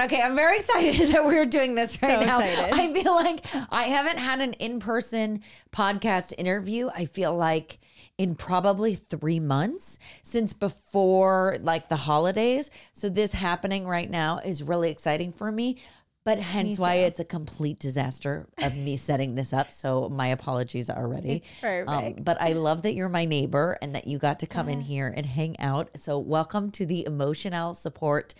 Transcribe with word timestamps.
god, 0.00 0.12
okay, 0.12 0.22
I'm 0.22 0.36
very 0.36 0.56
excited 0.58 1.08
that 1.12 1.24
we're 1.24 1.46
doing 1.46 1.74
this 1.74 2.00
right 2.02 2.20
So 2.20 2.26
now. 2.26 2.40
excited. 2.40 2.74
I 2.74 2.92
feel 2.92 3.14
like 3.14 3.44
I 3.70 3.84
haven't 3.84 4.18
had 4.18 4.40
an 4.40 4.54
in-person 4.54 5.42
podcast 5.72 6.32
interview. 6.38 6.88
I 6.94 7.04
feel 7.04 7.34
like 7.34 7.78
in 8.18 8.34
probably 8.34 8.94
3 8.94 9.40
months 9.40 9.98
since 10.22 10.52
before 10.52 11.58
like 11.62 11.88
the 11.88 11.96
holidays. 11.96 12.70
So 12.92 13.08
this 13.08 13.32
happening 13.32 13.86
right 13.86 14.10
now 14.10 14.38
is 14.38 14.62
really 14.62 14.90
exciting 14.90 15.32
for 15.32 15.50
me. 15.50 15.78
But 16.22 16.38
hence 16.38 16.78
why 16.78 16.96
it's 16.96 17.18
a 17.18 17.24
complete 17.24 17.78
disaster 17.78 18.46
of 18.62 18.76
me 18.76 18.96
setting 19.08 19.36
this 19.36 19.54
up. 19.54 19.72
So 19.72 20.10
my 20.10 20.26
apologies 20.26 20.90
already. 20.90 21.36
It's 21.36 21.60
perfect. 21.62 21.88
Um, 22.18 22.22
but 22.22 22.40
I 22.40 22.52
love 22.52 22.82
that 22.82 22.92
you're 22.92 23.08
my 23.08 23.24
neighbor 23.24 23.78
and 23.80 23.94
that 23.94 24.06
you 24.06 24.18
got 24.18 24.38
to 24.40 24.46
come 24.46 24.68
in 24.68 24.82
here 24.82 25.12
and 25.16 25.24
hang 25.24 25.58
out. 25.58 25.88
So 25.96 26.18
welcome 26.18 26.70
to 26.72 26.84
the 26.84 27.06
emotional 27.06 27.72
support 27.72 28.34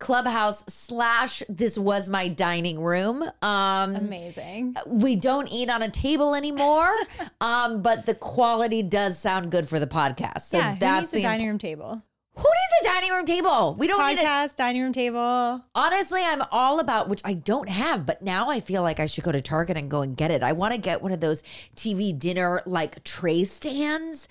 clubhouse 0.00 0.64
slash 0.66 1.42
this 1.48 1.78
was 1.78 2.08
my 2.08 2.26
dining 2.26 2.80
room. 2.80 3.22
Um 3.42 3.94
Amazing. 3.94 4.76
we 4.86 5.14
don't 5.14 5.46
eat 5.48 5.70
on 5.70 5.82
a 5.82 5.90
table 5.90 6.34
anymore. 6.34 6.92
um, 7.40 7.82
but 7.82 8.06
the 8.06 8.14
quality 8.14 8.82
does 8.82 9.18
sound 9.18 9.50
good 9.52 9.68
for 9.68 9.78
the 9.78 9.86
podcast. 9.86 10.40
So 10.42 10.58
yeah, 10.58 10.74
who 10.74 10.80
that's 10.80 11.00
needs 11.02 11.10
the 11.12 11.22
dining 11.22 11.46
room 11.46 11.58
table? 11.58 12.02
Who 12.36 12.44
needs 12.44 12.80
a 12.80 12.84
dining 12.94 13.10
room 13.10 13.26
table? 13.26 13.76
We 13.78 13.86
don't 13.86 14.06
need 14.06 14.18
a 14.18 14.22
Podcast, 14.22 14.56
dining 14.56 14.82
room 14.82 14.92
table. 14.92 15.60
Honestly, 15.74 16.22
I'm 16.24 16.42
all 16.50 16.78
about 16.80 17.08
which 17.08 17.20
I 17.24 17.34
don't 17.34 17.68
have, 17.68 18.06
but 18.06 18.22
now 18.22 18.48
I 18.48 18.60
feel 18.60 18.82
like 18.82 18.98
I 18.98 19.06
should 19.06 19.24
go 19.24 19.32
to 19.32 19.42
Target 19.42 19.76
and 19.76 19.90
go 19.90 20.00
and 20.00 20.16
get 20.16 20.30
it. 20.30 20.42
I 20.42 20.52
want 20.52 20.72
to 20.72 20.80
get 20.80 21.02
one 21.02 21.12
of 21.12 21.20
those 21.20 21.42
TV 21.76 22.18
dinner 22.18 22.62
like 22.64 23.04
tray 23.04 23.44
stands, 23.44 24.28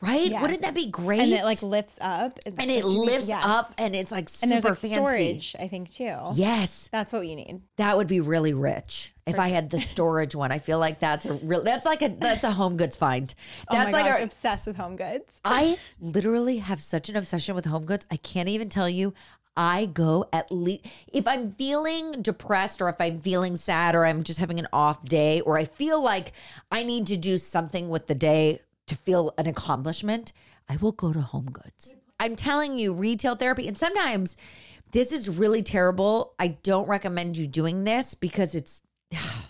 right? 0.00 0.30
Wouldn't 0.40 0.60
that 0.62 0.74
be 0.74 0.86
great? 0.86 1.20
And 1.20 1.32
it 1.32 1.44
like 1.44 1.62
lifts 1.62 1.98
up. 2.00 2.38
and 2.46 2.70
it 2.70 2.84
lifts 2.84 3.30
up 3.30 3.72
and 3.78 3.94
it's 3.94 4.10
like 4.10 4.28
super 4.28 4.44
and 4.44 4.52
there's 4.52 4.64
like 4.64 4.76
fancy. 4.78 4.94
storage, 4.94 5.56
I 5.58 5.68
think 5.68 5.90
too. 5.90 6.16
Yes, 6.34 6.88
That's 6.92 7.12
what 7.12 7.26
you 7.26 7.36
need. 7.36 7.62
that 7.76 7.96
would 7.96 8.06
be 8.08 8.20
really 8.20 8.54
rich 8.54 9.12
if 9.26 9.38
I 9.38 9.48
had 9.48 9.70
the 9.70 9.78
storage 9.92 10.34
one. 10.34 10.52
I 10.52 10.58
feel 10.58 10.78
like 10.78 10.98
that's 11.00 11.26
a 11.26 11.34
real. 11.34 11.62
That's 11.62 11.84
like 11.86 12.02
a 12.02 12.08
that's 12.08 12.44
a 12.44 12.50
home 12.52 12.76
goods 12.76 12.96
find. 12.96 13.32
Oh 13.68 13.76
that's 13.76 13.88
oh 13.88 13.92
my 13.92 14.02
like 14.02 14.12
gosh, 14.12 14.20
a, 14.20 14.24
obsessed 14.24 14.66
with 14.66 14.76
home 14.76 14.96
goods. 14.96 15.40
I 15.44 15.78
literally 16.00 16.58
have 16.58 16.80
such 16.80 17.08
an 17.08 17.16
obsession 17.16 17.54
with 17.54 17.66
home 17.66 17.84
goods. 17.84 18.06
I 18.10 18.16
can't 18.16 18.48
even 18.48 18.68
tell 18.68 18.88
you. 18.88 19.14
I 19.60 19.86
go 19.86 20.24
at 20.32 20.52
least 20.52 20.86
if 21.12 21.26
I'm 21.26 21.50
feeling 21.50 22.22
depressed 22.22 22.80
or 22.80 22.88
if 22.88 22.94
I'm 23.00 23.18
feeling 23.18 23.56
sad 23.56 23.96
or 23.96 24.06
I'm 24.06 24.22
just 24.22 24.38
having 24.38 24.60
an 24.60 24.68
off 24.72 25.04
day 25.04 25.40
or 25.40 25.58
I 25.58 25.64
feel 25.64 26.00
like 26.00 26.30
I 26.70 26.84
need 26.84 27.08
to 27.08 27.16
do 27.16 27.38
something 27.38 27.88
with 27.88 28.06
the 28.06 28.14
day 28.14 28.60
to 28.88 28.96
feel 28.96 29.32
an 29.38 29.46
accomplishment, 29.46 30.32
I 30.68 30.76
will 30.76 30.92
go 30.92 31.12
to 31.12 31.20
home 31.20 31.50
goods. 31.50 31.94
I'm 32.20 32.36
telling 32.36 32.78
you, 32.78 32.94
retail 32.94 33.36
therapy, 33.36 33.68
and 33.68 33.78
sometimes 33.78 34.36
this 34.92 35.12
is 35.12 35.28
really 35.28 35.62
terrible. 35.62 36.34
I 36.38 36.48
don't 36.48 36.88
recommend 36.88 37.36
you 37.36 37.46
doing 37.46 37.84
this 37.84 38.14
because 38.14 38.54
it's 38.54 38.82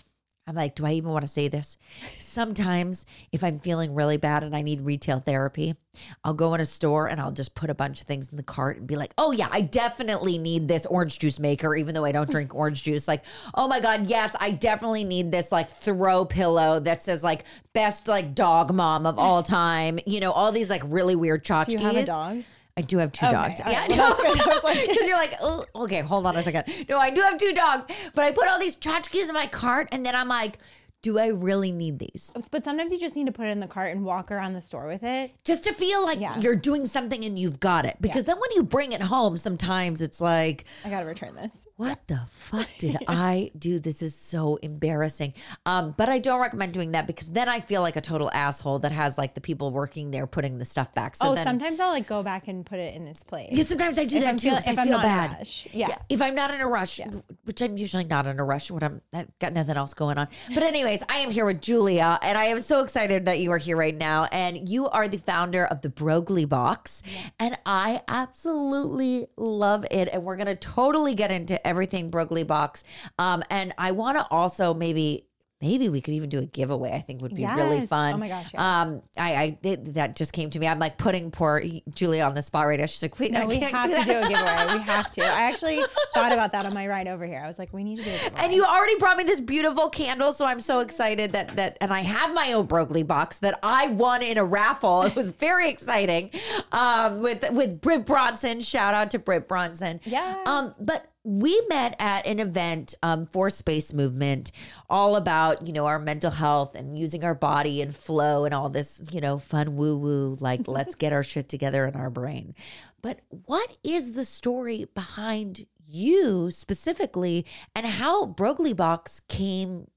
I'm 0.49 0.55
like, 0.55 0.73
do 0.73 0.83
I 0.83 0.93
even 0.93 1.11
want 1.11 1.21
to 1.21 1.27
say 1.27 1.47
this? 1.47 1.77
Sometimes, 2.17 3.05
if 3.31 3.43
I'm 3.43 3.59
feeling 3.59 3.93
really 3.93 4.17
bad 4.17 4.43
and 4.43 4.55
I 4.55 4.63
need 4.63 4.81
retail 4.81 5.19
therapy, 5.19 5.75
I'll 6.23 6.33
go 6.33 6.55
in 6.55 6.61
a 6.61 6.65
store 6.65 7.07
and 7.07 7.21
I'll 7.21 7.31
just 7.31 7.53
put 7.53 7.69
a 7.69 7.75
bunch 7.75 8.01
of 8.01 8.07
things 8.07 8.31
in 8.31 8.37
the 8.37 8.43
cart 8.43 8.77
and 8.77 8.87
be 8.87 8.95
like, 8.95 9.13
oh, 9.19 9.31
yeah, 9.31 9.47
I 9.51 9.61
definitely 9.61 10.39
need 10.39 10.67
this 10.67 10.87
orange 10.87 11.19
juice 11.19 11.39
maker, 11.39 11.75
even 11.75 11.93
though 11.93 12.03
I 12.03 12.11
don't 12.11 12.29
drink 12.29 12.55
orange 12.55 12.81
juice. 12.81 13.07
Like, 13.07 13.23
oh 13.53 13.67
my 13.67 13.79
God, 13.79 14.09
yes, 14.09 14.35
I 14.39 14.49
definitely 14.49 15.03
need 15.03 15.31
this 15.31 15.51
like 15.51 15.69
throw 15.69 16.25
pillow 16.25 16.79
that 16.79 17.03
says 17.03 17.23
like 17.23 17.43
best 17.73 18.07
like 18.07 18.33
dog 18.33 18.73
mom 18.73 19.05
of 19.05 19.19
all 19.19 19.43
time. 19.43 19.99
You 20.07 20.19
know, 20.19 20.31
all 20.31 20.51
these 20.51 20.71
like 20.71 20.81
really 20.85 21.15
weird 21.15 21.45
tchotchkes. 21.45 21.65
Do 21.67 21.71
you 21.73 21.79
have 21.79 21.95
a 21.95 22.05
dog? 22.05 22.43
I 22.77 22.81
do 22.81 22.97
have 22.99 23.11
two 23.11 23.25
Okay, 23.25 23.35
dogs. 23.35 23.59
Yeah, 23.65 23.85
no. 23.89 23.95
Well, 23.95 24.15
that's 24.15 24.21
good. 24.35 24.41
I 24.41 24.53
was 24.53 24.63
like- 24.63 24.87
because 24.87 25.07
you're 25.07 25.17
like, 25.17 25.33
oh, 25.41 25.65
okay, 25.75 26.01
hold 26.01 26.25
on 26.25 26.35
a 26.35 26.43
second. 26.43 26.65
No, 26.89 26.97
I 26.97 27.09
do 27.09 27.21
have 27.21 27.37
two 27.37 27.53
dogs, 27.53 27.85
but 28.15 28.23
I 28.23 28.31
put 28.31 28.47
all 28.47 28.59
these 28.59 28.77
tchotchkes 28.77 29.27
in 29.27 29.33
my 29.33 29.47
cart, 29.47 29.89
and 29.91 30.05
then 30.05 30.15
I'm 30.15 30.27
like, 30.29 30.59
do 31.01 31.17
I 31.17 31.27
really 31.27 31.71
need 31.71 31.97
these? 31.99 32.33
But 32.51 32.65
sometimes 32.65 32.91
you 32.91 32.99
just 32.99 33.15
need 33.15 33.25
to 33.27 33.31
put 33.31 33.47
it 33.47 33.51
in 33.51 33.61
the 33.61 33.67
cart 33.67 33.91
and 33.91 34.03
walk 34.03 34.31
around 34.31 34.51
the 34.53 34.59
store 34.61 34.85
with 34.87 35.03
it. 35.03 35.31
Just 35.45 35.63
to 35.63 35.73
feel 35.73 36.03
like 36.03 36.19
Yeah. 36.19 36.37
you're 36.39 36.57
doing 36.57 36.87
something 36.87 37.23
and 37.23 37.39
you've 37.39 37.59
got 37.61 37.85
it. 37.85 37.95
Because 38.01 38.25
then 38.25 38.37
when 38.37 38.51
you 38.53 38.63
bring 38.63 38.91
it 38.91 39.01
home, 39.01 39.37
sometimes 39.37 40.01
it's 40.01 40.19
like, 40.19 40.65
I 40.83 40.89
gotta 40.89 41.05
return 41.05 41.35
this. 41.35 41.55
What 41.79 42.05
the 42.07 42.19
fuck 42.29 42.67
did 42.77 42.97
I 43.07 43.51
do? 43.57 43.79
This 43.79 44.01
is 44.01 44.13
so 44.13 44.57
embarrassing. 44.57 45.33
Um, 45.65 45.95
but 45.97 46.09
I 46.09 46.19
don't 46.19 46.41
recommend 46.41 46.73
doing 46.73 46.91
that 46.91 47.07
because 47.07 47.27
then 47.27 47.47
I 47.47 47.61
feel 47.61 47.81
like 47.81 47.95
a 47.95 48.01
total 48.01 48.29
asshole 48.33 48.79
that 48.79 48.91
has 48.91 49.17
like 49.17 49.33
the 49.33 49.39
people 49.39 49.71
working 49.71 50.11
there 50.11 50.27
putting 50.27 50.57
the 50.57 50.65
stuff 50.65 50.93
back. 50.93 51.15
So 51.15 51.29
oh, 51.29 51.35
then, 51.35 51.45
sometimes 51.45 51.79
I'll 51.79 51.91
like 51.91 52.05
go 52.05 52.21
back 52.21 52.49
and 52.49 52.65
put 52.65 52.79
it 52.79 52.95
in 52.95 53.07
its 53.07 53.23
place. 53.23 53.47
Yeah, 53.53 53.63
sometimes 53.63 53.97
I 53.97 54.03
do 54.03 54.17
If 54.17 54.23
that 54.23 54.29
I'm 54.29 54.35
too. 54.37 54.49
feel- 54.49 54.55
'cause 54.57 54.67
I 54.67 54.71
if 54.73 54.79
I'm 54.79 54.87
feel 54.87 54.97
not 54.97 55.05
in 55.05 55.09
a 55.11 55.13
bad. 55.29 55.37
rush. 55.37 55.67
Yeah. 55.71 55.95
If 56.09 56.21
I'm 56.21 56.35
not 56.35 56.53
in 56.53 56.59
a 56.59 56.67
rush, 56.67 56.99
which 57.45 57.61
I'm 57.61 57.77
usually 57.77 58.03
not 58.03 58.27
in 58.27 58.41
a 58.41 58.43
rush 58.43 58.69
when 58.69 58.83
I'm 58.83 59.01
I've 59.13 59.39
got 59.39 59.53
nothing 59.53 59.77
else 59.77 59.93
going 59.93 60.17
on. 60.17 60.27
But 60.53 60.63
anyways, 60.63 61.01
I 61.07 61.19
am 61.19 61.31
here 61.31 61.45
with 61.45 61.61
Julia, 61.61 62.19
and 62.21 62.37
I 62.37 62.45
am 62.45 62.61
so 62.61 62.81
excited 62.83 63.25
that 63.27 63.39
you 63.39 63.53
are 63.53 63.57
here 63.57 63.77
right 63.77 63.95
now. 63.95 64.25
And 64.33 64.67
you 64.67 64.89
are 64.89 65.07
the 65.07 65.17
founder 65.17 65.63
of 65.65 65.79
the 65.79 65.87
Broglie 65.89 66.43
Box, 66.43 67.03
and 67.39 67.57
I 67.65 68.01
absolutely 68.09 69.27
love 69.37 69.85
it. 69.89 70.09
And 70.11 70.23
we're 70.25 70.35
gonna 70.35 70.57
totally 70.57 71.15
get 71.15 71.31
into 71.31 71.65
everything 71.69 72.09
Broglie 72.09 72.43
Box. 72.43 72.83
Um, 73.17 73.43
and 73.49 73.73
I 73.77 73.91
want 73.91 74.17
to 74.17 74.25
also 74.29 74.73
maybe. 74.73 75.25
Maybe 75.61 75.89
we 75.89 75.99
could 75.99 76.13
even 76.13 76.29
do 76.29 76.39
a 76.39 76.45
giveaway. 76.45 76.93
I 76.93 77.01
think 77.01 77.21
would 77.21 77.35
be 77.35 77.45
really 77.45 77.85
fun. 77.85 78.13
Oh 78.13 78.17
my 78.17 78.29
gosh, 78.29 78.53
yes. 78.53 78.61
Um, 78.61 79.01
I, 79.17 79.35
I 79.35 79.57
it, 79.61 79.93
that 79.95 80.15
just 80.15 80.31
came 80.31 80.49
to 80.51 80.57
me. 80.57 80.65
I'm 80.65 80.79
like 80.79 80.97
putting 80.97 81.31
poor 81.31 81.61
Julia 81.93 82.23
on 82.23 82.33
the 82.33 82.41
spot 82.41 82.65
right 82.65 82.79
now. 82.79 82.85
She's 82.85 83.01
like, 83.01 83.19
wait, 83.19 83.33
No, 83.33 83.41
I 83.41 83.45
we 83.45 83.57
can't 83.59 83.73
have 83.75 83.89
do 83.89 83.89
to 83.89 83.95
that. 83.97 84.05
do 84.07 84.25
a 84.25 84.29
giveaway. 84.29 84.77
We 84.77 84.83
have 84.85 85.11
to. 85.11 85.21
I 85.21 85.51
actually 85.51 85.81
thought 86.13 86.31
about 86.31 86.53
that 86.53 86.65
on 86.65 86.73
my 86.73 86.87
ride 86.87 87.09
over 87.09 87.25
here. 87.25 87.41
I 87.43 87.47
was 87.47 87.59
like, 87.59 87.73
we 87.73 87.83
need 87.83 87.97
to 87.97 88.03
do 88.03 88.09
a 88.09 88.13
giveaway. 88.13 88.41
And 88.41 88.53
you 88.53 88.63
already 88.63 88.95
brought 88.99 89.17
me 89.17 89.25
this 89.25 89.41
beautiful 89.41 89.89
candle, 89.89 90.31
so 90.31 90.45
I'm 90.45 90.61
so 90.61 90.79
excited 90.79 91.33
that 91.33 91.57
that 91.57 91.77
and 91.81 91.91
I 91.91 92.03
have 92.03 92.33
my 92.33 92.53
own 92.53 92.65
Broglie 92.65 93.03
box 93.03 93.39
that 93.39 93.59
I 93.61 93.89
won 93.89 94.21
in 94.21 94.37
a 94.37 94.45
raffle. 94.45 95.01
It 95.01 95.15
was 95.17 95.27
very 95.31 95.67
exciting. 95.69 96.29
Um, 96.71 97.19
with 97.19 97.43
with 97.51 97.81
Britt 97.81 98.05
Bronson. 98.05 98.61
Shout 98.61 98.93
out 98.93 99.11
to 99.11 99.19
Britt 99.19 99.49
Bronson. 99.49 99.99
Yeah. 100.05 100.41
Um, 100.45 100.73
but 100.79 101.08
we 101.23 101.61
met 101.67 101.95
at 101.99 102.25
an 102.25 102.39
event 102.39 102.95
um, 103.03 103.25
for 103.25 103.49
Space 103.49 103.91
Movement, 103.93 104.51
all 104.89 105.15
about 105.15 105.67
you 105.67 105.73
know 105.73 105.85
our 105.85 105.99
mental 105.99 106.31
health 106.31 106.75
and 106.75 106.97
using 106.97 107.23
our 107.23 107.35
body 107.35 107.81
and 107.81 107.95
flow 107.95 108.45
and 108.45 108.53
all 108.53 108.69
this 108.69 109.01
you 109.11 109.21
know 109.21 109.37
fun 109.37 109.75
woo 109.75 109.97
woo 109.97 110.37
like 110.39 110.61
let's 110.67 110.95
get 110.95 111.13
our 111.13 111.23
shit 111.23 111.49
together 111.49 111.85
in 111.85 111.95
our 111.95 112.09
brain. 112.09 112.55
But 113.01 113.19
what 113.29 113.77
is 113.83 114.13
the 114.13 114.25
story 114.25 114.85
behind 114.93 115.65
you 115.87 116.51
specifically 116.51 117.45
and 117.75 117.85
how 117.85 118.25
Broglie 118.25 118.73
Box 118.73 119.21
came 119.27 119.89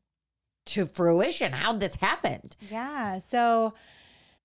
to 0.66 0.84
fruition? 0.84 1.52
How 1.52 1.72
this 1.72 1.96
happened? 1.96 2.56
Yeah. 2.70 3.18
So 3.18 3.74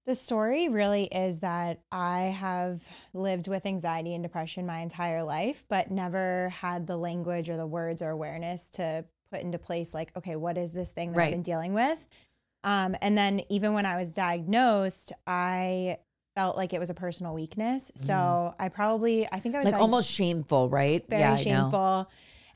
the 0.07 0.15
story 0.15 0.69
really 0.69 1.03
is 1.03 1.39
that 1.39 1.81
I 1.91 2.33
have 2.39 2.81
lived 3.13 3.49
with 3.49 3.65
anxiety 3.65 4.13
and 4.13 4.23
depression 4.23 4.65
my 4.65 4.79
entire 4.79 5.21
life, 5.21 5.65
but 5.67 5.91
never 5.91 6.47
had 6.49 6.87
the 6.87 6.95
language 6.95 7.49
or 7.49 7.57
the 7.57 7.67
words 7.67 8.01
or 8.01 8.09
awareness 8.09 8.69
to 8.71 9.03
put 9.29 9.41
into 9.41 9.59
place 9.59 9.93
like, 9.93 10.15
okay, 10.15 10.37
what 10.37 10.57
is 10.57 10.71
this 10.71 10.89
thing 10.91 11.11
that 11.11 11.17
Right. 11.17 11.25
I've 11.25 11.31
been 11.31 11.41
dealing 11.41 11.73
with? 11.73 12.07
Um, 12.63 12.95
and 13.01 13.17
then 13.17 13.41
even 13.49 13.73
when 13.73 13.85
I 13.85 13.97
was 13.97 14.13
diagnosed, 14.13 15.11
I 15.27 15.97
felt 16.35 16.55
like 16.55 16.73
it 16.73 16.79
was 16.79 16.89
a 16.89 16.93
personal 16.93 17.33
weakness. 17.33 17.91
So 17.95 18.55
I 18.57 18.69
probably, 18.69 19.27
I 19.29 19.41
think 19.41 19.55
I 19.55 19.59
was 19.59 19.67
Mm. 19.67 19.71
Like 19.73 19.81
almost 19.81 20.09
shameful, 20.09 20.69
right? 20.69 21.03
very 21.09 21.23
I 21.23 21.31
know. 21.31 21.35
shameful. 21.35 22.09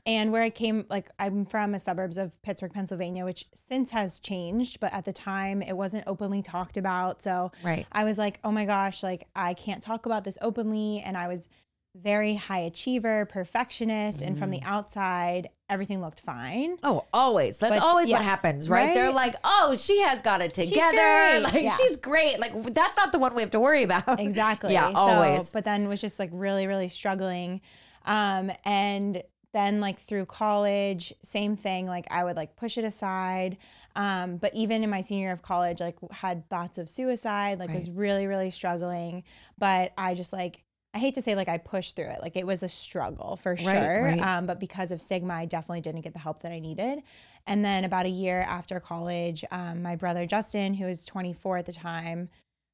And 0.04 0.32
where 0.32 0.42
I 0.42 0.50
came, 0.50 0.84
like 0.90 1.10
I'm 1.18 1.46
from 1.46 1.74
a 1.74 1.78
suburbs 1.78 2.18
of 2.18 2.40
Pittsburgh, 2.42 2.72
Pennsylvania, 2.72 3.24
which 3.24 3.46
since 3.54 3.92
has 3.92 4.18
changed, 4.18 4.80
but 4.80 4.92
at 4.92 5.04
the 5.04 5.12
time 5.12 5.62
it 5.62 5.76
wasn't 5.76 6.04
openly 6.08 6.42
talked 6.42 6.76
about. 6.76 7.22
So 7.22 7.52
Right. 7.62 7.86
I 7.92 8.02
was 8.04 8.18
like, 8.18 8.40
oh 8.42 8.50
my 8.50 8.64
gosh, 8.64 9.02
like 9.04 9.28
I 9.36 9.54
can't 9.54 9.82
talk 9.82 10.04
about 10.06 10.24
this 10.24 10.38
openly. 10.42 11.00
And 11.04 11.16
I 11.16 11.28
was 11.28 11.48
very 11.94 12.34
high 12.36 12.60
achiever, 12.60 13.26
perfectionist, 13.26 14.22
and 14.22 14.36
from 14.38 14.48
Mm. 14.50 14.60
the 14.60 14.62
outside, 14.66 15.50
everything 15.68 16.00
looked 16.00 16.20
fine. 16.20 16.78
Oh, 16.82 17.04
always. 17.12 17.58
That's 17.58 17.76
But, 17.76 17.82
always 17.84 18.10
what 18.10 18.22
happens, 18.22 18.68
right? 18.68 18.94
They're 18.94 19.12
like, 19.12 19.36
oh, 19.44 19.76
she 19.78 20.00
has 20.00 20.22
got 20.22 20.40
it 20.40 20.54
together. 20.54 20.90
great. 20.96 21.40
Like 21.42 21.62
Yeah. 21.62 21.76
she's 21.76 21.96
great. 21.98 22.40
Like 22.40 22.54
that's 22.74 22.96
not 22.96 23.12
the 23.12 23.18
one 23.18 23.34
we 23.34 23.42
have 23.42 23.50
to 23.52 23.60
worry 23.60 23.82
about. 23.84 24.04
Exactly. 24.20 24.72
Yeah, 24.72 24.88
So, 24.88 24.96
always. 24.96 25.52
but 25.52 25.64
then 25.64 25.86
was 25.88 26.00
just 26.00 26.18
like 26.18 26.30
really, 26.32 26.66
really 26.66 26.88
struggling. 26.88 27.60
Um, 28.04 28.50
and 28.64 29.22
then 29.52 29.80
like 29.80 29.98
through 29.98 30.26
college, 30.26 31.12
same 31.22 31.56
thing. 31.56 31.86
Like 31.86 32.06
I 32.10 32.24
would 32.24 32.36
like 32.36 32.56
push 32.56 32.78
it 32.78 32.84
aside. 32.84 33.58
Um, 33.94 34.38
but 34.38 34.54
even 34.54 34.82
in 34.82 34.90
my 34.90 35.02
senior 35.02 35.24
year 35.24 35.32
of 35.32 35.42
college, 35.42 35.80
like 35.80 35.96
had 36.10 36.48
thoughts 36.48 36.78
of 36.78 36.88
suicide, 36.88 37.58
like 37.58 37.70
was 37.72 37.90
really, 37.90 38.26
really 38.26 38.50
struggling. 38.50 39.24
But 39.58 39.92
I 39.98 40.14
just 40.14 40.32
like 40.32 40.64
I 40.94 40.98
hate 40.98 41.14
to 41.14 41.22
say 41.22 41.34
like 41.34 41.48
I 41.48 41.58
pushed 41.58 41.96
through 41.96 42.06
it. 42.06 42.20
Like 42.20 42.36
it 42.36 42.46
was 42.46 42.62
a 42.62 42.68
struggle 42.68 43.36
for 43.36 43.56
sure. 43.56 44.02
right. 44.02 44.20
Um, 44.20 44.46
but 44.46 44.60
because 44.60 44.92
of 44.92 45.00
stigma, 45.00 45.34
I 45.34 45.46
definitely 45.46 45.80
didn't 45.80 46.02
get 46.02 46.12
the 46.12 46.18
help 46.18 46.42
that 46.42 46.52
I 46.52 46.58
needed. 46.58 47.02
And 47.46 47.64
then 47.64 47.84
about 47.84 48.06
a 48.06 48.10
year 48.10 48.42
after 48.42 48.78
college, 48.78 49.44
um, 49.50 49.82
my 49.82 49.96
brother 49.96 50.26
Justin, 50.26 50.74
who 50.74 50.86
was 50.86 51.04
24 51.04 51.58
at 51.58 51.66
the 51.66 51.72
time, 51.72 52.28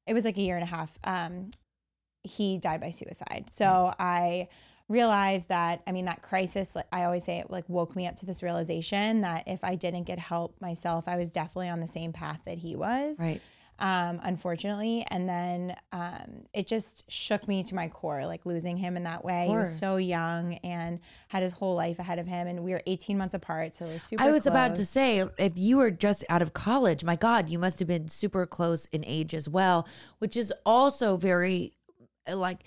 it 0.05 0.13
was 0.13 0.25
like 0.25 0.37
a 0.37 0.41
year 0.41 0.55
and 0.55 0.63
a 0.63 0.67
half. 0.67 0.99
Um, 1.03 1.51
he 2.23 2.57
died 2.57 2.81
by 2.81 2.91
suicide. 2.91 3.45
So 3.49 3.93
I 3.97 4.49
realized 4.89 5.49
that 5.49 5.81
I 5.87 5.91
mean 5.91 6.05
that 6.05 6.21
crisis 6.23 6.75
like 6.75 6.87
I 6.91 7.03
always 7.03 7.23
say 7.23 7.37
it 7.37 7.49
like 7.51 7.63
woke 7.69 7.95
me 7.95 8.07
up 8.07 8.15
to 8.17 8.25
this 8.25 8.41
realization 8.41 9.21
that 9.21 9.47
if 9.47 9.63
I 9.63 9.75
didn't 9.75 10.03
get 10.03 10.17
help 10.17 10.59
myself 10.59 11.07
I 11.07 11.15
was 11.15 11.31
definitely 11.31 11.69
on 11.69 11.79
the 11.79 11.87
same 11.87 12.11
path 12.11 12.41
that 12.45 12.57
he 12.57 12.75
was. 12.75 13.19
Right. 13.19 13.39
um 13.77 14.19
unfortunately. 14.23 15.05
And 15.11 15.29
then 15.29 15.75
um 15.91 16.41
it 16.55 16.65
just 16.65 17.09
shook 17.11 17.47
me 17.47 17.63
to 17.65 17.75
my 17.75 17.87
core 17.87 18.25
like 18.25 18.47
losing 18.47 18.77
him 18.77 18.97
in 18.97 19.03
that 19.03 19.23
way. 19.23 19.45
He 19.47 19.55
was 19.55 19.77
so 19.77 19.97
young 19.97 20.55
and 20.63 20.99
had 21.27 21.43
his 21.43 21.51
whole 21.53 21.75
life 21.75 21.99
ahead 21.99 22.17
of 22.17 22.25
him 22.25 22.47
and 22.47 22.63
we 22.63 22.71
were 22.71 22.81
18 22.87 23.15
months 23.15 23.35
apart 23.35 23.75
so 23.75 23.85
it 23.85 23.93
was 23.93 24.03
super 24.03 24.23
I 24.23 24.31
was 24.31 24.47
about 24.47 24.73
to 24.75 24.85
say, 24.87 25.23
if 25.37 25.53
you 25.55 25.77
were 25.77 25.91
just 25.91 26.25
out 26.29 26.41
of 26.41 26.53
college, 26.53 27.03
my 27.03 27.15
God, 27.15 27.47
you 27.47 27.59
must 27.59 27.77
have 27.77 27.87
been 27.87 28.07
super 28.07 28.47
close 28.47 28.87
in 28.87 29.05
age 29.05 29.35
as 29.35 29.47
well, 29.47 29.87
which 30.17 30.35
is 30.35 30.51
also 30.65 31.15
very 31.15 31.73
like 32.35 32.59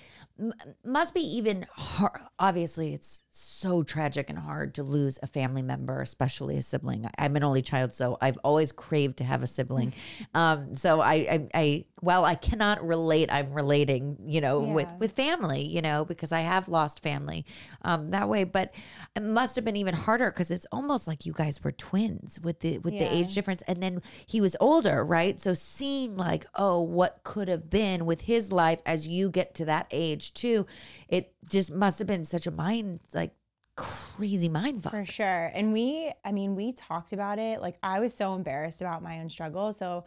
m- 0.43 0.53
must 0.85 1.15
be 1.15 1.21
even 1.21 1.67
hard. 1.77 2.21
Obviously, 2.39 2.93
it's 2.95 3.23
so 3.31 3.83
tragic 3.83 4.29
and 4.29 4.39
hard 4.39 4.75
to 4.75 4.83
lose 4.83 5.19
a 5.23 5.27
family 5.27 5.63
member, 5.63 6.03
especially 6.03 6.57
a 6.57 6.63
sibling. 6.63 7.09
I'm 7.17 7.37
an 7.37 7.45
only 7.45 7.63
child, 7.63 7.95
so 7.95 8.19
I've 8.21 8.37
always 8.45 8.73
craved 8.73 9.19
to 9.19 9.25
have 9.25 9.43
a 9.43 9.47
sibling. 9.47 9.93
um, 10.35 10.75
so 10.75 11.01
I, 11.01 11.15
I, 11.15 11.49
I, 11.55 11.85
while 12.01 12.25
I 12.25 12.35
cannot 12.35 12.85
relate, 12.87 13.33
I'm 13.33 13.53
relating, 13.53 14.19
you 14.27 14.41
know, 14.41 14.61
with 14.61 14.89
Yeah. 14.89 14.97
with 14.99 15.13
family, 15.13 15.63
you 15.67 15.81
know, 15.81 16.05
because 16.05 16.33
I 16.33 16.41
have 16.41 16.69
lost 16.69 17.03
family 17.03 17.47
um, 17.83 18.11
that 18.11 18.29
way. 18.29 18.43
But 18.45 18.75
it 19.15 19.23
must 19.23 19.55
have 19.57 19.65
been 19.65 19.77
even 19.77 19.95
harder 19.95 20.31
because 20.31 20.51
it's 20.51 20.67
almost 20.73 21.07
like 21.07 21.25
you 21.25 21.33
guys 21.33 21.63
were 21.63 21.73
twins 21.73 22.41
with 22.41 22.61
the 22.61 22.79
with 22.79 22.99
the 22.99 23.05
age 23.15 23.35
difference, 23.35 23.63
and 23.69 23.81
then 23.83 24.03
he 24.27 24.41
was 24.41 24.57
older, 24.61 25.05
right? 25.05 25.39
So 25.39 25.55
seeing 25.55 26.17
like, 26.17 26.47
oh, 26.57 26.81
what 26.81 27.21
could 27.23 27.47
have 27.49 27.71
been 27.71 28.05
with 28.05 28.23
his 28.23 28.51
life 28.51 28.81
as 28.85 29.07
you 29.07 29.31
get 29.31 29.55
to 29.55 29.65
that 29.67 29.87
age 29.93 30.32
too, 30.35 30.67
it 31.09 31.35
just 31.49 31.73
must 31.73 31.99
have 31.99 32.09
been 32.09 32.25
such 32.25 32.47
a 32.47 32.51
mind 32.51 33.01
like 33.15 33.35
crazy 33.77 34.49
mind 34.49 34.83
fuck. 34.83 34.93
For 34.93 35.05
sure. 35.05 35.51
And 35.55 35.73
we, 35.73 36.13
I 36.25 36.33
mean, 36.33 36.55
we 36.55 36.73
talked 36.73 37.13
about 37.13 37.39
it. 37.39 37.61
Like 37.61 37.77
I 37.83 38.01
was 38.01 38.15
so 38.15 38.35
embarrassed 38.35 38.81
about 38.81 39.03
my 39.03 39.21
own 39.21 39.29
struggle. 39.31 39.73
So 39.73 40.05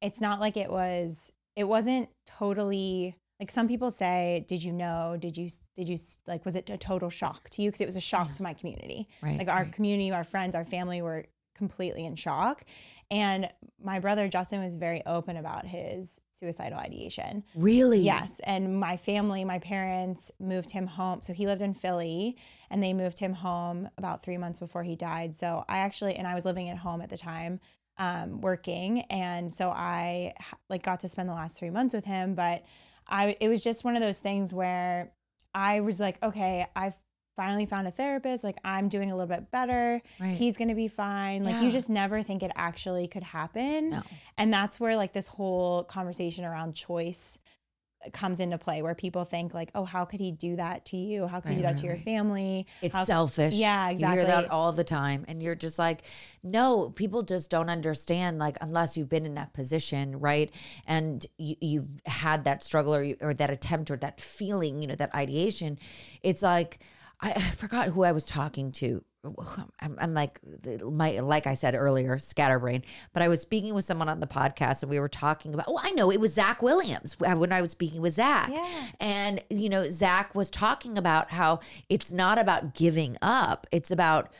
it's 0.00 0.20
not 0.20 0.40
like 0.40 0.56
it 0.56 0.70
was, 0.70 1.32
it 1.56 1.64
wasn't 1.64 2.08
totally 2.26 3.16
like 3.38 3.50
some 3.50 3.66
people 3.66 3.90
say, 3.90 4.44
did 4.46 4.62
you 4.62 4.72
know? 4.72 5.16
Did 5.18 5.36
you, 5.36 5.48
did 5.74 5.88
you, 5.88 5.98
like, 6.28 6.44
was 6.44 6.54
it 6.54 6.70
a 6.70 6.76
total 6.76 7.10
shock 7.10 7.50
to 7.50 7.62
you? 7.62 7.70
Because 7.70 7.80
it 7.80 7.86
was 7.86 7.96
a 7.96 8.00
shock 8.00 8.32
to 8.34 8.42
my 8.44 8.54
community. 8.54 9.08
Right, 9.20 9.36
Like 9.36 9.48
our 9.48 9.64
right. 9.64 9.72
community, 9.72 10.12
our 10.12 10.22
friends, 10.22 10.54
our 10.54 10.64
family 10.64 11.02
were 11.02 11.26
completely 11.56 12.06
in 12.06 12.14
shock. 12.14 12.64
And 13.10 13.48
my 13.82 13.98
brother 13.98 14.28
Justin 14.28 14.62
was 14.62 14.76
very 14.76 15.02
open 15.06 15.36
about 15.36 15.66
his 15.66 16.20
suicidal 16.42 16.78
ideation. 16.78 17.44
Really? 17.54 18.00
Yes. 18.00 18.40
And 18.42 18.80
my 18.80 18.96
family, 18.96 19.44
my 19.44 19.60
parents 19.60 20.32
moved 20.40 20.72
him 20.72 20.88
home. 20.88 21.22
So 21.22 21.32
he 21.32 21.46
lived 21.46 21.62
in 21.62 21.72
Philly 21.72 22.36
and 22.68 22.82
they 22.82 22.92
moved 22.92 23.20
him 23.20 23.32
home 23.32 23.88
about 23.96 24.24
three 24.24 24.36
months 24.36 24.58
before 24.58 24.82
he 24.82 24.96
died. 24.96 25.36
So 25.36 25.64
I 25.68 25.78
actually, 25.78 26.16
and 26.16 26.26
I 26.26 26.34
was 26.34 26.44
living 26.44 26.68
at 26.68 26.76
home 26.76 27.00
at 27.00 27.10
the 27.10 27.16
time, 27.16 27.60
um, 27.98 28.40
working. 28.40 29.02
And 29.02 29.52
so 29.52 29.70
i 29.70 30.32
like 30.68 30.82
got 30.82 30.98
to 31.00 31.08
spend 31.08 31.28
the 31.28 31.34
last 31.34 31.58
three 31.58 31.70
months 31.70 31.94
with 31.94 32.04
him. 32.04 32.34
But 32.34 32.64
I, 33.06 33.36
it 33.40 33.48
was 33.48 33.62
just 33.62 33.84
one 33.84 33.94
of 33.94 34.02
those 34.02 34.18
things 34.18 34.52
where 34.52 35.12
I 35.54 35.80
was 35.80 36.00
like, 36.00 36.20
okay, 36.24 36.66
I've 36.74 36.96
finally 37.36 37.66
found 37.66 37.88
a 37.88 37.90
therapist. 37.90 38.44
Like 38.44 38.56
I'm 38.64 38.88
doing 38.88 39.10
a 39.10 39.16
little 39.16 39.34
bit 39.34 39.50
better. 39.50 40.00
Right. 40.20 40.36
He's 40.36 40.56
going 40.56 40.68
to 40.68 40.74
be 40.74 40.88
fine. 40.88 41.44
Like 41.44 41.62
you 41.62 41.70
just 41.70 41.90
never 41.90 42.22
think 42.22 42.42
it 42.42 42.52
actually 42.56 43.08
could 43.08 43.22
happen. 43.22 43.90
No. 43.90 44.02
And 44.38 44.52
that's 44.52 44.78
where 44.78 44.96
like 44.96 45.12
this 45.12 45.26
whole 45.26 45.84
conversation 45.84 46.44
around 46.44 46.74
choice 46.74 47.38
comes 48.12 48.40
into 48.40 48.58
play 48.58 48.82
where 48.82 48.94
people 48.94 49.24
think 49.24 49.54
like, 49.54 49.70
oh, 49.74 49.84
how 49.84 50.04
could 50.04 50.18
he 50.18 50.32
do 50.32 50.56
that 50.56 50.84
to 50.86 50.96
you? 50.96 51.26
How 51.26 51.40
could 51.40 51.50
he 51.50 51.56
do 51.58 51.62
that 51.62 51.74
right, 51.74 51.78
to 51.78 51.86
your 51.86 51.98
family? 51.98 52.66
It's 52.80 52.94
How- 52.94 53.04
selfish. 53.04 53.54
Yeah, 53.54 53.90
exactly 53.90 54.20
You 54.20 54.26
hear 54.26 54.42
that 54.42 54.50
all 54.50 54.72
the 54.72 54.84
time. 54.84 55.24
And 55.28 55.40
you're 55.42 55.54
just 55.54 55.78
like, 55.78 56.02
no, 56.42 56.90
people 56.90 57.22
just 57.22 57.50
don't 57.50 57.70
understand, 57.70 58.38
like, 58.38 58.56
unless 58.60 58.96
you've 58.96 59.08
been 59.08 59.24
in 59.24 59.34
that 59.34 59.52
position, 59.52 60.18
right? 60.18 60.52
And 60.86 61.24
you, 61.38 61.54
you've 61.60 62.00
had 62.06 62.44
that 62.44 62.64
struggle 62.64 62.94
or, 62.94 63.02
you, 63.04 63.16
or 63.20 63.34
that 63.34 63.50
attempt 63.50 63.90
or 63.90 63.96
that 63.98 64.20
feeling, 64.20 64.82
you 64.82 64.88
know, 64.88 64.96
that 64.96 65.14
ideation. 65.14 65.78
It's 66.22 66.42
like, 66.42 66.80
I, 67.22 67.30
I 67.30 67.40
forgot 67.40 67.88
who 67.88 68.02
I 68.02 68.12
was 68.12 68.24
talking 68.24 68.72
to. 68.72 69.04
I'm, 69.78 69.96
I'm 70.00 70.14
like 70.14 70.40
my 70.82 71.20
like 71.20 71.46
I 71.46 71.54
said 71.54 71.76
earlier, 71.76 72.18
scatterbrain. 72.18 72.82
But 73.12 73.22
I 73.22 73.28
was 73.28 73.40
speaking 73.40 73.72
with 73.72 73.84
someone 73.84 74.08
on 74.08 74.18
the 74.18 74.26
podcast, 74.26 74.82
and 74.82 74.90
we 74.90 74.98
were 74.98 75.08
talking 75.08 75.54
about. 75.54 75.66
Oh, 75.68 75.78
I 75.80 75.92
know 75.92 76.10
it 76.10 76.18
was 76.18 76.34
Zach 76.34 76.60
Williams 76.60 77.16
uh, 77.24 77.36
when 77.36 77.52
I 77.52 77.62
was 77.62 77.70
speaking 77.70 78.00
with 78.00 78.14
Zach. 78.14 78.50
Yeah. 78.50 78.86
And, 78.98 79.40
you 79.48 79.68
know, 79.68 79.88
Zach 79.90 80.34
was 80.34 80.50
talking 80.50 80.98
about 80.98 81.30
how 81.30 81.60
it's 81.88 82.10
not 82.10 82.36
about 82.36 82.74
giving 82.74 83.16
up, 83.22 83.68
it's 83.70 83.92
about 83.92 84.32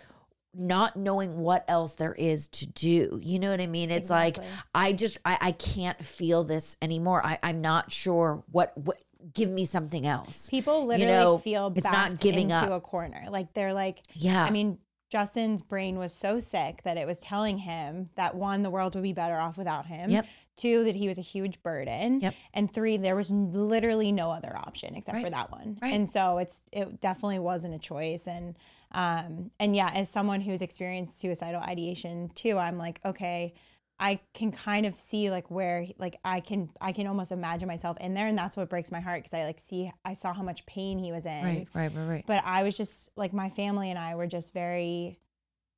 not 0.55 0.96
knowing 0.96 1.38
what 1.38 1.64
else 1.69 1.94
there 1.94 2.14
is 2.14 2.46
to 2.49 2.67
do. 2.67 3.19
You 3.23 3.38
know 3.38 3.50
what 3.50 3.61
I 3.61 3.67
mean? 3.67 3.90
It's 3.90 4.11
like, 4.11 4.37
I 4.75 4.93
just, 4.93 5.17
I, 5.25 5.38
I 5.40 5.52
can't 5.52 6.05
feel 6.05 6.44
this 6.44 6.76
anymore. 6.82 7.25
I, 7.25 7.38
I'm 7.43 7.62
not 7.62 7.90
sure 7.90 8.43
what, 8.50 8.76
what, 8.76 9.00
give 9.35 9.51
me 9.51 9.65
something 9.65 10.07
else. 10.07 10.49
People 10.51 10.87
literally 10.87 11.13
know, 11.13 11.39
feel 11.39 11.73
it's 11.75 11.85
not 11.85 12.21
giving 12.21 12.51
into 12.51 12.55
up. 12.57 12.71
a 12.73 12.81
corner. 12.81 13.27
Like 13.31 13.55
they're 13.55 13.73
like, 13.73 14.03
Yeah. 14.15 14.45
I 14.45 14.51
mean, 14.51 14.79
Justin's 15.11 15.61
brain 15.61 15.99
was 15.99 16.13
so 16.13 16.41
sick 16.41 16.83
that 16.85 16.97
it 16.97 17.07
was 17.07 17.21
telling 17.21 17.59
him 17.59 18.09
that 18.15 18.35
one, 18.35 18.63
the 18.63 18.71
world 18.71 18.95
would 18.95 19.03
be 19.03 19.13
better 19.13 19.37
off 19.37 19.59
without 19.59 19.85
him. 19.87 20.09
Yep. 20.11 20.27
Two, 20.57 20.85
that 20.85 20.97
he 20.97 21.07
was 21.07 21.19
a 21.19 21.23
huge 21.23 21.63
burden. 21.63 22.21
Yep. 22.21 22.35
And 22.55 22.73
three, 22.73 22.97
there 22.97 23.17
was 23.17 23.31
literally 23.31 24.11
no 24.11 24.31
other 24.31 24.57
option 24.57 24.95
except 24.95 25.21
for 25.21 25.29
that 25.31 25.51
one. 25.51 25.79
Right. 25.83 25.93
And 25.93 26.09
so 26.09 26.39
it's 26.39 26.63
it 26.73 27.01
definitely 27.01 27.41
wasn't 27.41 27.75
a 27.75 27.79
choice. 27.79 28.27
And 28.27 28.57
um 28.93 29.51
and 29.61 29.77
yeah, 29.77 29.91
as 29.95 30.09
someone 30.09 30.41
who's 30.41 30.63
experienced 30.63 31.21
suicidal 31.21 31.61
ideation 31.61 32.31
too, 32.35 32.57
I'm 32.59 32.79
like, 32.79 33.01
okay, 33.05 33.55
I 34.02 34.19
can 34.34 34.50
kind 34.50 34.84
of 34.84 34.96
see 34.96 35.31
like 35.31 35.49
where 35.49 35.87
like 35.96 36.19
I 36.25 36.40
can 36.40 36.70
I 36.81 36.90
can 36.90 37.06
almost 37.06 37.31
imagine 37.31 37.68
myself 37.68 37.97
in 38.00 38.14
there, 38.14 38.26
and 38.26 38.37
that's 38.37 38.56
what 38.56 38.68
breaks 38.68 38.90
my 38.90 38.99
heart 38.99 39.21
because 39.23 39.32
I 39.32 39.44
like 39.44 39.61
see 39.61 39.92
I 40.04 40.14
saw 40.14 40.35
how 40.35 40.42
much 40.42 40.66
pain 40.66 40.99
he 40.99 41.12
was 41.12 41.25
in 41.25 41.44
right, 41.44 41.68
right, 41.73 41.92
right, 41.94 42.09
right. 42.09 42.25
but 42.26 42.42
I 42.44 42.64
was 42.64 42.76
just 42.76 43.11
like 43.14 43.32
my 43.32 43.49
family 43.49 43.90
and 43.90 43.99
I 43.99 44.16
were 44.16 44.26
just 44.26 44.52
very 44.52 45.21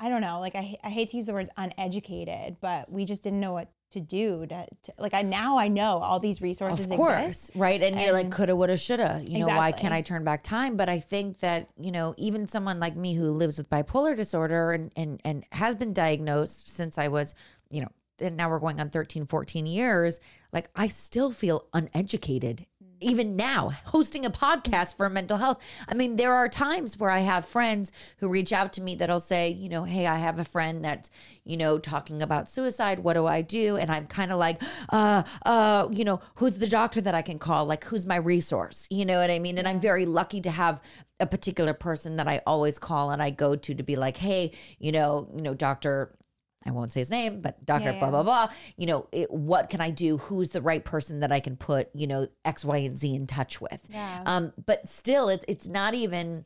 I 0.00 0.08
don't 0.08 0.22
know 0.22 0.40
like 0.40 0.54
I 0.54 0.74
I 0.82 0.88
hate 0.88 1.10
to 1.10 1.18
use 1.18 1.26
the 1.26 1.34
word 1.34 1.50
uneducated 1.58 2.56
but 2.62 2.90
we 2.90 3.04
just 3.04 3.22
didn't 3.22 3.40
know 3.40 3.52
what 3.52 3.68
to 3.90 4.00
do 4.00 4.46
to, 4.46 4.66
to 4.84 4.92
like 4.96 5.12
I 5.12 5.20
now 5.20 5.58
I 5.58 5.68
know 5.68 5.98
all 5.98 6.18
these 6.18 6.40
resources 6.40 6.86
Of 6.86 6.96
course, 6.96 7.26
exist 7.26 7.50
right? 7.54 7.80
And, 7.80 8.00
you're 8.00 8.14
like, 8.14 8.30
coulda, 8.30 8.56
woulda, 8.56 8.78
shoulda. 8.78 9.22
You 9.28 9.40
know, 9.40 9.48
why 9.48 9.70
can't 9.70 9.92
I 9.92 10.00
turn 10.00 10.24
back 10.24 10.42
time? 10.42 10.78
But 10.78 10.88
I 10.88 10.98
think 10.98 11.40
that 11.40 11.68
you 11.78 11.92
know, 11.92 12.14
even 12.16 12.46
someone 12.46 12.80
like 12.80 12.96
me 12.96 13.14
who 13.14 13.26
lives 13.26 13.58
with 13.58 13.68
bipolar 13.68 14.16
disorder 14.16 14.72
and 14.72 14.90
and 14.96 15.20
and 15.26 15.44
has 15.52 15.74
been 15.74 15.92
diagnosed 15.92 16.70
since 16.70 16.96
I 16.96 17.08
was, 17.08 17.34
you 17.70 17.82
know, 17.82 17.90
and 18.20 18.36
now 18.36 18.48
we're 18.48 18.58
going 18.58 18.80
on 18.80 18.90
13, 18.90 19.26
14 19.26 19.66
years. 19.66 20.20
Like, 20.52 20.70
I 20.74 20.88
still 20.88 21.30
feel 21.30 21.66
uneducated. 21.72 22.66
Even 23.00 23.36
now, 23.36 23.72
hosting 23.86 24.24
a 24.24 24.30
podcast 24.30 24.96
for 24.96 25.10
mental 25.10 25.36
health. 25.36 25.60
I 25.86 25.94
mean, 25.94 26.16
there 26.16 26.32
are 26.32 26.48
times 26.48 26.96
where 26.96 27.10
I 27.10 27.18
have 27.18 27.44
friends 27.44 27.92
who 28.18 28.30
reach 28.30 28.52
out 28.52 28.72
to 28.74 28.80
me 28.80 28.94
that'll 28.94 29.20
say, 29.20 29.50
you 29.50 29.68
know, 29.68 29.84
hey, 29.84 30.06
I 30.06 30.16
have 30.16 30.38
a 30.38 30.44
friend 30.44 30.82
that's, 30.82 31.10
you 31.44 31.56
know, 31.56 31.78
talking 31.78 32.22
about 32.22 32.48
suicide. 32.48 33.00
What 33.00 33.14
do 33.14 33.26
I 33.26 33.42
do? 33.42 33.76
And 33.76 33.90
I'm 33.90 34.06
kind 34.06 34.32
of 34.32 34.38
like, 34.38 34.62
uh, 34.88 35.24
uh, 35.44 35.88
you 35.90 36.04
know, 36.04 36.20
who's 36.36 36.58
the 36.58 36.68
doctor 36.68 37.00
that 37.02 37.14
I 37.14 37.20
can 37.20 37.38
call? 37.38 37.66
Like, 37.66 37.84
who's 37.84 38.06
my 38.06 38.16
resource? 38.16 38.86
You 38.90 39.04
know 39.04 39.18
what 39.18 39.30
I 39.30 39.38
mean? 39.38 39.58
And 39.58 39.68
I'm 39.68 39.80
very 39.80 40.06
lucky 40.06 40.40
to 40.42 40.50
have 40.50 40.80
a 41.20 41.26
particular 41.26 41.74
person 41.74 42.16
that 42.16 42.28
I 42.28 42.40
always 42.46 42.78
call 42.78 43.10
and 43.10 43.22
I 43.22 43.30
go 43.30 43.54
to 43.54 43.74
to 43.74 43.82
be 43.82 43.96
like, 43.96 44.16
hey, 44.16 44.52
you 44.78 44.92
know, 44.92 45.28
you 45.34 45.42
know, 45.42 45.52
doctor 45.52 46.16
I 46.66 46.70
won't 46.70 46.92
say 46.92 47.00
his 47.00 47.10
name, 47.10 47.40
but 47.42 47.64
Dr. 47.66 47.92
Yeah, 47.92 47.98
blah, 47.98 48.08
yeah. 48.08 48.10
blah, 48.10 48.22
blah. 48.22 48.48
You 48.76 48.86
know, 48.86 49.08
it, 49.12 49.30
what 49.30 49.68
can 49.68 49.80
I 49.80 49.90
do? 49.90 50.16
Who's 50.18 50.50
the 50.50 50.62
right 50.62 50.84
person 50.84 51.20
that 51.20 51.30
I 51.32 51.40
can 51.40 51.56
put, 51.56 51.90
you 51.94 52.06
know, 52.06 52.26
X, 52.44 52.64
Y, 52.64 52.78
and 52.78 52.98
Z 52.98 53.14
in 53.14 53.26
touch 53.26 53.60
with? 53.60 53.86
Yeah. 53.90 54.22
Um, 54.24 54.52
but 54.64 54.88
still, 54.88 55.28
it's, 55.28 55.44
it's 55.48 55.68
not 55.68 55.94
even 55.94 56.44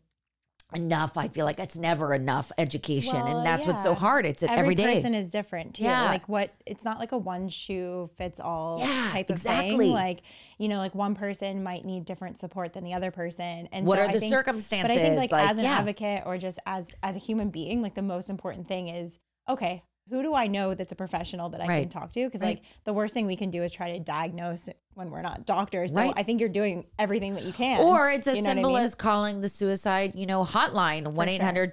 enough. 0.75 1.17
I 1.17 1.29
feel 1.29 1.47
like 1.47 1.59
it's 1.59 1.79
never 1.79 2.13
enough 2.13 2.53
education. 2.59 3.15
Well, 3.15 3.39
and 3.39 3.47
that's 3.47 3.65
what's 3.65 3.83
so 3.83 3.95
hard. 3.95 4.27
It's 4.27 4.43
every 4.43 4.57
every 4.59 4.75
day. 4.75 4.95
person 4.97 5.15
is 5.15 5.31
different 5.31 5.77
too 5.77 5.85
Yeah. 5.85 6.03
like 6.11 6.29
what 6.29 6.53
it's 6.67 6.85
not 6.85 6.99
like 6.99 7.13
a 7.13 7.17
one 7.17 7.49
shoe 7.49 8.11
fits 8.17 8.39
all 8.39 8.81
Yeah, 8.81 9.09
type 9.11 9.31
of 9.31 9.37
exactly. 9.37 9.79
thing 9.87 9.93
like 9.95 10.21
you 10.59 10.69
know 10.69 10.77
like 10.79 10.95
one 10.95 11.15
person 11.15 11.63
might 11.63 11.87
need 11.87 12.05
different 12.05 12.37
support 12.37 12.75
than 12.75 12.85
the 12.85 12.93
other 12.93 13.11
person 13.11 13.69
and 13.73 13.87
What 13.87 13.97
so 13.97 14.03
are 14.03 14.09
I 14.11 14.13
the 14.13 14.21
think- 14.21 14.31
but 14.35 14.91
I 14.91 14.95
think 14.95 15.17
like, 15.19 15.33
Like, 15.33 15.51
as 15.53 15.57
an 15.57 15.65
yeah. 15.65 15.79
advocate 15.79 16.25
or 16.27 16.37
just 16.37 16.59
as 16.67 16.93
as 17.03 17.17
a 17.17 17.19
human 17.19 17.49
being 17.49 17.81
like 17.81 17.95
the 17.95 18.03
most 18.03 18.29
important 18.29 18.69
thing 18.69 18.89
is 18.89 19.19
okay 19.49 19.83
who 20.11 20.23
do 20.23 20.35
I 20.35 20.47
know 20.47 20.75
that's 20.75 20.93
a 20.93 20.97
professional 20.97 21.49
that 21.51 21.61
I 21.61 21.67
can 21.67 21.89
talk 21.89 22.13
to? 22.13 22.25
Because 22.25 22.41
Right. 22.41 22.57
like 22.59 22.63
the 22.85 22.93
worst 22.93 23.15
thing 23.15 23.27
we 23.27 23.37
can 23.37 23.51
do 23.51 23.63
is 23.63 23.71
try 23.73 23.93
to 23.93 23.99
diagnose 24.01 24.69
when 24.95 25.11
we're 25.11 25.23
not 25.23 25.47
doctors. 25.47 25.93
So 25.93 26.01
Right. 26.01 26.13
I 26.17 26.23
think 26.25 26.41
you're 26.41 26.49
doing 26.49 26.87
everything 26.99 27.35
that 27.35 27.45
you 27.45 27.53
can. 27.53 27.81
Or 27.81 28.11
it's 28.11 28.27
as 28.27 28.37
You 28.37 28.43
know 28.43 28.49
what 28.49 28.51
I 28.51 28.55
simple 28.57 28.73
mean? 28.75 28.83
as 28.85 28.95
calling 28.97 29.41
the 29.43 29.49
suicide, 29.49 30.13
you 30.17 30.27
know, 30.27 30.45
hotline 30.45 31.07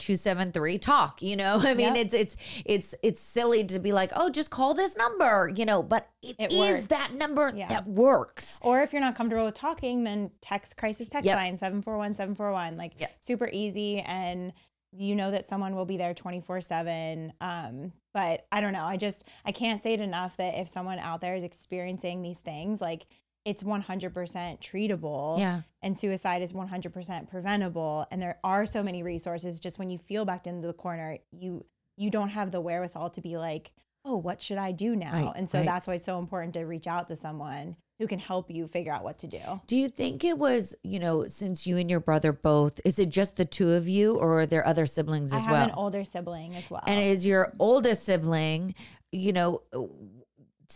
1-800-273-TALK, 0.09 1.21
you 1.21 1.35
know? 1.35 1.59
I 1.63 1.73
mean, 1.73 1.95
Yep. 1.95 2.05
it's 2.05 2.13
it's 2.13 2.37
it's 2.65 2.95
it's 3.03 3.21
silly 3.21 3.63
to 3.65 3.79
be 3.79 3.91
like, 3.91 4.11
"Oh, 4.15 4.29
just 4.29 4.49
call 4.51 4.73
this 4.73 4.95
number," 4.97 5.51
you 5.55 5.65
know, 5.65 5.81
but 5.83 6.07
It 6.21 6.35
it 6.39 6.53
is 6.53 6.57
works. 6.59 6.87
that 6.87 7.13
number 7.13 7.51
Yeah. 7.55 7.67
that 7.69 7.87
works. 7.87 8.59
Or 8.63 8.81
if 8.81 8.93
you're 8.93 9.01
not 9.01 9.15
comfortable 9.15 9.45
with 9.45 9.55
talking, 9.55 10.03
then 10.03 10.31
text 10.41 10.77
crisis 10.77 11.07
text 11.07 11.25
Yep. 11.25 11.35
line 11.37 11.57
741 11.57 12.13
741. 12.13 12.77
Like 12.77 12.93
Yep. 12.99 13.11
super 13.19 13.49
easy. 13.51 13.99
And 14.01 14.53
you 14.97 15.15
know 15.15 15.31
that 15.31 15.45
someone 15.45 15.75
will 15.75 15.85
be 15.85 15.97
there 15.97 16.13
24 16.13 16.61
7. 16.61 17.33
Um, 17.41 17.91
but 18.13 18.45
I 18.51 18.61
don't 18.61 18.73
know. 18.73 18.85
I 18.85 18.97
just, 18.97 19.25
I 19.45 19.51
can't 19.51 19.81
say 19.81 19.93
it 19.93 19.99
enough 19.99 20.37
that 20.37 20.57
if 20.57 20.67
someone 20.67 20.99
out 20.99 21.21
there 21.21 21.35
is 21.35 21.43
experiencing 21.43 22.21
these 22.21 22.39
things, 22.39 22.81
like 22.81 23.05
it's 23.43 23.63
100% 23.63 24.13
treatable. 24.59 25.39
Yeah. 25.39 25.61
And 25.81 25.97
suicide 25.97 26.41
is 26.41 26.53
100% 26.53 27.29
preventable. 27.29 28.07
And 28.11 28.21
there 28.21 28.39
are 28.43 28.65
so 28.65 28.81
many 28.81 29.03
resources. 29.03 29.59
Just 29.59 29.77
when 29.77 29.89
you 29.89 29.97
feel 29.97 30.25
backed 30.25 30.47
into 30.47 30.67
the 30.67 30.73
corner, 30.73 31.17
you, 31.31 31.65
you 31.97 32.09
don't 32.09 32.29
have 32.29 32.51
the 32.51 32.61
wherewithal 32.61 33.11
to 33.11 33.21
be 33.21 33.37
like, 33.37 33.71
oh, 34.03 34.17
what 34.17 34.41
should 34.41 34.57
I 34.57 34.71
do 34.71 34.95
now? 34.95 35.11
Right, 35.11 35.33
and 35.35 35.49
so 35.49 35.59
right. 35.59 35.65
that's 35.65 35.87
why 35.87 35.95
it's 35.95 36.05
so 36.05 36.19
important 36.19 36.53
to 36.53 36.63
reach 36.63 36.87
out 36.87 37.07
to 37.07 37.15
someone 37.15 37.75
who 37.99 38.07
can 38.07 38.19
help 38.19 38.51
you 38.51 38.67
figure 38.67 38.91
out 38.91 39.03
what 39.03 39.19
to 39.19 39.27
do. 39.27 39.39
Do 39.67 39.77
you 39.77 39.87
think 39.87 40.23
it 40.23 40.37
was, 40.37 40.75
you 40.83 40.99
know, 40.99 41.27
since 41.27 41.65
you 41.65 41.77
and 41.77 41.89
your 41.89 41.99
brother 42.01 42.33
both, 42.33 42.81
is 42.83 42.99
it 42.99 43.09
just 43.09 43.37
the 43.37 43.45
two 43.45 43.71
of 43.71 43.87
you 43.87 44.13
or 44.13 44.41
are 44.41 44.45
there 44.45 44.65
other 44.67 44.85
siblings 44.85 45.31
as 45.31 45.45
well? 45.45 45.55
I 45.55 45.57
as 45.57 45.61
have 45.61 45.69
well? 45.69 45.77
an 45.77 45.83
older 45.83 46.03
sibling 46.03 46.55
as 46.55 46.69
well. 46.69 46.83
And 46.85 46.99
is 46.99 47.25
your 47.25 47.53
oldest 47.57 48.03
sibling, 48.03 48.75
you 49.11 49.31
know, 49.31 49.61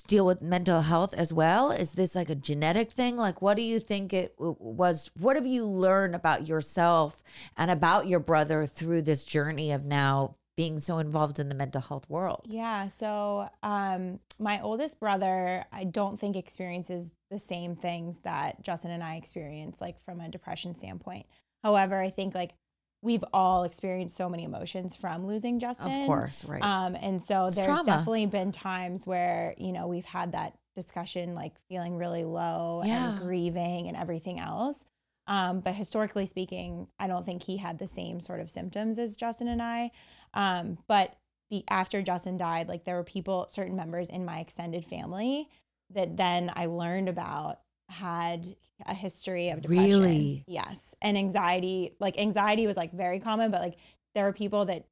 deal 0.08 0.26
with 0.26 0.42
mental 0.42 0.82
health 0.82 1.14
as 1.14 1.34
well? 1.34 1.72
Is 1.72 1.94
this 1.94 2.16
like 2.16 2.30
a 2.30 2.36
genetic 2.36 2.92
thing? 2.92 3.18
Like, 3.18 3.42
what 3.42 3.56
do 3.56 3.64
you 3.64 3.80
think 3.80 4.14
it 4.14 4.38
w- 4.38 4.56
was? 4.60 5.12
What 5.20 5.36
have 5.36 5.48
you 5.48 5.66
learned 5.66 6.16
about 6.16 6.48
yourself 6.48 7.22
and 7.58 7.70
about 7.70 8.08
your 8.08 8.20
brother 8.20 8.66
through 8.66 9.02
this 9.02 9.26
journey 9.26 9.72
of 9.72 9.86
now 9.86 10.36
being 10.60 10.78
so 10.80 10.98
involved 10.98 11.40
in 11.40 11.48
the 11.48 11.56
mental 11.56 11.80
health 11.80 12.10
world? 12.10 12.42
yeah, 12.50 12.90
so 12.90 13.48
um, 13.64 14.20
my 14.40 14.60
oldest 14.62 15.00
brother, 15.00 15.64
I 15.72 15.86
don't 15.86 16.20
think 16.20 16.36
experiences 16.36 17.12
the 17.32 17.40
same 17.40 17.76
things 17.78 18.20
that 18.20 18.62
Justin 18.62 18.92
and 18.92 19.02
I 19.04 19.16
experience, 19.16 19.80
like 19.80 20.04
from 20.04 20.20
a 20.20 20.28
depression 20.28 20.76
standpoint. 20.76 21.26
However, 21.64 21.98
I 22.02 22.10
think 22.10 22.36
like 22.36 22.56
we've 23.02 23.24
all 23.32 23.64
experienced 23.64 24.18
so 24.18 24.28
many 24.28 24.44
emotions 24.44 24.96
from 24.98 25.26
losing 25.26 25.60
Justin. 25.60 26.02
Of 26.02 26.08
course, 26.08 26.44
right. 26.44 26.62
Um, 26.62 26.96
and 26.96 27.22
so 27.22 27.46
It's 27.46 27.56
there's 27.56 27.66
trauma. 27.68 27.86
definitely 27.86 28.26
been 28.26 28.52
times 28.52 29.08
where, 29.08 29.56
you 29.58 29.72
know, 29.72 29.88
we've 29.88 30.04
had 30.04 30.34
that 30.34 30.58
discussion, 30.76 31.36
like 31.36 31.54
feeling 31.70 31.96
really 31.96 32.26
low 32.26 32.82
Yeah. 32.84 33.12
and 33.12 33.20
grieving 33.22 33.88
and 33.88 33.96
everything 33.96 34.40
else. 34.40 34.84
Um, 35.28 35.60
but 35.60 35.76
historically 35.76 36.26
speaking, 36.26 36.88
I 37.00 37.06
don't 37.08 37.24
think 37.26 37.44
he 37.44 37.58
had 37.58 37.78
the 37.78 37.86
same 37.88 38.20
sort 38.20 38.40
of 38.40 38.50
symptoms 38.50 38.98
as 38.98 39.16
Justin 39.16 39.48
and 39.48 39.62
I. 39.62 39.92
Um, 40.34 40.78
but 40.88 41.16
be, 41.50 41.64
after 41.70 42.02
Justin 42.02 42.38
died, 42.38 42.68
like 42.68 42.84
there 42.84 42.96
were 42.96 43.04
people, 43.04 43.48
certain 43.50 43.76
members 43.76 44.10
in 44.10 44.26
my 44.26 44.40
extended 44.40 44.86
family 44.86 45.50
that 45.92 46.18
then 46.18 46.52
I 46.56 46.68
learned 46.68 47.10
about 47.10 47.60
had 47.90 48.56
a 48.86 48.94
history 48.94 49.50
of 49.50 49.62
depression. 49.62 49.84
Really? 49.84 50.44
Yes. 50.48 50.94
And 51.02 51.18
anxiety, 51.18 51.96
like 52.00 52.20
anxiety 52.20 52.68
was 52.68 52.78
like 52.78 52.92
very 52.94 53.20
common, 53.20 53.50
but 53.50 53.62
like 53.62 53.78
there 54.14 54.26
were 54.26 54.34
people 54.34 54.66
that 54.66 54.86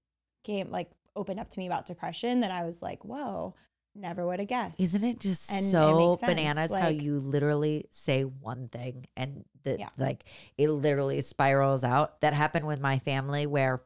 came 0.44 0.72
like 0.72 0.90
opened 1.16 1.40
up 1.40 1.50
to 1.52 1.60
me 1.60 1.68
about 1.68 1.86
depression 1.86 2.40
that 2.40 2.50
I 2.52 2.66
was 2.66 2.82
like, 2.82 3.06
whoa, 3.06 3.54
never 3.94 4.26
would 4.26 4.40
have 4.40 4.48
guessed. 4.48 4.80
Isn't 4.80 5.04
it 5.04 5.20
just 5.20 5.52
And 5.52 5.64
so 5.64 6.16
sense, 6.16 6.32
bananas 6.34 6.74
how 6.74 6.88
you 6.88 7.20
literally 7.20 7.86
say 7.92 8.24
one 8.24 8.68
thing 8.68 9.06
and 9.16 9.46
the 9.64 9.78
Yeah. 9.80 9.90
like 9.98 10.24
it 10.58 10.70
literally 10.70 11.22
spirals 11.22 11.84
out? 11.84 12.22
That 12.22 12.34
happened 12.34 12.66
with 12.66 12.80
my 12.80 12.98
family 13.00 13.46
where 13.46 13.82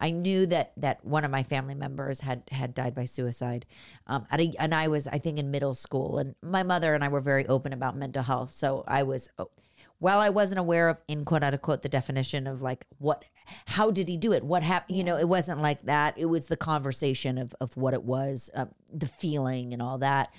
I 0.00 0.10
knew 0.10 0.46
that 0.46 0.72
that 0.76 1.04
one 1.04 1.24
of 1.24 1.30
my 1.30 1.42
family 1.42 1.74
members 1.74 2.20
had 2.20 2.42
had 2.50 2.74
died 2.74 2.94
by 2.94 3.04
suicide, 3.04 3.66
um, 4.06 4.26
at 4.30 4.40
a, 4.40 4.52
and 4.58 4.74
I 4.74 4.88
was 4.88 5.06
I 5.06 5.18
think 5.18 5.38
in 5.38 5.50
middle 5.50 5.74
school, 5.74 6.18
and 6.18 6.34
my 6.42 6.62
mother 6.62 6.94
and 6.94 7.04
I 7.04 7.08
were 7.08 7.20
very 7.20 7.46
open 7.46 7.72
about 7.72 7.96
mental 7.96 8.22
health, 8.22 8.52
so 8.52 8.84
I 8.86 9.02
was. 9.02 9.28
oh, 9.38 9.50
while 9.98 10.18
I 10.18 10.30
wasn't 10.30 10.58
aware 10.58 10.88
of 10.88 10.98
in 11.08 11.24
quote 11.24 11.42
unquote 11.42 11.82
the 11.82 11.88
definition 11.88 12.46
of 12.46 12.62
like 12.62 12.86
what 12.98 13.24
how 13.66 13.90
did 13.90 14.08
he 14.08 14.16
do 14.16 14.32
it? 14.32 14.42
What 14.42 14.62
happened 14.62 14.96
you 14.96 15.04
know 15.04 15.16
it 15.16 15.28
wasn't 15.28 15.60
like 15.60 15.82
that. 15.82 16.14
It 16.16 16.26
was 16.26 16.46
the 16.46 16.56
conversation 16.56 17.38
of 17.38 17.54
of 17.60 17.76
what 17.76 17.94
it 17.94 18.02
was 18.02 18.50
uh, 18.54 18.66
the 18.92 19.06
feeling 19.06 19.72
and 19.72 19.82
all 19.82 19.98
that. 19.98 20.32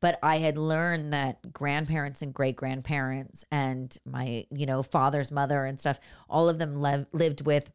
But 0.00 0.18
I 0.22 0.38
had 0.38 0.58
learned 0.58 1.14
that 1.14 1.52
grandparents 1.52 2.20
and 2.20 2.34
great 2.34 2.56
grandparents 2.56 3.44
and 3.50 3.96
my 4.04 4.46
you 4.50 4.66
know 4.66 4.82
father's 4.82 5.32
mother 5.32 5.64
and 5.64 5.80
stuff 5.80 5.98
all 6.28 6.48
of 6.48 6.58
them 6.58 6.76
lev- 6.76 7.06
lived 7.12 7.46
with 7.46 7.72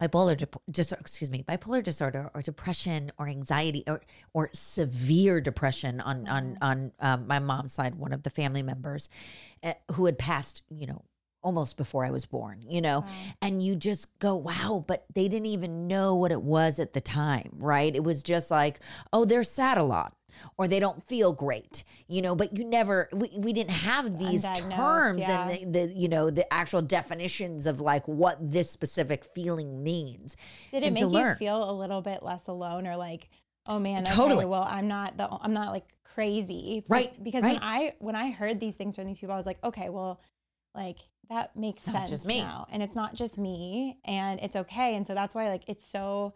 bipolar 0.00 0.48
dis- 0.70 0.92
excuse 0.92 1.30
me 1.30 1.42
bipolar 1.42 1.82
disorder 1.82 2.30
or 2.34 2.42
depression 2.42 3.12
or 3.18 3.28
anxiety 3.28 3.84
or 3.86 4.00
or 4.32 4.48
severe 4.52 5.40
depression 5.40 6.00
on 6.00 6.26
on 6.28 6.58
on 6.62 6.92
um, 7.00 7.26
my 7.26 7.38
mom's 7.38 7.72
side 7.72 7.94
one 7.94 8.12
of 8.12 8.22
the 8.22 8.30
family 8.30 8.62
members 8.62 9.08
uh, 9.62 9.74
who 9.92 10.06
had 10.06 10.18
passed 10.18 10.62
you 10.70 10.86
know 10.86 11.02
almost 11.42 11.78
before 11.78 12.04
I 12.04 12.10
was 12.10 12.26
born 12.26 12.62
you 12.68 12.82
know? 12.82 13.04
And 13.40 13.62
you 13.62 13.74
just 13.74 14.18
go 14.18 14.34
wow 14.36 14.84
but 14.86 15.06
they 15.14 15.26
didn't 15.26 15.46
even 15.46 15.86
know 15.86 16.14
what 16.14 16.32
it 16.32 16.42
was 16.42 16.78
at 16.78 16.92
the 16.92 17.00
time 17.00 17.52
right? 17.56 17.94
It 17.94 18.04
was 18.04 18.22
just 18.22 18.50
like 18.50 18.80
oh 19.12 19.24
they're 19.24 19.42
sad 19.42 19.78
a 19.78 19.84
lot 19.84 20.14
or 20.58 20.68
they 20.68 20.80
don't 20.80 21.04
feel 21.06 21.32
great 21.32 21.84
you 22.08 22.22
know 22.22 22.34
but 22.34 22.56
you 22.56 22.64
never 22.64 23.08
we, 23.12 23.30
we 23.36 23.52
didn't 23.52 23.70
have 23.70 24.18
these 24.18 24.46
terms 24.70 25.18
yeah. 25.18 25.48
and 25.48 25.74
the, 25.74 25.86
the 25.86 25.94
you 25.94 26.08
know 26.08 26.30
the 26.30 26.50
actual 26.52 26.82
definitions 26.82 27.66
of 27.66 27.80
like 27.80 28.06
what 28.06 28.36
this 28.40 28.70
specific 28.70 29.24
feeling 29.24 29.82
means 29.82 30.36
Did 30.70 30.82
it 30.82 30.92
make 30.92 31.02
you 31.02 31.34
feel 31.34 31.70
a 31.70 31.72
little 31.72 32.02
bit 32.02 32.22
less 32.22 32.46
alone 32.46 32.86
or 32.86 32.96
like, 32.96 33.28
oh 33.68 33.78
man, 33.78 34.02
okay, 34.02 34.14
Totally. 34.14 34.44
well, 34.44 34.66
I'm 34.68 34.88
not 34.88 35.16
the 35.16 35.28
I'm 35.30 35.52
not 35.52 35.72
like 35.72 35.84
crazy. 36.04 36.84
Right, 36.88 37.22
Because 37.22 37.44
right. 37.44 37.54
when 37.54 37.62
I 37.62 37.94
when 37.98 38.16
I 38.16 38.30
heard 38.30 38.60
these 38.60 38.74
things 38.76 38.96
from 38.96 39.06
these 39.06 39.18
people, 39.20 39.34
I 39.34 39.36
was 39.36 39.46
like, 39.46 39.62
okay, 39.62 39.88
well, 39.88 40.20
like 40.74 40.98
that 41.28 41.54
makes 41.56 41.84
It's 41.84 41.92
sense 41.92 42.10
just 42.10 42.26
me. 42.26 42.40
now. 42.40 42.66
And 42.70 42.82
it's 42.82 42.96
not 42.96 43.14
just 43.14 43.38
me 43.38 43.98
and 44.04 44.40
it's 44.40 44.56
okay. 44.56 44.96
And 44.96 45.06
so 45.06 45.14
that's 45.14 45.34
why 45.34 45.48
like 45.48 45.62
it's 45.68 45.86
so 45.86 46.34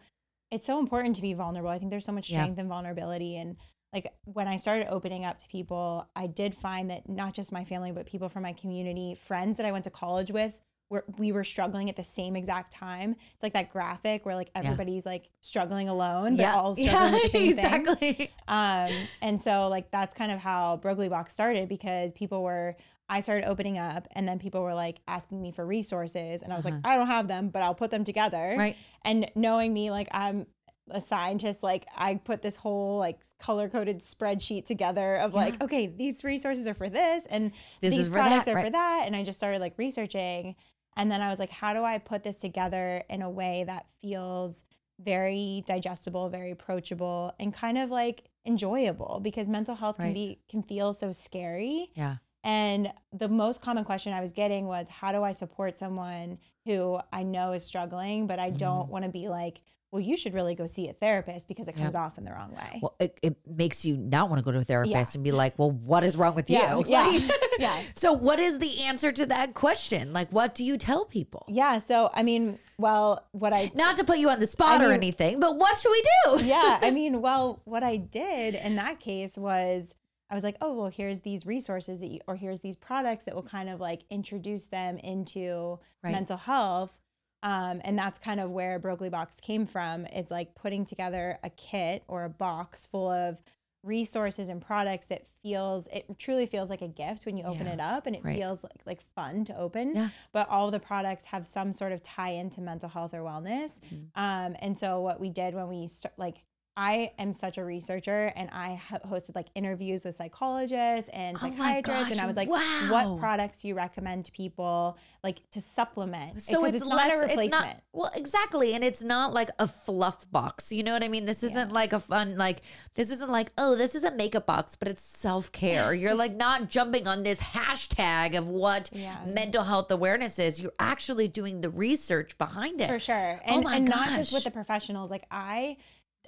it's 0.51 0.65
so 0.65 0.79
important 0.79 1.15
to 1.17 1.21
be 1.21 1.33
vulnerable. 1.33 1.69
I 1.69 1.79
think 1.79 1.89
there's 1.91 2.05
so 2.05 2.11
much 2.11 2.29
Yeah. 2.29 2.41
strength 2.43 2.59
in 2.59 2.67
vulnerability 2.67 3.35
and 3.37 3.57
like 3.95 4.13
when 4.25 4.47
I 4.47 4.57
started 4.57 4.91
opening 4.91 5.23
up 5.23 5.39
to 5.39 5.47
people, 5.47 6.07
I 6.17 6.27
did 6.27 6.53
find 6.53 6.91
that 6.91 7.07
not 7.07 7.33
just 7.33 7.53
my 7.53 7.63
family, 7.63 7.93
but 7.93 8.05
people 8.05 8.27
from 8.27 8.43
my 8.43 8.51
community, 8.51 9.15
friends 9.15 9.55
that 9.55 9.65
I 9.65 9.71
went 9.71 9.85
to 9.85 9.89
college 9.89 10.31
with, 10.31 10.59
were 10.89 11.05
we 11.17 11.31
were 11.31 11.45
struggling 11.45 11.89
at 11.89 11.95
the 11.95 12.03
same 12.03 12.35
exact 12.35 12.73
time. 12.73 13.15
It's 13.33 13.41
like 13.41 13.53
that 13.53 13.69
graphic 13.69 14.25
where 14.25 14.35
like 14.35 14.51
everybody's 14.53 15.05
like 15.05 15.29
struggling 15.39 15.87
alone, 15.87 16.35
but 16.35 16.45
all 16.45 16.75
struggling 16.89 17.13
with 17.13 17.23
the 17.23 17.29
same 17.29 17.31
thing. 17.31 17.49
exactly 17.51 18.31
Um, 18.47 18.91
and 19.21 19.41
so 19.41 19.69
like 19.69 19.89
that's 19.91 20.15
kind 20.15 20.31
of 20.31 20.39
how 20.39 20.77
Broglie 20.77 21.09
Box 21.09 21.33
started 21.33 21.69
because 21.69 22.11
people 22.13 22.43
were 22.43 22.75
I 23.07 23.21
started 23.21 23.47
opening 23.47 23.77
up 23.77 24.07
and 24.11 24.27
then 24.27 24.39
people 24.39 24.61
were 24.61 24.73
like 24.73 24.99
asking 25.07 25.41
me 25.41 25.51
for 25.51 25.65
resources 25.65 26.41
and 26.41 26.51
I 26.51 26.55
was 26.55 26.65
like, 26.65 26.73
I 26.83 26.97
don't 26.97 27.07
have 27.07 27.27
them, 27.27 27.49
but 27.49 27.61
I'll 27.61 27.75
put 27.75 27.91
them 27.91 28.03
together. 28.03 28.37
Uh-huh. 28.37 28.57
Right. 28.57 28.77
And 29.03 29.31
knowing 29.35 29.73
me, 29.73 29.91
like 29.91 30.07
I'm 30.11 30.47
a 30.91 31.01
scientist, 31.01 31.63
like 31.63 31.85
I 31.95 32.15
put 32.15 32.41
this 32.41 32.55
whole 32.55 32.97
like 32.97 33.19
color 33.39 33.69
coded 33.69 33.99
spreadsheet 33.99 34.65
together 34.65 35.15
of 35.15 35.33
like, 35.33 35.61
okay, 35.63 35.87
these 35.87 36.23
resources 36.23 36.67
are 36.67 36.73
for 36.75 36.89
this 36.89 37.25
and 37.29 37.51
This 37.81 37.91
these 37.91 37.99
is 38.01 38.07
for 38.07 38.13
products 38.15 38.45
that, 38.45 38.51
are 38.51 38.55
right. 38.55 38.65
for 38.65 38.71
that. 38.71 39.03
And 39.05 39.15
I 39.15 39.23
just 39.23 39.37
started 39.39 39.59
like 39.61 39.73
researching. 39.77 40.55
And 40.97 41.11
then 41.11 41.21
I 41.21 41.29
was 41.29 41.39
like, 41.39 41.49
how 41.49 41.73
do 41.73 41.83
I 41.83 41.97
put 41.97 42.23
this 42.23 42.37
together 42.37 43.03
in 43.09 43.21
a 43.21 43.29
way 43.29 43.63
that 43.65 43.89
feels 44.01 44.63
very 44.99 45.63
digestible, 45.67 46.29
very 46.29 46.51
approachable, 46.51 47.33
and 47.39 47.53
kind 47.53 47.77
of 47.77 47.91
like 47.91 48.25
enjoyable 48.45 49.19
because 49.21 49.49
mental 49.49 49.75
health 49.75 49.97
can 49.97 50.13
be 50.13 50.39
can 50.47 50.61
feel 50.63 50.93
so 50.93 51.11
scary. 51.11 51.89
yeah 51.95 52.17
And 52.43 52.93
the 53.11 53.27
most 53.27 53.61
common 53.61 53.83
question 53.83 54.13
I 54.13 54.21
was 54.21 54.31
getting 54.31 54.67
was, 54.67 54.87
how 54.87 55.11
do 55.11 55.23
I 55.23 55.31
support 55.31 55.77
someone 55.77 56.37
who 56.65 56.99
I 57.11 57.23
know 57.23 57.53
is 57.53 57.65
struggling, 57.65 58.27
but 58.27 58.39
I 58.39 58.49
Mm-hmm. 58.49 58.57
don't 58.59 58.89
want 58.89 59.03
to 59.03 59.11
be 59.11 59.27
like, 59.27 59.61
well, 59.95 60.03
you 60.03 60.17
should 60.17 60.33
really 60.33 60.55
go 60.55 60.65
see 60.67 60.89
a 60.89 60.93
therapist 60.93 61.47
because 61.47 61.69
it 61.69 61.75
Yeah. 61.77 61.83
comes 61.83 61.95
off 61.95 62.17
in 62.17 62.25
the 62.25 62.31
wrong 62.31 62.51
way. 62.51 62.79
well 62.81 62.95
it, 62.99 63.17
it 63.23 63.37
makes 63.47 63.85
you 63.85 63.95
not 63.95 64.29
want 64.29 64.39
to 64.39 64.43
go 64.43 64.51
to 64.51 64.57
a 64.57 64.63
therapist 64.63 65.13
Yeah. 65.15 65.17
and 65.17 65.23
be 65.23 65.31
like 65.31 65.57
well 65.57 65.71
what 65.71 66.03
is 66.03 66.17
wrong 66.17 66.35
with 66.35 66.49
Yeah, 66.49 66.77
you 66.79 66.83
yeah, 66.87 67.19
yeah. 67.59 67.81
so 67.93 68.11
what 68.11 68.39
is 68.39 68.59
the 68.59 68.83
answer 68.83 69.13
to 69.13 69.25
that 69.27 69.53
question 69.53 70.11
like 70.11 70.29
what 70.33 70.53
do 70.53 70.63
you 70.65 70.77
tell 70.77 71.05
people 71.05 71.45
yeah. 71.47 71.79
So, 71.79 72.09
I 72.13 72.23
mean, 72.23 72.59
well, 72.77 73.25
what 73.31 73.53
I 73.53 73.71
not 73.75 73.95
to 73.97 74.03
put 74.03 74.17
you 74.17 74.29
on 74.29 74.39
the 74.41 74.47
spot 74.47 74.81
I 74.81 74.85
or 74.85 74.91
anything 74.91 75.39
but 75.39 75.55
what 75.57 75.77
should 75.77 75.91
we 75.91 76.03
do 76.25 76.45
yeah, 76.53 76.79
I 76.81 76.91
mean, 76.91 77.21
well, 77.21 77.61
what 77.63 77.83
I 77.83 77.95
did 77.97 78.55
in 78.55 78.75
that 78.75 78.99
case 78.99 79.37
was 79.37 79.95
I 80.29 80.33
was 80.35 80.43
like, 80.43 80.57
oh, 80.59 80.73
well, 80.73 80.87
here's 80.89 81.19
these 81.21 81.45
resources 81.45 81.99
that 81.99 82.09
you, 82.09 82.19
or 82.27 82.35
here's 82.35 82.59
these 82.61 82.75
products 82.75 83.25
that 83.25 83.35
will 83.35 83.43
kind 83.43 83.69
of 83.69 83.79
like 83.79 84.01
introduce 84.09 84.65
them 84.65 84.97
into 84.97 85.79
Right. 86.03 86.11
mental 86.11 86.37
health. 86.37 86.99
Um, 87.45 87.79
and 87.85 87.97
that's 87.97 88.17
kind 88.19 88.39
of 88.39 88.49
where 88.49 88.79
Broglie 88.79 89.09
Box 89.09 89.39
came 89.39 89.65
from. 89.67 90.05
It's 90.07 90.31
like 90.31 90.55
putting 90.55 90.83
together 90.83 91.37
a 91.43 91.49
kit 91.51 92.03
or 92.07 92.23
a 92.23 92.29
box 92.29 92.87
full 92.87 93.09
of 93.09 93.39
resources 93.83 94.49
and 94.49 94.59
products 94.65 95.05
that 95.05 95.27
feels 95.43 95.87
it 95.93 96.05
truly 96.17 96.47
feels 96.47 96.71
like 96.71 96.81
a 96.81 96.87
gift 96.87 97.27
when 97.27 97.37
you 97.37 97.43
open 97.43 97.67
Yeah, 97.67 97.73
it 97.73 97.79
up 97.79 98.07
and 98.07 98.15
it 98.15 98.23
right. 98.23 98.35
feels 98.35 98.63
like 98.63 98.81
like 98.87 99.01
fun 99.13 99.45
to 99.45 99.55
open 99.55 99.93
Yeah. 99.95 100.09
but 100.33 100.49
all 100.49 100.71
the 100.71 100.79
products 100.79 101.25
have 101.25 101.45
some 101.45 101.71
sort 101.71 101.91
of 101.91 102.01
tie 102.01 102.31
into 102.31 102.61
mental 102.61 102.89
health 102.89 103.13
or 103.13 103.19
wellness 103.19 103.79
Mm-hmm. 103.81 104.05
um, 104.15 104.55
and 104.59 104.75
so 104.75 105.01
what 105.01 105.19
we 105.19 105.29
did 105.29 105.53
when 105.53 105.67
we 105.67 105.87
start 105.87 106.15
like 106.17 106.43
I 106.77 107.11
am 107.17 107.31
such 107.31 107.57
a 107.57 107.63
researcher 107.63 108.33
and 108.35 108.49
I 108.51 108.81
hosted 109.05 109.35
like 109.35 109.47
interviews 109.55 110.03
with 110.05 110.15
psychologists 110.17 111.09
and 111.13 111.37
Oh 111.37 111.47
psychiatrists 111.47 112.11
and 112.11 112.19
I 112.19 112.25
was 112.27 112.35
like 112.35 112.49
wow. 112.49 112.87
what 112.89 113.19
products 113.19 113.61
do 113.61 113.69
you 113.69 113.75
recommend 113.75 114.25
to 114.25 114.31
people 114.31 114.97
like 115.23 115.47
to 115.51 115.61
supplement 115.61 116.41
So 116.41 116.61
Because 116.63 116.81
it's, 116.81 116.89
not 116.89 117.11
a 117.11 117.17
replacement 117.17 117.51
not 117.51 117.81
well, 117.93 118.11
exactly, 118.13 118.73
and 118.73 118.83
it's 118.83 119.01
not 119.01 119.33
like 119.33 119.49
a 119.57 119.67
fluff 119.69 120.29
box. 120.29 120.69
You 120.73 120.83
know 120.83 120.91
what 120.91 121.01
I 121.01 121.07
mean? 121.07 121.23
This 121.25 121.43
isn't 121.43 121.71
like 121.71 121.93
a 121.93 121.99
fun 121.99 122.35
like. 122.35 122.61
This 122.95 123.09
isn't 123.09 123.31
like 123.31 123.53
oh, 123.57 123.75
this 123.77 123.95
is 123.95 124.03
a 124.03 124.11
makeup 124.11 124.45
box, 124.45 124.75
but 124.75 124.89
it's 124.89 125.01
self 125.01 125.49
care. 125.53 125.93
You're 126.01 126.13
like 126.13 126.35
not 126.35 126.69
jumping 126.69 127.07
on 127.07 127.23
this 127.23 127.39
hashtag 127.41 128.37
of 128.37 128.49
what 128.49 128.89
Yeah. 128.91 129.15
mental 129.25 129.63
health 129.63 129.89
awareness 129.91 130.39
is. 130.39 130.59
You're 130.61 130.73
actually 130.77 131.29
doing 131.29 131.61
the 131.61 131.69
research 131.69 132.37
behind 132.37 132.81
it. 132.81 132.89
for 132.89 132.99
sure 132.99 133.39
Oh 133.47 133.55
and, 133.55 133.63
my 133.63 133.75
and 133.77 133.85
not 133.85 134.09
just 134.09 134.33
with 134.33 134.43
the 134.43 134.51
professionals 134.51 135.09
like 135.09 135.23
i 135.31 135.77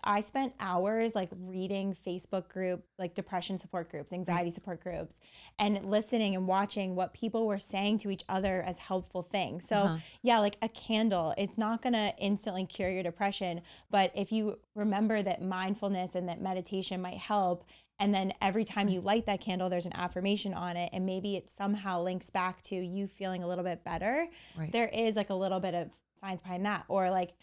i 0.08 0.22
spent 0.22 0.54
hours 0.60 1.14
like 1.14 1.30
reading 1.42 1.94
facebook 1.94 2.48
group 2.48 2.84
like 2.98 3.14
depression 3.14 3.58
support 3.58 3.90
groups 3.92 4.12
anxiety 4.14 4.50
support 4.50 4.82
groups 4.82 5.20
and 5.60 5.84
listening 5.86 6.34
and 6.36 6.48
watching 6.48 6.96
what 6.96 7.14
people 7.14 7.46
were 7.46 7.60
saying 7.60 7.98
to 8.00 8.10
each 8.10 8.24
other 8.30 8.64
as 8.64 8.80
helpful 8.80 9.22
things 9.22 9.68
so 9.68 9.76
Uh-huh. 9.76 9.98
yeah 10.24 10.40
like 10.40 10.58
a 10.62 10.70
candle 10.70 11.34
it's 11.38 11.58
not 11.58 11.82
going 11.82 11.94
to 11.94 12.14
instantly 12.18 12.66
cure 12.66 12.90
your 12.90 13.04
depression 13.04 13.62
but 13.92 14.12
if 14.16 14.32
you 14.32 14.58
remember 14.76 15.22
that 15.22 15.42
mindfulness 15.44 16.16
and 16.16 16.28
that 16.30 16.42
meditation 16.42 17.02
might 17.02 17.18
help 17.18 17.66
and 18.00 18.14
then 18.14 18.32
every 18.42 18.64
time 18.64 18.88
you 18.88 19.02
light 19.02 19.26
that 19.26 19.42
candle 19.42 19.70
there's 19.70 19.86
an 19.88 19.96
affirmation 19.96 20.54
on 20.54 20.78
it 20.78 20.90
and 20.94 21.06
maybe 21.06 21.36
it 21.36 21.50
somehow 21.50 22.02
links 22.02 22.30
back 22.30 22.62
to 22.62 22.76
you 22.76 23.08
feeling 23.08 23.44
a 23.44 23.48
little 23.48 23.64
bit 23.64 23.84
better 23.84 24.26
Right. 24.58 24.72
there 24.72 24.88
is 24.88 25.16
like 25.16 25.30
a 25.32 25.36
little 25.36 25.60
bit 25.60 25.74
of 25.76 25.92
science 26.16 26.42
behind 26.42 26.66
that 26.66 26.86
or 26.88 27.10
like 27.12 27.34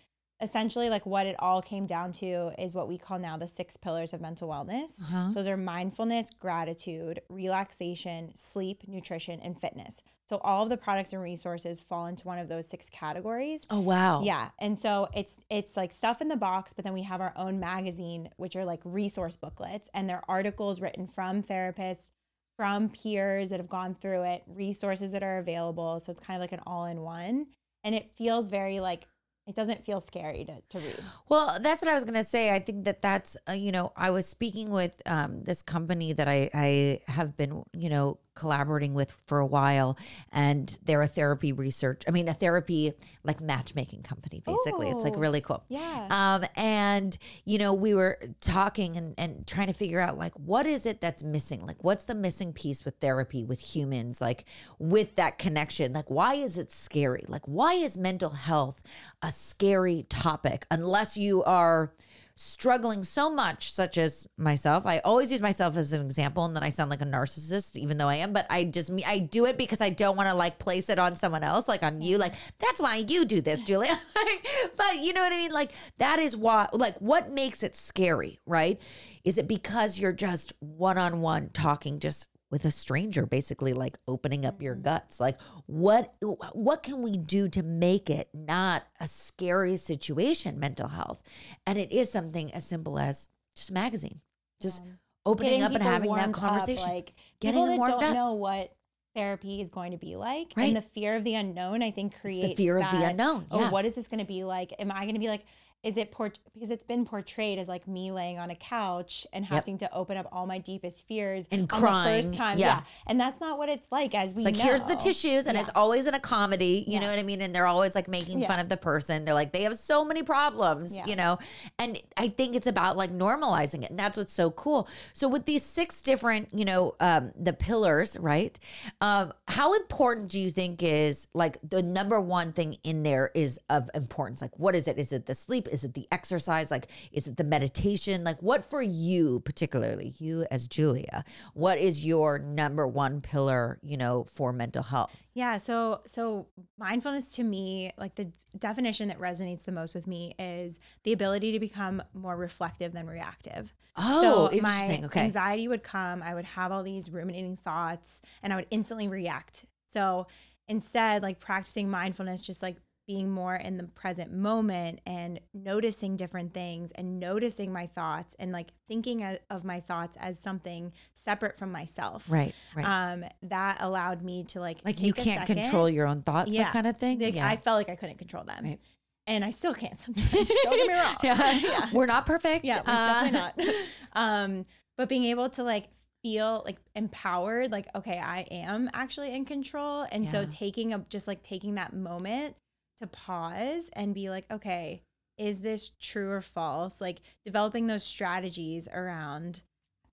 essentially 0.45 0.89
like 0.91 1.05
what 1.07 1.27
it 1.27 1.35
all 1.39 1.61
came 1.61 1.87
down 1.87 2.13
to 2.13 2.53
is 2.59 2.75
what 2.75 2.89
we 2.89 2.99
call 2.99 3.19
now 3.19 3.37
the 3.37 3.49
six 3.49 3.77
pillars 3.77 4.13
of 4.13 4.21
mental 4.21 4.49
wellness. 4.49 5.03
Uh-huh. 5.03 5.29
so 5.31 5.35
those 5.35 5.47
are 5.49 5.57
mindfulness 5.57 6.27
gratitude 6.39 7.21
relaxation 7.29 8.31
sleep 8.37 8.83
nutrition 8.87 9.41
and 9.41 9.61
fitness. 9.61 10.03
So 10.27 10.39
all 10.39 10.63
of 10.63 10.69
the 10.69 10.77
products 10.77 11.13
and 11.13 11.21
resources 11.21 11.83
fall 11.83 12.07
into 12.07 12.27
one 12.27 12.39
of 12.39 12.49
those 12.49 12.67
six 12.67 12.89
categories. 12.89 13.67
Oh 13.71 13.81
wow. 13.81 14.23
yeah. 14.23 14.51
And 14.59 14.79
so 14.79 15.09
it's 15.15 15.41
it's 15.51 15.77
like 15.77 15.93
stuff 15.93 16.21
in 16.21 16.29
the 16.29 16.37
box 16.37 16.73
but 16.73 16.85
then 16.85 16.95
we 16.95 17.03
have 17.03 17.21
our 17.21 17.33
own 17.37 17.59
magazine 17.59 18.31
which 18.37 18.55
are 18.55 18.65
like 18.65 18.81
resource 18.85 19.37
booklets 19.37 19.89
and 19.95 20.09
they're 20.09 20.23
articles 20.29 20.81
written 20.81 21.07
from 21.07 21.43
therapists 21.43 22.13
from 22.57 22.89
peers 22.89 23.49
that 23.51 23.59
have 23.59 23.69
gone 23.69 23.95
through 23.95 24.23
it 24.23 24.43
resources 24.55 25.13
that 25.13 25.23
are 25.23 25.39
available. 25.39 25.99
So 26.01 26.11
it's 26.11 26.21
kind 26.21 26.37
of 26.37 26.41
like 26.41 26.53
an 26.53 26.61
all-in-one. 26.67 27.47
And 27.83 27.95
it 27.95 28.11
feels 28.15 28.49
very 28.49 28.81
like 28.81 29.07
it 29.47 29.55
doesn't 29.55 29.85
feel 29.85 30.01
scary 30.01 30.45
to, 30.45 30.55
to 30.71 30.79
read 30.79 30.99
Well, 31.29 31.59
that's 31.61 31.83
what 31.83 31.91
I 31.91 31.95
was 31.95 32.05
gonna 32.05 32.25
say. 32.25 32.55
I 32.55 32.59
think 32.59 32.85
that 32.85 33.03
that's 33.03 33.37
uh, 33.49 33.53
you 33.53 33.73
know 33.73 33.93
I 33.97 34.11
was 34.11 34.27
speaking 34.27 34.71
with 34.71 35.01
um, 35.07 35.43
this 35.43 35.63
company 35.63 36.13
that 36.13 36.29
I 36.29 36.51
I 36.55 37.01
have 37.07 37.37
been 37.37 37.65
you 37.73 37.91
know 37.91 38.19
collaborating 38.35 38.95
with 38.95 39.13
for 39.27 39.39
a 39.39 39.47
while, 39.47 39.97
and 40.33 40.77
they're 40.85 41.03
a 41.03 41.07
therapy 41.09 41.53
research. 41.53 42.03
I 42.09 42.11
mean, 42.11 42.29
a 42.29 42.35
therapy 42.35 42.93
like 43.23 43.41
matchmaking 43.41 44.03
company. 44.03 44.43
Basically, 44.45 44.89
it's 44.91 45.05
like 45.05 45.15
Oh, 45.17 45.21
really 45.21 45.41
cool. 45.41 45.65
yeah 45.69 46.07
Um, 46.11 46.45
and 46.57 47.17
you 47.45 47.59
know, 47.59 47.73
we 47.73 47.95
were 47.95 48.19
talking 48.41 48.97
and, 48.97 49.15
and 49.19 49.47
trying 49.47 49.69
to 49.69 49.73
figure 49.73 50.01
out 50.01 50.19
like 50.19 50.33
what 50.35 50.67
is 50.67 50.87
it 50.87 51.01
that's 51.01 51.23
missing? 51.23 51.65
Like 51.67 51.83
what's 51.83 52.05
the 52.05 52.15
missing 52.15 52.53
piece 52.53 52.85
with 52.85 52.97
therapy, 53.01 53.45
with 53.45 53.61
humans, 53.61 54.21
like 54.21 54.45
with 54.79 55.15
that 55.17 55.39
connection? 55.39 55.93
Like 55.93 56.11
why 56.11 56.35
is 56.35 56.59
it 56.59 56.73
scary? 56.73 57.25
Like 57.29 57.47
why 57.47 57.75
is 57.75 57.97
mental 57.97 58.31
health 58.31 58.83
a 59.23 59.31
scary 59.33 60.07
topic 60.09 60.67
unless 60.71 61.17
you 61.17 61.43
are 61.45 61.93
struggling 62.37 63.05
so 63.05 63.31
much, 63.31 63.73
such 63.73 63.97
as 63.97 64.27
myself. 64.37 64.87
I 64.87 64.99
always 64.99 65.31
use 65.31 65.41
myself 65.41 65.77
as 65.77 65.93
an 65.93 66.05
example, 66.05 66.45
and 66.45 66.55
then 66.57 66.63
I 66.63 66.69
sound 66.69 66.91
like 66.91 67.01
a 67.01 67.07
narcissist, 67.07 67.77
even 67.77 67.99
though 67.99 68.09
I 68.09 68.17
am. 68.17 68.33
But 68.33 68.47
I 68.51 68.65
just 68.65 68.91
I 69.07 69.19
do 69.19 69.47
it 69.47 69.57
because 69.57 69.81
I 69.81 69.91
don't 69.91 70.17
want 70.17 70.29
to 70.29 70.35
like 70.35 70.59
place 70.59 70.89
it 70.89 70.99
on 70.99 71.17
someone 71.17 71.45
else, 71.45 71.69
like 71.69 71.83
on 71.83 72.01
you. 72.01 72.19
Like 72.19 72.35
that's 72.59 72.81
why 72.81 72.97
you 72.97 73.25
do 73.25 73.41
this, 73.41 73.61
Julia. 73.61 73.99
but 74.77 74.97
you 74.97 75.13
know 75.13 75.21
what 75.21 75.33
I 75.33 75.37
mean? 75.37 75.53
Like 75.53 75.73
that 75.99 76.19
is 76.19 76.37
why. 76.37 76.69
Like 76.73 76.99
what 76.99 77.31
makes 77.31 77.63
it 77.63 77.77
scary, 77.77 78.41
right? 78.47 78.81
Is 79.25 79.39
it 79.39 79.49
because 79.49 79.99
you're 79.99 80.13
just 80.13 80.53
one 80.61 80.99
on 80.99 81.21
one 81.21 81.51
talking 81.53 82.01
just 82.01 82.29
with 82.55 82.65
a 82.65 82.71
stranger 82.71 83.27
basically 83.27 83.73
like 83.73 83.99
opening 84.07 84.47
up 84.47 84.63
your 84.63 84.75
mm-hmm. 84.75 84.85
guts. 84.85 85.19
Like 85.19 85.41
what 85.67 86.15
what 86.53 86.85
can 86.85 87.03
we 87.03 87.17
do 87.17 87.49
to 87.49 87.65
make 87.65 88.09
it 88.09 88.29
not 88.33 88.85
a 89.01 89.09
scary 89.09 89.77
situation 89.77 90.61
mental 90.61 90.87
health? 90.87 91.21
And 91.67 91.77
it 91.77 91.91
is 91.91 92.13
something 92.13 92.55
as 92.55 92.65
simple 92.65 92.97
as 92.97 93.27
just 93.57 93.73
magazine. 93.73 94.21
Just 94.63 94.85
opening 95.27 95.65
up 95.65 95.73
and 95.73 95.83
having 95.83 96.03
that 96.03 96.07
warmed 96.17 96.35
up, 96.37 96.41
conversation. 96.41 96.89
like 96.89 97.13
Getting 97.41 97.67
people 97.67 97.77
that 97.77 97.91
don't 97.91 98.05
up. 98.05 98.15
know 98.15 98.35
what 98.35 98.73
therapy 99.17 99.61
is 99.61 99.69
going 99.69 99.91
to 99.91 99.99
be 99.99 100.15
like 100.15 100.53
Right. 100.57 100.69
and 100.69 100.77
the 100.77 100.81
fear 100.81 101.17
of 101.17 101.25
the 101.25 101.35
unknown 101.35 101.83
i 101.83 101.93
think 101.93 102.21
creates 102.21 102.49
the 102.49 102.55
fear 102.55 102.79
of 102.79 102.85
the 102.91 102.99
that, 102.99 103.11
unknown, 103.13 103.47
oh 103.51 103.71
what 103.71 103.85
is 103.85 103.95
this 103.97 104.07
going 104.07 104.19
to 104.21 104.27
be 104.27 104.45
like? 104.45 104.73
Am 104.79 104.93
i 104.93 105.01
going 105.01 105.15
to 105.15 105.21
be 105.21 105.29
like 105.29 105.45
is 105.85 105.97
it 105.99 106.11
port 106.11 106.39
because 106.55 106.71
it's 106.71 106.83
been 106.85 107.05
portrayed 107.05 107.59
as 107.59 107.69
like 107.69 107.87
me 107.87 108.11
laying 108.11 108.39
on 108.39 108.51
a 108.51 108.55
couch 108.55 109.27
and 109.33 109.45
having 109.45 109.77
to 109.79 109.93
open 109.95 110.17
up 110.17 110.27
all 110.33 110.47
my 110.47 110.59
deepest 110.59 111.07
fears 111.07 111.47
And 111.53 111.69
crying, 111.69 112.23
the 112.23 112.29
first 112.29 112.35
time 112.39 112.59
yeah. 112.59 112.83
and 113.07 113.21
that's 113.21 113.41
not 113.41 113.59
what 113.59 113.69
it's 113.69 113.93
like 113.93 114.15
as 114.15 114.35
we 114.35 114.39
It's 114.43 114.47
like 114.47 114.57
know. 114.57 114.65
here's 114.65 114.85
the 114.85 114.97
tissues, 114.97 115.47
and 115.47 115.55
Yeah. 115.57 115.61
it's 115.63 115.71
always 115.75 116.07
in 116.07 116.15
a 116.15 116.21
comedy. 116.21 116.85
You 116.89 117.01
know 117.01 117.09
what 117.09 117.19
I 117.19 117.23
mean? 117.23 117.41
And 117.43 117.55
they're 117.55 117.67
always 117.67 117.95
like 117.95 118.09
making 118.09 118.41
Yeah. 118.41 118.49
fun 118.49 118.61
of 118.61 118.69
the 118.69 118.77
person. 118.79 119.25
They're 119.25 119.35
like 119.35 119.53
they 119.53 119.63
have 119.63 119.77
so 119.79 120.05
many 120.05 120.23
problems, 120.23 120.97
Yeah. 120.97 121.05
you 121.07 121.17
know. 121.17 121.39
And 121.79 122.01
I 122.17 122.29
think 122.29 122.57
it's 122.57 122.67
about 122.67 122.97
like 122.97 123.11
normalizing 123.11 123.83
it, 123.85 123.91
and 123.91 123.99
that's 123.99 124.17
what's 124.17 124.33
so 124.33 124.51
cool. 124.51 124.89
So 125.13 125.29
with 125.29 125.45
these 125.45 125.63
six 125.65 126.01
different, 126.01 126.49
you 126.53 126.65
know, 126.65 126.95
um, 127.01 127.33
the 127.39 127.53
pillars, 127.53 128.17
right? 128.19 128.59
Um, 129.01 129.33
how 129.49 129.75
important 129.75 130.29
do 130.29 130.41
you 130.41 130.51
think 130.51 130.83
is 130.83 131.29
like 131.35 131.59
the 131.69 131.83
number 131.83 132.21
one 132.21 132.53
thing 132.53 132.79
in 132.85 133.03
there 133.03 133.31
is 133.35 133.61
of 133.69 133.91
importance? 133.95 134.41
Like, 134.41 134.59
what 134.59 134.75
is 134.75 134.89
it? 134.89 134.99
Is 134.99 135.13
it 135.13 135.27
the 135.27 135.35
sleep? 135.35 135.69
Is 135.75 135.85
it 135.85 135.93
the 135.93 136.09
exercise? 136.11 136.71
Like, 136.71 136.87
is 137.13 137.27
it 137.27 137.37
the 137.37 137.45
meditation? 137.45 138.25
Like, 138.25 138.41
what 138.43 138.65
for 138.65 138.81
you 138.81 139.41
particularly, 139.41 140.15
you 140.19 140.47
as 140.51 140.67
Julia? 140.67 141.25
What 141.53 141.79
is 141.79 142.05
your 142.05 142.39
number 142.39 142.87
one 142.87 143.21
pillar, 143.21 143.79
you 143.83 143.97
know, 143.99 144.25
for 144.25 144.53
mental 144.53 144.83
health? 144.83 145.31
Yeah, 145.35 145.59
so 145.59 146.01
so 146.07 146.47
mindfulness 146.79 147.35
to 147.37 147.45
me, 147.45 147.93
like 147.99 148.15
the 148.15 148.33
definition 148.59 149.09
that 149.09 149.19
resonates 149.19 149.65
the 149.65 149.73
most 149.73 149.95
with 149.95 150.07
me 150.07 150.35
is 150.39 150.79
the 151.03 151.13
ability 151.13 151.53
to 151.53 151.59
become 151.59 152.03
more 152.15 152.37
reflective 152.37 152.93
than 152.93 153.07
reactive. 153.07 153.75
Oh, 153.97 154.21
so 154.21 154.53
interesting. 154.53 155.03
my 155.03 155.07
Okay. 155.07 155.21
anxiety 155.21 155.69
would 155.69 155.83
come, 155.83 156.23
I 156.23 156.35
would 156.35 156.45
have 156.45 156.73
all 156.73 156.83
these 156.83 157.11
ruminating 157.11 157.57
thoughts 157.57 158.21
and 158.43 158.53
I 158.53 158.57
would 158.57 158.67
instantly 158.71 159.09
react. 159.09 159.67
So 159.89 160.27
instead, 160.69 161.23
like 161.23 161.41
practicing 161.41 161.91
mindfulness, 161.91 162.43
just 162.43 162.63
like 162.63 162.77
being 163.07 163.31
more 163.31 163.55
in 163.55 163.77
the 163.77 163.85
present 163.85 164.33
moment 164.33 165.01
and 165.07 165.39
noticing 165.53 166.17
different 166.17 166.55
things 166.55 166.91
and 166.93 167.21
noticing 167.21 167.73
my 167.73 167.87
thoughts 167.87 168.35
and 168.39 168.51
like 168.51 168.71
thinking 168.89 169.23
of 169.51 169.65
my 169.65 169.81
thoughts 169.81 170.17
as 170.21 170.39
something 170.39 170.93
separate 171.13 171.57
from 171.57 171.71
myself. 171.71 172.31
Right, 172.31 172.55
right. 172.75 172.85
Um, 173.13 173.25
that 173.43 173.79
allowed 173.81 174.23
me 174.23 174.45
to 174.45 174.61
like 174.61 174.79
like 174.85 175.01
you 175.03 175.13
can't 175.13 175.47
second. 175.47 175.63
control 175.63 175.89
your 175.89 176.07
own 176.07 176.23
thoughts, 176.23 176.57
that 176.57 176.73
kind 176.73 176.87
of 176.87 176.97
thing. 176.97 177.21
Like 177.21 177.35
yeah. 177.35 177.47
I 177.47 177.57
felt 177.57 177.77
like 177.77 177.91
I 177.91 177.95
couldn't 177.97 178.17
control 178.19 178.45
them, 178.45 178.65
Right. 178.65 178.81
and 179.27 179.45
I 179.45 179.51
still 179.51 179.75
can't 179.75 179.99
sometimes. 179.99 180.31
Don't 180.33 180.77
get 180.77 180.87
me 180.87 180.93
wrong. 180.93 181.17
yeah. 181.23 181.89
We're 181.93 182.07
not 182.07 182.25
perfect. 182.27 182.65
yeah, 182.65 182.81
Uh, 182.87 183.31
definitely 183.31 183.65
not. 183.67 183.77
um, 184.15 184.67
but 184.97 185.09
being 185.09 185.25
able 185.25 185.51
to 185.51 185.63
like 185.63 185.89
feel 186.23 186.63
like 186.65 186.79
empowered, 186.95 187.71
like 187.71 187.87
okay, 187.95 188.19
I 188.19 188.47
am 188.51 188.89
actually 188.95 189.35
in 189.35 189.45
control, 189.45 190.07
and 190.11 190.27
so 190.27 190.47
taking 190.49 190.95
a 190.95 190.99
just 191.11 191.29
like 191.29 191.43
taking 191.43 191.75
that 191.75 191.93
moment 191.93 192.57
to 192.99 193.07
pause 193.07 193.91
and 193.95 194.15
be 194.15 194.31
like, 194.31 194.47
okay, 194.51 195.03
is 195.37 195.61
this 195.61 195.91
true 196.01 196.31
or 196.31 196.41
false? 196.41 197.01
Like 197.01 197.21
developing 197.45 197.87
those 197.87 198.05
strategies 198.05 198.89
around. 198.93 199.63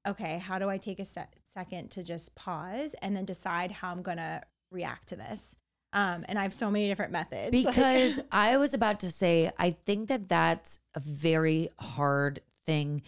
Okay, 0.07 0.39
how 0.39 0.57
do 0.57 0.69
I 0.69 0.77
take 0.77 0.99
a 0.99 1.05
se- 1.05 1.27
second 1.43 1.91
to 1.91 2.03
just 2.03 2.33
pause 2.35 2.95
and 3.01 3.15
then 3.15 3.25
decide 3.25 3.71
how 3.71 3.91
I'm 3.91 4.01
gonna 4.01 4.41
react 4.71 5.09
to 5.09 5.15
this? 5.15 5.55
Um, 5.93 6.25
and 6.27 6.39
I 6.39 6.43
have 6.43 6.53
so 6.53 6.71
many 6.71 6.87
different 6.87 7.11
methods 7.11 7.55
like- 7.65 7.75
because 7.75 8.19
I 8.31 8.57
was 8.57 8.73
about 8.73 9.01
to 9.01 9.11
say, 9.11 9.51
I 9.59 9.71
think 9.71 10.07
that 10.09 10.27
that's 10.27 10.79
a 10.95 10.99
very 10.99 11.69
hard 11.79 12.39
thing, 12.65 13.03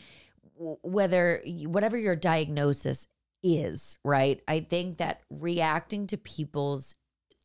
whether 0.56 1.42
whatever 1.66 1.98
your 1.98 2.16
diagnosis 2.16 3.08
is, 3.42 3.98
right? 4.04 4.42
I 4.48 4.60
think 4.60 4.98
that 4.98 5.22
reacting 5.32 6.06
to 6.08 6.18
people's, 6.18 6.96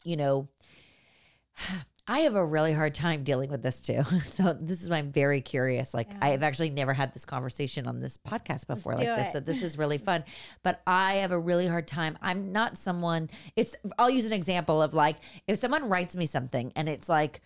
you 0.05 0.17
know, 0.17 0.49
I 2.11 2.21
have 2.21 2.35
a 2.35 2.45
really 2.45 2.73
hard 2.73 2.95
time 2.95 3.23
dealing 3.23 3.51
with 3.51 3.63
this 3.63 3.81
too. 3.81 4.03
So 4.21 4.53
this 4.53 4.83
is 4.83 4.89
why 4.91 4.97
I'm 4.97 5.13
very 5.13 5.41
curious. 5.41 5.93
Like 5.93 6.09
I 6.23 6.31
have 6.31 6.43
actually 6.43 6.71
never 6.71 6.95
had 6.95 7.13
this 7.13 7.25
conversation 7.25 7.87
on 7.87 8.01
this 8.01 8.17
podcast 8.17 8.67
before 8.67 8.93
Let's 8.93 9.05
like 9.05 9.17
this. 9.19 9.29
it. 9.29 9.33
So 9.33 9.41
this 9.41 9.63
is 9.63 9.77
really 9.77 9.99
fun. 10.09 10.25
But 10.63 10.81
I 10.87 11.15
have 11.15 11.33
a 11.33 11.39
really 11.39 11.67
hard 11.67 11.87
time. 11.87 12.17
I'm 12.23 12.53
not 12.53 12.79
someone 12.79 13.29
it's 13.57 13.77
I'll 13.99 14.11
use 14.11 14.27
an 14.27 14.33
example 14.33 14.81
of 14.81 14.95
like 14.95 15.17
if 15.47 15.59
someone 15.59 15.89
writes 15.89 16.17
me 16.17 16.27
something 16.27 16.73
and 16.77 16.89
it's 16.89 17.09
like 17.09 17.41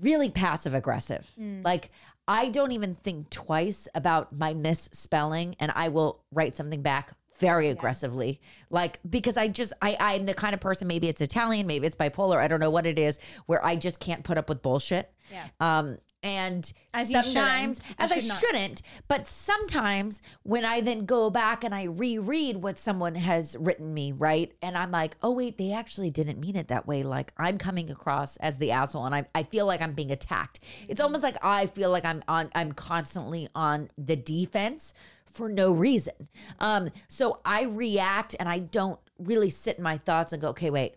really 0.00 0.30
passive 0.30 0.74
aggressive. 0.74 1.28
Mm. 1.38 1.64
Like 1.64 1.90
I 2.26 2.48
don't 2.48 2.72
even 2.72 2.94
think 2.94 3.30
twice 3.30 3.88
about 3.94 4.32
my 4.32 4.54
misspelling 4.54 5.56
and 5.58 5.72
I 5.74 5.88
will 5.88 6.22
write 6.30 6.56
something 6.56 6.82
back 6.82 7.12
very 7.38 7.68
aggressively. 7.68 8.40
Like 8.70 9.00
because 9.08 9.36
I 9.36 9.48
just 9.48 9.72
I 9.80 9.96
I'm 10.00 10.26
the 10.26 10.34
kind 10.34 10.54
of 10.54 10.60
person 10.60 10.88
maybe 10.88 11.08
it's 11.08 11.20
Italian, 11.20 11.66
maybe 11.66 11.86
it's 11.86 11.96
bipolar, 11.96 12.38
I 12.38 12.48
don't 12.48 12.60
know 12.60 12.70
what 12.70 12.86
it 12.86 12.98
is, 12.98 13.18
where 13.46 13.64
I 13.64 13.76
just 13.76 14.00
can't 14.00 14.24
put 14.24 14.38
up 14.38 14.48
with 14.48 14.62
bullshit. 14.62 15.12
Yeah. 15.30 15.46
Um 15.60 15.98
and 16.20 16.72
As 16.92 17.12
sometimes 17.12 17.80
as 17.96 18.10
I 18.10 18.18
should 18.18 18.28
not. 18.28 18.38
shouldn't, 18.40 18.82
but 19.06 19.24
sometimes 19.24 20.20
when 20.42 20.64
I 20.64 20.80
then 20.80 21.06
go 21.06 21.30
back 21.30 21.62
and 21.62 21.72
I 21.72 21.84
reread 21.84 22.56
what 22.56 22.76
someone 22.76 23.14
has 23.14 23.56
written 23.56 23.94
me, 23.94 24.10
right? 24.10 24.52
And 24.60 24.76
I'm 24.76 24.90
like, 24.90 25.16
oh 25.22 25.30
wait, 25.30 25.58
they 25.58 25.72
actually 25.72 26.10
didn't 26.10 26.40
mean 26.40 26.56
it 26.56 26.68
that 26.68 26.88
way. 26.88 27.04
Like 27.04 27.32
I'm 27.38 27.56
coming 27.56 27.88
across 27.88 28.36
as 28.38 28.58
the 28.58 28.72
asshole 28.72 29.06
and 29.06 29.14
I, 29.14 29.26
I 29.32 29.44
feel 29.44 29.64
like 29.66 29.80
I'm 29.80 29.92
being 29.92 30.10
attacked. 30.10 30.58
It's 30.88 31.00
almost 31.00 31.22
like 31.22 31.36
I 31.42 31.66
feel 31.66 31.90
like 31.90 32.04
I'm 32.04 32.24
on 32.26 32.50
I'm 32.52 32.72
constantly 32.72 33.48
on 33.54 33.88
the 33.96 34.16
defense 34.16 34.94
for 35.38 35.48
no 35.48 35.72
reason. 35.72 36.28
Um, 36.58 36.90
so 37.06 37.40
I 37.44 37.62
react 37.62 38.34
and 38.38 38.48
I 38.48 38.58
don't 38.58 38.98
really 39.18 39.50
sit 39.50 39.78
in 39.78 39.84
my 39.84 39.96
thoughts 39.96 40.32
and 40.32 40.42
go, 40.42 40.48
okay, 40.48 40.70
wait, 40.70 40.96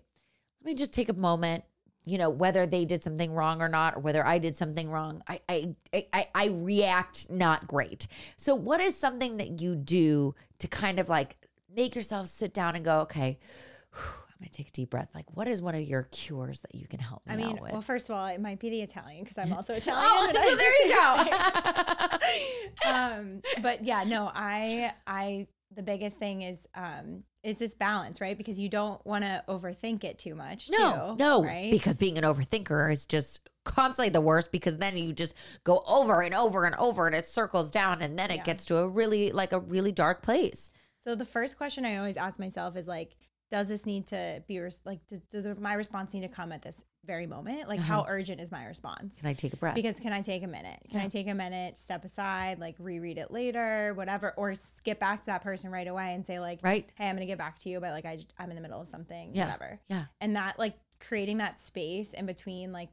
let 0.62 0.72
me 0.72 0.76
just 0.76 0.94
take 0.94 1.10
a 1.10 1.14
moment 1.14 1.64
you 2.04 2.18
know 2.18 2.32
whether 2.32 2.66
they 2.66 2.84
did 2.84 3.04
something 3.04 3.32
wrong 3.32 3.62
or 3.62 3.70
not 3.70 3.96
or 3.96 4.00
whether 4.00 4.26
i 4.26 4.40
did 4.40 4.58
something 4.58 4.90
wrong 4.90 5.22
i 5.28 5.40
i 5.48 5.76
i, 5.94 6.28
I 6.34 6.48
react 6.48 7.30
not 7.30 7.68
great 7.68 8.08
so 8.38 8.56
what 8.56 8.82
is 8.82 8.98
something 8.98 9.38
that 9.38 9.62
you 9.62 9.76
do 9.76 10.34
to 10.58 10.68
kind 10.68 11.00
of 11.00 11.10
like 11.10 11.38
make 11.76 11.96
yourself 11.96 12.26
sit 12.26 12.56
down 12.56 12.76
and 12.76 12.84
go 12.84 13.02
okay 13.02 13.38
whew, 13.94 14.21
i'm 14.42 14.48
take 14.52 14.70
a 14.70 14.72
deep 14.72 14.90
breath 14.90 15.12
like 15.14 15.26
what 15.36 15.48
is 15.48 15.62
one 15.62 15.76
of 15.76 15.82
your 15.82 16.04
cures 16.12 16.60
that 16.62 16.74
you 16.76 16.88
can 16.88 17.00
help 17.00 17.22
me 17.28 17.34
I 17.34 17.38
mean, 17.38 17.60
well, 17.62 17.82
first 17.82 18.10
of 18.10 18.16
all, 18.16 18.26
it 18.28 18.42
might 18.42 18.60
be 18.60 18.70
the 18.70 18.82
Italian 18.82 19.24
because 19.24 19.38
I'm 19.38 19.54
also 19.54 19.74
Italian. 19.82 20.04
oh 20.04 20.30
so 20.34 20.40
I- 20.40 20.56
there 20.56 20.88
you 20.88 20.96
go 22.84 22.90
um, 22.92 23.42
but 23.62 23.84
yeah, 23.84 24.04
no, 24.06 24.32
I, 24.34 24.94
I, 25.08 25.48
the 25.74 25.84
biggest 25.84 26.18
thing 26.18 26.42
is, 26.42 26.68
um, 26.76 27.24
is 27.44 27.58
this 27.58 27.76
balance, 27.76 28.20
right? 28.22 28.38
Because 28.38 28.60
you 28.60 28.70
don't 28.70 29.04
want 29.06 29.24
to 29.24 29.44
overthink 29.48 30.04
it 30.04 30.20
too 30.20 30.36
much. 30.36 30.70
no 30.70 31.16
too, 31.18 31.24
no 31.24 31.44
right? 31.44 31.72
because 31.72 31.96
being 31.96 32.18
an 32.18 32.24
overthinker 32.24 32.92
is 32.92 33.06
just 33.06 33.50
constantly 33.64 34.10
the 34.10 34.22
worst 34.22 34.52
because 34.52 34.78
then 34.78 34.98
you 34.98 35.14
just 35.14 35.34
go 35.64 35.82
over 35.88 36.22
and 36.22 36.34
over 36.34 36.66
and 36.66 36.76
over 36.76 37.06
and 37.08 37.16
it 37.16 37.26
circles 37.28 37.70
down 37.72 38.02
and 38.02 38.18
then 38.18 38.32
it 38.32 38.38
Yeah. 38.38 38.44
gets 38.44 38.66
to 38.66 38.78
a 38.78 38.88
really 38.88 39.32
like 39.32 39.54
a 39.54 39.60
really 39.60 39.92
dark 39.92 40.22
place 40.24 40.72
So 41.00 41.14
the 41.16 41.26
first 41.26 41.58
question 41.58 41.86
I 41.86 41.98
always 41.98 42.18
ask 42.18 42.40
myself 42.40 42.76
is 42.76 42.88
like, 42.88 43.16
does 43.52 43.68
this 43.68 43.86
need 43.86 44.08
to 44.08 44.42
be 44.48 44.60
res- 44.60 44.82
like, 44.86 45.06
does, 45.08 45.20
does 45.30 45.60
my 45.60 45.74
response 45.74 46.14
need 46.14 46.22
to 46.22 46.30
come 46.30 46.54
at 46.54 46.62
this 46.62 46.86
very 47.06 47.28
moment? 47.28 47.68
Like, 47.68 47.82
how 47.82 48.00
uh-huh. 48.00 48.10
urgent 48.10 48.40
is 48.40 48.50
my 48.50 48.66
response? 48.66 49.20
can 49.20 49.30
i 49.30 49.34
take 49.34 49.52
a 49.54 49.58
breath 49.58 49.76
Because 49.76 50.00
can 50.00 50.14
I 50.14 50.22
take 50.22 50.42
a 50.42 50.48
minute? 50.48 50.80
Can 50.90 51.02
I 51.02 51.10
take 51.10 51.28
a 51.28 51.34
minute, 51.34 51.78
step 51.78 52.06
aside, 52.06 52.60
like 52.60 52.76
reread 52.80 53.18
it 53.18 53.30
later, 53.30 53.94
whatever, 53.94 54.34
or 54.38 54.56
skip 54.56 55.00
back 55.00 55.20
to 55.22 55.26
that 55.28 55.44
person 55.44 55.70
right 55.70 55.88
away 55.88 56.14
and 56.14 56.26
say 56.26 56.40
like, 56.40 56.60
right 56.64 56.90
hey, 56.96 57.10
I'm 57.10 57.16
gonna 57.16 57.26
get 57.26 57.38
back 57.38 57.60
to 57.60 57.70
you, 57.70 57.82
but 57.82 57.92
like 57.92 58.06
I, 58.06 58.20
I'm 58.40 58.50
in 58.50 58.56
the 58.56 58.62
middle 58.62 58.80
of 58.80 58.88
something, 58.88 59.32
Yeah. 59.36 59.48
whatever. 59.48 59.80
yeah 59.90 60.06
And 60.22 60.36
that 60.38 60.58
like 60.58 60.76
creating 61.06 61.40
that 61.40 61.60
space 61.60 62.14
in 62.14 62.26
between, 62.26 62.72
like 62.72 62.90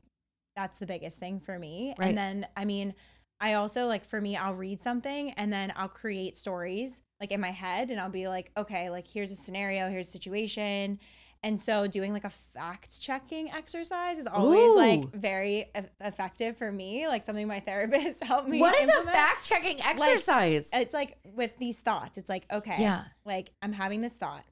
that's 0.57 0.81
the 0.81 0.87
biggest 0.87 1.21
thing 1.21 1.39
for 1.39 1.57
me. 1.57 1.95
Right. 1.99 2.09
And 2.09 2.19
then 2.19 2.47
I 2.57 2.65
mean, 2.65 2.95
I 3.41 3.53
also 3.55 3.87
like 3.87 4.05
for 4.05 4.21
me, 4.21 4.37
I'll 4.37 4.57
read 4.57 4.81
something 4.83 5.31
and 5.33 5.53
then 5.53 5.73
I'll 5.77 5.89
create 5.89 6.37
stories 6.37 7.03
like 7.21 7.33
in 7.33 7.41
my 7.41 7.51
head 7.51 7.91
and 7.91 8.01
I'll 8.01 8.11
be 8.11 8.29
like, 8.29 8.51
okay, 8.57 8.91
like 8.91 9.07
here's 9.07 9.31
a 9.31 9.37
scenario, 9.37 9.89
here's 9.89 10.09
a 10.09 10.11
situation. 10.11 10.99
And 11.45 11.61
so 11.61 11.87
doing 11.87 12.13
like 12.13 12.25
a 12.25 12.31
fact 12.31 13.01
checking 13.01 13.51
exercise 13.53 14.19
is 14.19 14.27
always 14.27 14.61
Ooh. 14.61 14.77
like 14.77 15.13
very 15.15 15.59
e- 15.61 15.81
effective 16.01 16.57
for 16.57 16.71
me, 16.73 17.07
like 17.07 17.25
something 17.25 17.47
my 17.47 17.61
therapist 17.61 18.25
helped 18.25 18.49
me. 18.49 18.61
What 18.61 18.75
is 18.77 18.89
a 18.89 19.03
fact 19.03 19.45
checking 19.45 19.81
exercise? 19.81 20.71
It's 20.73 20.95
like 20.95 21.19
with 21.35 21.57
these 21.59 21.79
thoughts. 21.81 22.19
It's 22.19 22.29
like, 22.29 22.45
okay, 22.53 22.77
Yeah. 22.79 23.05
like 23.25 23.51
I'm 23.63 23.73
having 23.73 24.01
this 24.01 24.15
thought. 24.15 24.45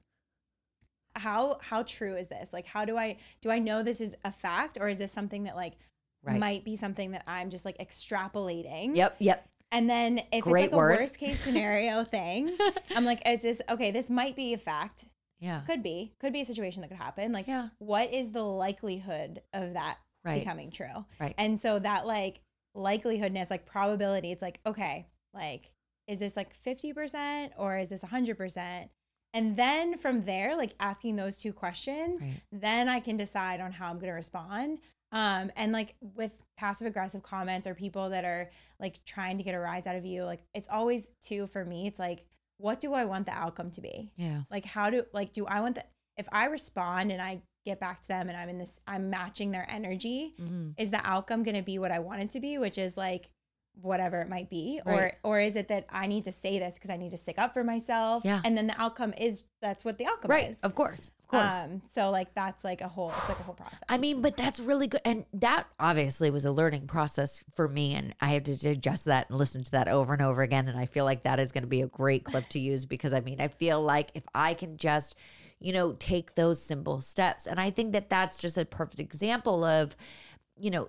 How 1.17 1.59
how 1.63 1.83
true 1.83 2.15
is 2.17 2.29
this? 2.29 2.53
Like 2.53 2.67
how 2.67 2.85
do 2.85 2.97
I 2.97 3.17
do 3.41 3.51
I 3.51 3.59
know 3.59 3.83
this 3.83 4.01
is 4.01 4.15
a 4.25 4.31
fact 4.31 4.77
or 4.81 4.89
is 4.89 4.99
this 4.99 5.13
something 5.13 5.45
that 5.45 5.57
like 5.57 5.75
Right. 6.23 6.41
might 6.41 6.65
be 6.65 6.77
something 6.77 7.13
that 7.13 7.23
I'm 7.29 7.51
just 7.51 7.65
like 7.65 7.79
extrapolating? 7.79 8.97
yep, 8.97 9.17
yep. 9.21 9.49
And 9.73 9.91
then 9.91 10.21
if 10.33 10.45
Great 10.45 10.65
it's 10.67 10.73
like 10.73 10.79
word. 10.79 10.95
a 10.95 11.01
worst 11.03 11.19
case 11.19 11.41
scenario 11.41 12.05
thing, 12.17 12.57
I'm 12.95 13.05
like, 13.05 13.21
is 13.27 13.43
this 13.43 13.61
okay? 13.69 13.91
This 13.91 14.09
might 14.11 14.37
be 14.37 14.53
a 14.55 14.59
fact. 14.59 15.07
Yeah. 15.41 15.61
Could 15.67 15.83
be. 15.83 16.15
Could 16.19 16.33
be 16.33 16.41
a 16.41 16.45
situation 16.45 16.81
that 16.83 16.89
could 16.89 16.97
happen. 16.97 17.33
Like, 17.33 17.47
Yeah. 17.47 17.69
what 17.79 18.13
is 18.13 18.31
the 18.33 18.43
likelihood 18.45 19.43
of 19.53 19.75
that 19.75 19.99
Right. 20.25 20.39
becoming 20.41 20.71
true? 20.71 21.05
Right. 21.21 21.35
And 21.37 21.59
so 21.61 21.79
that 21.79 22.07
like 22.07 22.41
likelihoodness, 22.75 23.51
like 23.51 23.67
probability, 23.67 24.33
it's 24.33 24.43
like, 24.43 24.61
okay, 24.67 25.07
like, 25.35 25.73
is 26.07 26.19
this 26.21 26.37
like 26.37 26.55
50% 26.55 27.51
or 27.59 27.77
is 27.79 27.89
this 27.89 28.03
100%? 28.03 28.89
And 29.35 29.57
then 29.57 29.99
from 29.99 30.25
there, 30.25 30.57
like 30.57 30.75
asking 30.81 31.17
those 31.17 31.39
two 31.39 31.53
questions, 31.53 32.23
Right. 32.23 32.41
then 32.53 32.89
I 32.89 33.01
can 33.01 33.17
decide 33.17 33.61
on 33.61 33.73
how 33.73 33.89
I'm 33.91 33.97
going 33.99 34.09
to 34.11 34.15
respond. 34.15 34.79
Um, 35.13 35.51
and 35.57 35.73
like 35.73 35.95
with 36.01 36.43
passive 36.57 36.87
aggressive 36.87 37.23
comments 37.23 37.67
or 37.67 37.75
people 37.75 38.11
that 38.11 38.25
are 38.25 38.51
like 38.81 39.05
trying 39.05 39.39
to 39.39 39.45
get 39.45 39.55
a 39.55 39.59
rise 39.61 39.87
out 39.87 39.97
of 39.97 40.05
you, 40.05 40.25
like 40.25 40.43
it's 40.55 40.69
always 40.69 41.11
too 41.21 41.47
for 41.47 41.65
me, 41.65 41.87
it's 41.87 41.99
like, 41.99 42.25
what 42.59 42.81
do 42.81 42.95
I 42.95 43.05
want 43.05 43.27
the 43.27 43.33
outcome 43.33 43.71
to 43.73 43.81
be? 43.81 44.11
Yeah. 44.17 44.43
Like, 44.51 44.65
how 44.65 44.91
do, 44.91 45.05
like, 45.13 45.33
do 45.33 45.47
I 45.47 45.61
want 45.61 45.75
the, 45.75 45.85
if 46.17 46.27
I 46.33 46.47
respond 46.47 47.13
and 47.13 47.21
I 47.21 47.43
get 47.67 47.79
back 47.81 48.01
to 48.03 48.09
them 48.09 48.29
and 48.29 48.37
I'm 48.37 48.49
in 48.49 48.59
this, 48.59 48.81
I'm 48.87 49.11
matching 49.11 49.51
their 49.51 49.67
energy, 49.71 50.33
hmm 50.39 50.71
is 50.79 50.91
the 50.91 51.01
outcome 51.05 51.43
going 51.43 51.57
to 51.57 51.63
be 51.63 51.79
what 51.79 51.93
I 51.93 51.99
want 51.99 52.23
it 52.23 52.31
to 52.31 52.41
be, 52.41 52.59
which 52.59 52.79
is 52.79 52.97
like 52.97 53.31
whatever 53.83 54.21
it 54.21 54.29
might 54.29 54.49
be, 54.51 54.81
Right. 54.87 55.13
or 55.23 55.33
or 55.33 55.41
is 55.41 55.55
it 55.57 55.69
that 55.69 55.87
I 55.91 56.07
need 56.07 56.25
to 56.25 56.33
say 56.33 56.59
this 56.59 56.75
because 56.75 56.91
I 56.91 56.97
need 56.97 57.11
to 57.11 57.17
stick 57.17 57.39
up 57.39 57.53
for 57.55 57.63
myself? 57.63 58.25
Yeah. 58.25 58.41
and 58.45 58.57
then 58.57 58.67
the 58.69 58.81
outcome 58.81 59.13
is 59.19 59.45
that's 59.61 59.85
what 59.85 59.99
the 59.99 60.07
outcome 60.07 60.31
Right. 60.31 60.51
is. 60.51 60.59
Of 60.61 60.75
course. 60.75 61.11
Of 61.25 61.29
course. 61.29 61.55
Um, 61.65 61.83
so 61.91 62.11
like 62.11 62.33
that's 62.35 62.63
like 62.63 62.81
a 62.81 62.89
whole, 62.89 63.11
it's 63.11 63.29
like 63.29 63.41
a 63.41 63.43
whole 63.43 63.55
process. 63.55 63.81
I 63.89 63.99
mean, 63.99 64.23
but 64.23 64.37
that's 64.37 64.61
really 64.61 64.87
good. 64.87 65.01
And 65.05 65.27
that 65.35 65.67
obviously 65.81 66.31
was 66.31 66.45
a 66.45 66.53
learning 66.53 66.87
process 66.87 67.43
for 67.55 67.67
me. 67.67 67.95
And 67.95 68.15
I 68.21 68.29
have 68.29 68.45
to 68.45 68.57
digest 68.57 69.07
that 69.07 69.29
and 69.29 69.37
listen 69.39 69.65
to 69.65 69.71
that 69.73 69.89
over 69.89 70.13
and 70.13 70.23
over 70.23 70.43
again. 70.43 70.69
And 70.69 70.79
I 70.79 70.87
feel 70.87 71.05
like 71.05 71.23
that 71.23 71.41
is 71.41 71.51
going 71.53 71.65
to 71.65 71.69
be 71.69 71.83
a 71.83 71.87
great 71.89 72.23
clip 72.25 72.49
to 72.51 72.61
use 72.61 72.87
because 72.87 73.13
I 73.13 73.21
mean, 73.21 73.41
I 73.41 73.49
feel 73.49 73.83
like 73.83 74.11
if 74.15 74.23
I 74.35 74.55
can 74.55 74.77
just, 74.77 75.17
you 75.59 75.73
know, 75.73 75.95
take 75.99 76.35
those 76.35 76.63
simple 76.63 77.01
steps. 77.01 77.47
And 77.49 77.59
I 77.61 77.71
think 77.71 77.93
that 77.95 78.09
that's 78.09 78.39
just 78.41 78.57
a 78.57 78.65
perfect 78.65 79.01
example 79.01 79.65
of, 79.65 79.97
you 80.59 80.71
know, 80.71 80.89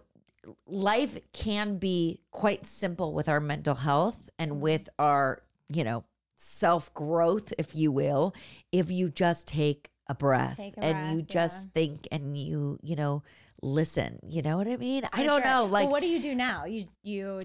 life 0.66 1.20
can 1.34 1.78
be 1.78 2.22
quite 2.32 2.66
simple 2.66 3.14
with 3.14 3.30
our 3.30 3.40
mental 3.40 3.76
health 3.76 4.30
and 4.40 4.62
with 4.62 4.90
our, 5.00 5.42
you 5.70 5.84
know, 5.84 6.04
self 6.38 6.94
growth, 6.94 7.54
if 7.58 7.76
you 7.76 7.92
will, 7.92 8.34
if 8.72 8.92
you 8.92 9.10
just 9.10 9.48
take 9.48 9.90
a 10.08 10.16
breath 10.16 10.58
Take 10.58 10.78
a 10.78 10.84
and 10.84 11.16
you 11.16 11.22
just 11.22 11.66
yeah. 11.66 11.72
think 11.74 12.08
and 12.12 12.38
you, 12.38 12.80
you 12.82 12.96
know, 12.96 13.24
listen. 13.62 14.20
You 14.28 14.42
know 14.42 14.58
what 14.58 14.68
I 14.68 14.78
mean? 14.78 15.04
I 15.12 15.24
don't 15.24 15.42
sure. 15.42 15.50
know. 15.50 15.64
Well, 15.64 15.68
Like, 15.68 15.90
what 15.90 16.02
do 16.02 16.08
you 16.08 16.22
do 16.22 16.36
now? 16.36 16.66
You 16.66 16.88
you 17.04 17.40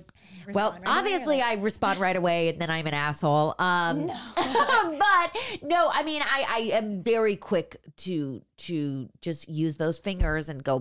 well, 0.52 0.72
right 0.72 0.82
obviously, 0.86 1.40
I 1.40 1.54
respond 1.54 2.00
right 2.00 2.16
away, 2.16 2.48
and 2.48 2.60
then 2.60 2.70
I'm 2.70 2.86
an 2.86 2.94
asshole. 2.94 3.54
Um, 3.58 4.06
but 4.36 5.36
no, 5.62 5.90
I 5.92 6.02
mean, 6.04 6.22
I, 6.22 6.44
I 6.48 6.58
am 6.76 7.02
very 7.02 7.36
quick 7.36 7.76
to 7.98 8.42
to 8.66 9.08
just 9.20 9.48
use 9.48 9.76
those 9.76 9.98
fingers 9.98 10.48
and 10.48 10.62
go. 10.62 10.76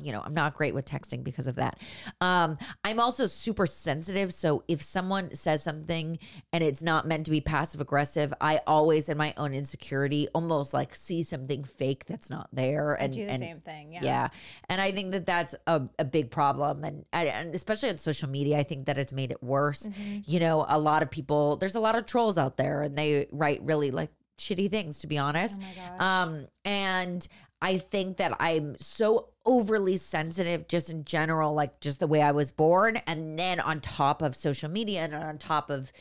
You 0.00 0.12
know, 0.12 0.22
I'm 0.24 0.34
not 0.34 0.54
great 0.54 0.74
with 0.74 0.84
texting 0.84 1.24
because 1.24 1.46
of 1.46 1.56
that. 1.56 1.78
Um, 2.20 2.56
I'm 2.84 3.00
also 3.00 3.26
super 3.26 3.66
sensitive, 3.66 4.32
so 4.32 4.64
if 4.68 4.82
someone 4.82 5.34
says 5.34 5.62
something 5.62 6.18
and 6.52 6.62
it's 6.62 6.82
not 6.82 7.06
meant 7.06 7.24
to 7.26 7.30
be 7.30 7.40
passive 7.40 7.80
aggressive, 7.80 8.32
I 8.40 8.60
always, 8.66 9.08
in 9.08 9.16
my 9.16 9.34
own 9.36 9.52
insecurity, 9.52 10.28
almost 10.34 10.74
like 10.74 10.94
see 10.94 11.22
something 11.22 11.64
fake 11.64 12.04
that's 12.06 12.30
not 12.30 12.48
there, 12.52 12.98
I 12.98 13.04
and 13.04 13.12
do 13.12 13.24
the 13.24 13.32
and 13.32 13.40
same 13.40 13.60
thing. 13.60 13.92
Yeah. 13.92 14.00
yeah. 14.02 14.28
And 14.68 14.80
I 14.80 14.92
think 14.92 15.12
that 15.12 15.26
that's 15.26 15.54
a, 15.66 15.82
a 15.98 16.04
big 16.04 16.30
problem. 16.30 16.84
And, 16.84 17.04
and 17.12 17.54
especially 17.54 17.90
on 17.90 17.98
social 17.98 18.28
media, 18.28 18.58
I 18.58 18.62
think 18.62 18.86
that 18.86 18.98
it's 18.98 19.12
made 19.12 19.30
it 19.30 19.42
worse. 19.42 19.88
Mm-hmm. 19.88 20.20
You 20.24 20.40
know, 20.40 20.66
a 20.68 20.78
lot 20.78 21.02
of 21.02 21.10
people, 21.10 21.56
there's 21.56 21.74
a 21.74 21.80
lot 21.80 21.96
of 21.96 22.06
trolls 22.06 22.38
out 22.38 22.56
there 22.56 22.82
and 22.82 22.96
they 22.96 23.26
write 23.30 23.62
really 23.62 23.90
like 23.90 24.10
shitty 24.38 24.70
things, 24.70 24.98
to 24.98 25.06
be 25.06 25.18
honest. 25.18 25.60
Oh. 25.98 26.04
Um, 26.04 26.46
and 26.64 27.26
I 27.60 27.78
think 27.78 28.18
that 28.18 28.36
I'm 28.38 28.76
so 28.78 29.28
overly 29.44 29.96
sensitive 29.96 30.68
just 30.68 30.90
in 30.90 31.04
general, 31.04 31.54
like 31.54 31.80
just 31.80 32.00
the 32.00 32.06
way 32.06 32.20
I 32.20 32.32
was 32.32 32.50
born. 32.50 32.98
And 33.06 33.38
then 33.38 33.60
on 33.60 33.80
top 33.80 34.22
of 34.22 34.36
social 34.36 34.70
media 34.70 35.02
and 35.02 35.14
on 35.14 35.38
top 35.38 35.70
of 35.70 35.92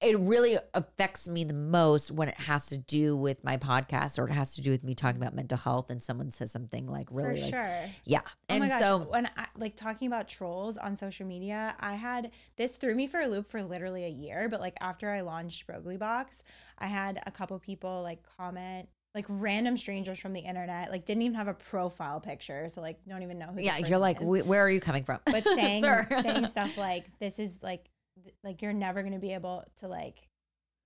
it, 0.00 0.18
really 0.18 0.56
affects 0.74 1.28
me 1.28 1.44
the 1.44 1.52
most 1.52 2.10
when 2.10 2.28
it 2.28 2.36
has 2.36 2.66
to 2.66 2.78
do 2.78 3.16
with 3.16 3.44
my 3.44 3.56
podcast 3.56 4.18
or 4.18 4.26
it 4.26 4.32
has 4.32 4.54
to 4.54 4.62
do 4.62 4.70
with 4.70 4.82
me 4.84 4.94
talking 4.94 5.20
about 5.20 5.34
mental 5.34 5.58
health 5.58 5.90
and 5.90 6.02
someone 6.02 6.30
says 6.30 6.50
something 6.50 6.86
like 6.86 7.06
really 7.10 7.38
For 7.38 7.42
like 7.42 7.50
sure. 7.66 7.90
yeah 8.04 8.20
Oh 8.24 8.30
and 8.48 8.60
my 8.60 8.68
gosh, 8.68 8.80
so 8.80 8.98
when 9.10 9.26
I 9.36 9.46
like 9.56 9.76
talking 9.76 10.06
about 10.08 10.28
trolls 10.28 10.78
on 10.78 10.96
social 10.96 11.26
media, 11.26 11.76
I 11.80 11.94
had 11.96 12.30
this 12.56 12.76
threw 12.78 12.94
me 12.94 13.06
for 13.06 13.20
a 13.20 13.28
loop 13.28 13.50
for 13.50 13.62
literally 13.62 14.04
a 14.04 14.08
year. 14.08 14.48
But 14.48 14.60
like 14.60 14.76
after 14.80 15.10
I 15.10 15.20
launched 15.20 15.66
Broglie 15.66 15.98
Box, 15.98 16.42
I 16.78 16.86
had 16.86 17.20
a 17.26 17.30
couple 17.30 17.58
people 17.58 18.02
like 18.02 18.20
comment, 18.38 18.88
like 19.14 19.26
random 19.28 19.76
strangers 19.76 20.18
from 20.18 20.32
the 20.32 20.40
internet, 20.40 20.90
like 20.90 21.04
didn't 21.04 21.22
even 21.22 21.34
have 21.34 21.48
a 21.48 21.54
profile 21.54 22.20
picture, 22.20 22.68
so 22.70 22.80
like 22.80 22.98
don't 23.06 23.22
even 23.22 23.38
know 23.38 23.48
who. 23.48 23.60
yeah 23.60 23.76
you're 23.78 23.98
like 23.98 24.22
is. 24.22 24.44
Where 24.44 24.64
are 24.64 24.70
you 24.70 24.80
coming 24.80 25.02
from 25.02 25.20
but 25.26 25.44
saying 25.54 25.82
saying 25.82 26.46
stuff 26.52 26.78
like 26.78 27.04
this 27.18 27.38
is 27.38 27.62
like 27.62 27.84
like 28.44 28.62
you're 28.62 28.72
never 28.72 29.02
gonna 29.02 29.18
be 29.18 29.32
able 29.34 29.64
to 29.76 29.88
like 29.88 30.28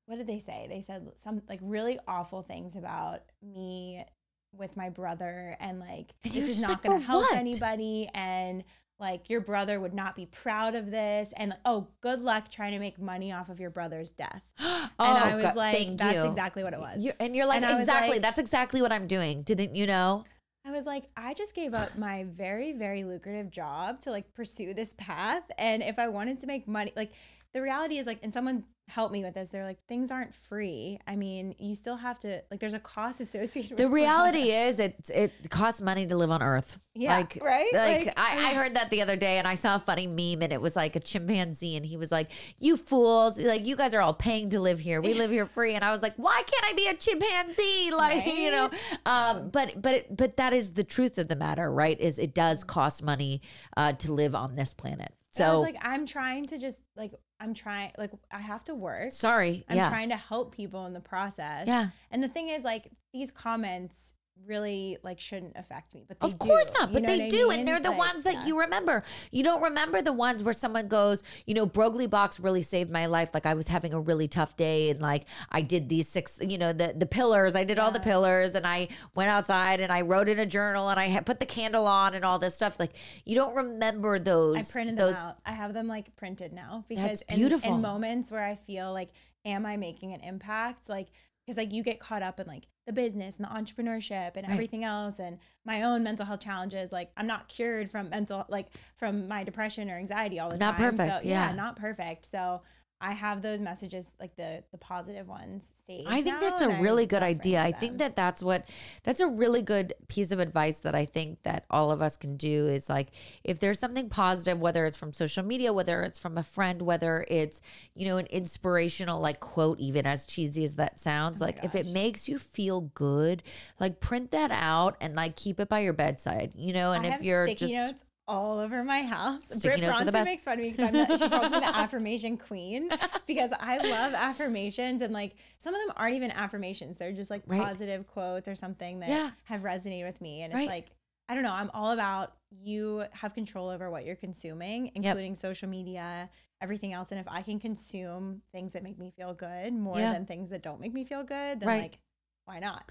what 0.06 0.18
did 0.18 0.26
they 0.26 0.40
say? 0.40 0.66
They 0.68 0.80
said 0.80 1.06
some 1.16 1.42
like 1.48 1.60
really 1.62 1.98
awful 2.08 2.42
things 2.42 2.74
about 2.76 3.20
me 3.40 4.04
with 4.52 4.76
my 4.76 4.90
brother 4.90 5.56
and 5.60 5.78
like 5.80 6.12
And 6.24 6.32
this 6.32 6.48
is 6.48 6.60
not 6.60 6.70
like, 6.70 6.82
gonna 6.82 6.98
help 6.98 7.22
what?" 7.22 7.36
anybody 7.36 8.08
and 8.14 8.64
like 8.98 9.30
your 9.30 9.40
brother 9.40 9.80
would 9.80 9.94
not 9.94 10.14
be 10.14 10.26
proud 10.26 10.74
of 10.74 10.90
this 10.90 11.30
and 11.36 11.56
oh 11.64 11.86
good 12.02 12.20
luck 12.20 12.50
trying 12.50 12.72
to 12.72 12.78
make 12.78 13.00
money 13.00 13.32
off 13.32 13.48
of 13.48 13.58
your 13.60 13.70
brother's 13.70 14.10
death. 14.10 14.42
oh 14.60 14.90
and 14.98 15.18
I 15.18 15.32
oh, 15.32 15.36
was 15.36 15.46
God, 15.46 15.56
like 15.56 15.96
that's 15.96 16.16
you. 16.16 16.24
exactly 16.28 16.62
what 16.64 16.72
it 16.74 16.80
was. 16.80 17.02
You're- 17.02 17.16
and 17.18 17.34
you're 17.34 17.46
like 17.46 17.62
And 17.62 17.78
exactly 17.78 18.10
like- 18.16 18.22
that's 18.22 18.38
exactly 18.38 18.82
what 18.82 18.92
i'm 18.92 19.06
doing 19.06 19.42
didn't 19.42 19.74
you 19.74 19.86
know 19.86 20.24
I 20.64 20.70
was 20.70 20.86
like, 20.86 21.08
I 21.16 21.34
just 21.34 21.54
gave 21.54 21.74
up 21.74 21.98
my 21.98 22.24
very, 22.24 22.72
very 22.72 23.02
lucrative 23.02 23.50
job 23.50 23.98
to 24.00 24.10
like 24.10 24.32
pursue 24.34 24.74
this 24.74 24.94
path. 24.94 25.42
And 25.58 25.82
if 25.82 25.98
I 25.98 26.08
wanted 26.08 26.38
to 26.40 26.46
make 26.46 26.68
money, 26.68 26.92
like 26.94 27.12
the 27.52 27.60
reality 27.60 27.98
is 27.98 28.06
like, 28.06 28.20
and 28.22 28.32
someone 28.32 28.64
helped 28.92 29.12
me 29.12 29.24
with 29.24 29.34
this, 29.34 29.48
they're 29.48 29.64
like, 29.64 29.84
things 29.86 30.10
aren't 30.10 30.34
free. 30.34 30.98
I 31.06 31.16
mean, 31.16 31.54
you 31.58 31.74
still 31.74 31.96
have 31.96 32.18
to, 32.20 32.42
like, 32.50 32.60
there's 32.60 32.74
a 32.74 32.78
cost 32.78 33.20
associated 33.26 33.70
with 33.70 33.78
that. 33.78 33.84
the 33.84 33.90
reality 33.90 34.50
is 34.50 34.78
it 34.78 35.10
it 35.12 35.50
costs 35.50 35.80
money 35.80 36.06
to 36.06 36.16
live 36.16 36.30
on 36.30 36.42
earth. 36.42 36.78
Yeah, 36.94 37.16
like 37.16 37.38
right? 37.40 37.70
like, 37.72 38.06
Like, 38.06 38.20
I, 38.20 38.50
I 38.50 38.54
heard 38.54 38.74
that 38.76 38.90
the 38.90 39.00
other 39.00 39.16
day 39.16 39.38
and 39.38 39.48
i 39.48 39.54
saw 39.54 39.76
a 39.76 39.78
funny 39.78 40.06
meme 40.06 40.42
and 40.42 40.52
it 40.52 40.60
was 40.60 40.76
like 40.76 40.94
a 40.94 41.00
chimpanzee 41.00 41.74
and 41.74 41.86
he 41.86 41.96
was 41.96 42.12
like 42.12 42.30
you 42.60 42.76
fools 42.76 43.40
like 43.40 43.64
you 43.64 43.76
guys 43.76 43.94
are 43.94 44.02
all 44.02 44.12
paying 44.12 44.50
to 44.50 44.60
live 44.60 44.78
here. 44.78 45.00
We 45.00 45.14
live 45.22 45.30
here 45.30 45.46
free. 45.46 45.74
And 45.74 45.82
i 45.82 45.90
was 45.90 46.02
like 46.02 46.14
why 46.16 46.42
can't 46.46 46.64
i 46.66 46.74
be 46.74 46.86
a 46.88 46.94
chimpanzee? 46.94 47.90
Like 48.02 48.26
you 48.26 48.50
know 48.50 48.70
um 49.06 49.48
but 49.50 49.80
but 49.80 49.94
it, 49.94 50.16
but 50.16 50.36
that 50.36 50.52
is 50.52 50.74
the 50.74 50.84
truth 50.84 51.16
of 51.16 51.28
the 51.28 51.36
matter 51.36 51.70
right 51.72 51.98
is 51.98 52.18
it 52.18 52.34
does 52.34 52.62
cost 52.62 53.02
money 53.02 53.40
uh 53.76 53.92
to 53.92 54.12
live 54.12 54.34
on 54.34 54.54
this 54.54 54.74
planet. 54.74 55.14
So 55.32 55.44
I 55.44 55.52
was 55.54 55.62
like, 55.62 55.76
I'm 55.80 56.04
trying 56.04 56.44
to 56.46 56.58
just 56.58 56.78
like, 56.94 57.12
I'm 57.42 57.54
trying, 57.54 57.90
like, 57.98 58.12
I 58.30 58.40
have 58.40 58.62
to 58.64 58.74
work. 58.74 59.10
sorry 59.10 59.64
I'm 59.68 59.76
yeah 59.76 59.88
trying 59.88 60.10
to 60.10 60.16
help 60.16 60.54
people 60.54 60.86
in 60.86 60.92
the 60.92 61.00
process. 61.00 61.66
yeah 61.66 61.88
And 62.10 62.22
the 62.22 62.28
thing 62.28 62.48
is, 62.48 62.62
like, 62.62 62.90
these 63.12 63.30
comments 63.32 64.14
really 64.46 64.98
like 65.04 65.20
shouldn't 65.20 65.56
affect 65.56 65.94
me, 65.94 66.04
but 66.06 66.18
they 66.18 66.26
Of 66.26 66.38
course 66.38 66.72
do. 66.72 66.78
not, 66.80 66.88
You 66.90 66.94
but 66.94 67.06
they 67.06 67.18
what 67.18 67.24
I 67.26 67.28
do, 67.28 67.48
mean? 67.48 67.58
and 67.60 67.68
they're 67.68 67.80
the 67.80 67.90
Like, 67.90 67.98
ones 67.98 68.22
that 68.24 68.34
yeah. 68.34 68.46
you 68.46 68.60
remember. 68.60 69.04
You 69.30 69.44
don't 69.44 69.62
remember 69.62 70.02
the 70.02 70.12
ones 70.12 70.42
where 70.42 70.52
someone 70.54 70.88
goes, 70.88 71.22
you 71.46 71.54
know, 71.54 71.64
Broglie 71.64 72.08
box 72.08 72.40
really 72.40 72.62
saved 72.62 72.90
my 72.90 73.06
life. 73.06 73.30
Like 73.34 73.46
I 73.46 73.54
was 73.54 73.68
having 73.68 73.92
a 73.94 74.00
really 74.00 74.26
tough 74.28 74.56
day, 74.56 74.90
and 74.90 75.00
like 75.00 75.26
I 75.50 75.62
did 75.62 75.88
these 75.88 76.08
six, 76.08 76.38
you 76.42 76.58
know, 76.58 76.72
the 76.72 76.92
the 76.96 77.06
pillars. 77.06 77.54
I 77.54 77.62
did 77.64 77.78
all 77.78 77.90
the 77.92 78.00
pillars, 78.00 78.54
and 78.54 78.66
I 78.66 78.88
went 79.14 79.30
outside 79.30 79.80
and 79.80 79.92
I 79.92 80.00
wrote 80.00 80.28
in 80.28 80.38
a 80.38 80.46
journal, 80.46 80.88
and 80.88 80.98
I 80.98 81.06
had 81.06 81.24
put 81.24 81.38
the 81.38 81.46
candle 81.46 81.86
on 81.86 82.14
and 82.14 82.24
all 82.24 82.38
this 82.40 82.54
stuff. 82.56 82.80
Like 82.80 82.92
you 83.24 83.34
don't 83.36 83.54
remember 83.54 84.18
those. 84.18 84.56
I 84.56 84.72
printed 84.72 84.96
those. 84.96 85.16
them 85.20 85.26
out. 85.30 85.36
I 85.46 85.52
have 85.52 85.72
them 85.72 85.86
like 85.86 86.16
printed 86.16 86.52
now 86.52 86.84
because 86.88 87.22
in- 87.28 87.36
beautiful. 87.36 87.76
In, 87.76 87.80
moments 87.82 88.30
where 88.32 88.42
I 88.44 88.56
feel 88.56 88.92
like, 88.92 89.10
am 89.44 89.64
I 89.66 89.76
making 89.76 90.12
an 90.14 90.20
impact? 90.20 90.88
Like, 90.88 91.08
because 91.52 91.62
like 91.66 91.74
you 91.74 91.82
get 91.82 92.00
caught 92.00 92.22
up 92.22 92.40
in 92.40 92.46
like 92.46 92.66
the 92.86 92.92
business 92.92 93.36
and 93.36 93.44
the 93.44 93.50
entrepreneurship 93.50 94.32
and 94.36 94.46
Right. 94.46 94.52
everything 94.52 94.82
else, 94.84 95.18
and 95.20 95.38
my 95.64 95.82
own 95.82 96.02
mental 96.02 96.26
health 96.26 96.40
challenges. 96.40 96.90
Like, 96.90 97.12
I'm 97.16 97.26
not 97.28 97.48
cured 97.48 97.90
from 97.90 98.08
mental 98.10 98.44
like 98.48 98.68
from 98.94 99.28
my 99.28 99.44
depression 99.44 99.90
or 99.90 99.96
anxiety 99.98 100.40
all 100.40 100.50
the 100.50 100.58
Not 100.58 100.76
time. 100.78 100.96
perfect, 100.96 101.22
So, 101.22 101.28
yeah. 101.28 101.52
not 101.54 101.76
perfect. 101.76 102.26
So. 102.26 102.62
I 103.02 103.12
have 103.14 103.42
those 103.42 103.60
messages, 103.60 104.14
like 104.20 104.36
the 104.36 104.62
the 104.70 104.78
positive 104.78 105.26
ones, 105.26 105.72
saved. 105.88 106.08
I 106.08 106.22
think 106.22 106.38
that's 106.38 106.60
a 106.60 106.68
and 106.68 106.74
I 106.74 106.80
really 106.80 107.04
good 107.04 107.24
idea. 107.24 107.60
I 107.60 107.72
think 107.72 107.98
that 107.98 108.14
that's 108.14 108.42
what 108.42 108.68
that's 109.02 109.18
a 109.18 109.26
really 109.26 109.60
good 109.60 109.92
piece 110.06 110.30
of 110.30 110.38
advice 110.38 110.78
that 110.80 110.94
I 110.94 111.04
think 111.04 111.42
that 111.42 111.64
all 111.68 111.90
of 111.90 112.00
us 112.00 112.16
can 112.16 112.36
do 112.36 112.68
is 112.68 112.88
like 112.88 113.08
if 113.42 113.58
there's 113.58 113.80
something 113.80 114.08
positive 114.08 114.60
whether 114.60 114.86
it's 114.86 114.96
from 114.96 115.12
social 115.12 115.42
media, 115.44 115.72
whether 115.72 116.02
it's 116.02 116.18
from 116.18 116.38
a 116.38 116.44
friend, 116.44 116.82
whether 116.82 117.26
it's, 117.28 117.60
you 117.94 118.06
know, 118.06 118.18
an 118.18 118.26
inspirational 118.26 119.20
like 119.20 119.40
quote 119.40 119.80
even 119.80 120.06
as 120.06 120.24
cheesy 120.24 120.62
as 120.62 120.76
that 120.76 121.00
sounds, 121.00 121.42
Oh 121.42 121.46
like 121.46 121.64
if 121.64 121.74
it 121.74 121.86
makes 121.88 122.28
you 122.28 122.38
feel 122.38 122.82
good, 122.94 123.42
like 123.80 123.98
print 123.98 124.30
that 124.30 124.52
out 124.52 124.96
and 125.00 125.16
like 125.16 125.34
keep 125.34 125.58
it 125.58 125.68
by 125.68 125.80
your 125.80 125.92
bedside, 125.92 126.52
you 126.54 126.72
know, 126.72 126.92
and 126.92 127.04
I 127.04 127.16
if 127.16 127.24
you're 127.24 127.52
just 127.52 127.74
notes 127.74 128.04
all 128.28 128.58
over 128.58 128.84
my 128.84 129.02
house. 129.02 129.44
Sticky 129.46 129.68
Britt 129.68 129.80
notes 129.80 130.00
are 130.00 130.04
the 130.04 130.12
Bronson 130.12 130.24
makes 130.32 130.44
fun 130.44 130.54
of 130.54 130.60
me 130.60 130.70
because 130.70 130.88
I'm 130.88 130.94
the, 130.94 131.16
she 131.16 131.28
calls 131.28 131.50
me 131.50 131.58
the 131.60 131.66
affirmation 131.76 132.36
queen 132.36 132.90
because 133.26 133.50
I 133.58 133.78
love 133.78 134.14
affirmations 134.14 135.02
and 135.02 135.12
like 135.12 135.34
some 135.58 135.74
of 135.74 135.80
them 135.86 135.94
aren't 135.96 136.14
even 136.14 136.30
affirmations. 136.30 136.98
They're 136.98 137.12
just 137.12 137.30
like 137.30 137.42
Right. 137.46 137.60
positive 137.60 138.06
quotes 138.06 138.48
or 138.48 138.54
something 138.54 139.00
that 139.00 139.08
Yeah. 139.10 139.30
have 139.44 139.62
resonated 139.62 140.06
with 140.06 140.20
me. 140.20 140.42
And 140.42 140.52
Right. 140.54 140.62
it's 140.62 140.68
like 140.68 140.90
I 141.28 141.34
don't 141.34 141.44
know. 141.44 141.52
I'm 141.52 141.70
all 141.72 141.92
about 141.92 142.34
you 142.50 143.04
have 143.12 143.32
control 143.32 143.70
over 143.70 143.90
what 143.90 144.04
you're 144.04 144.16
consuming, 144.16 144.90
including 144.94 145.34
social 145.34 145.68
media, 145.68 146.28
everything 146.60 146.92
else. 146.92 147.10
And 147.10 147.18
if 147.18 147.26
I 147.28 147.40
can 147.42 147.58
consume 147.58 148.42
things 148.52 148.72
that 148.74 148.82
make 148.82 148.98
me 148.98 149.12
feel 149.16 149.32
good 149.32 149.72
more 149.72 149.98
Yeah. 149.98 150.12
than 150.12 150.26
things 150.26 150.50
that 150.50 150.62
don't 150.62 150.80
make 150.80 150.92
me 150.92 151.04
feel 151.04 151.22
good, 151.22 151.60
then 151.60 151.68
Right. 151.68 151.82
like 151.82 151.98
why 152.44 152.58
not? 152.58 152.90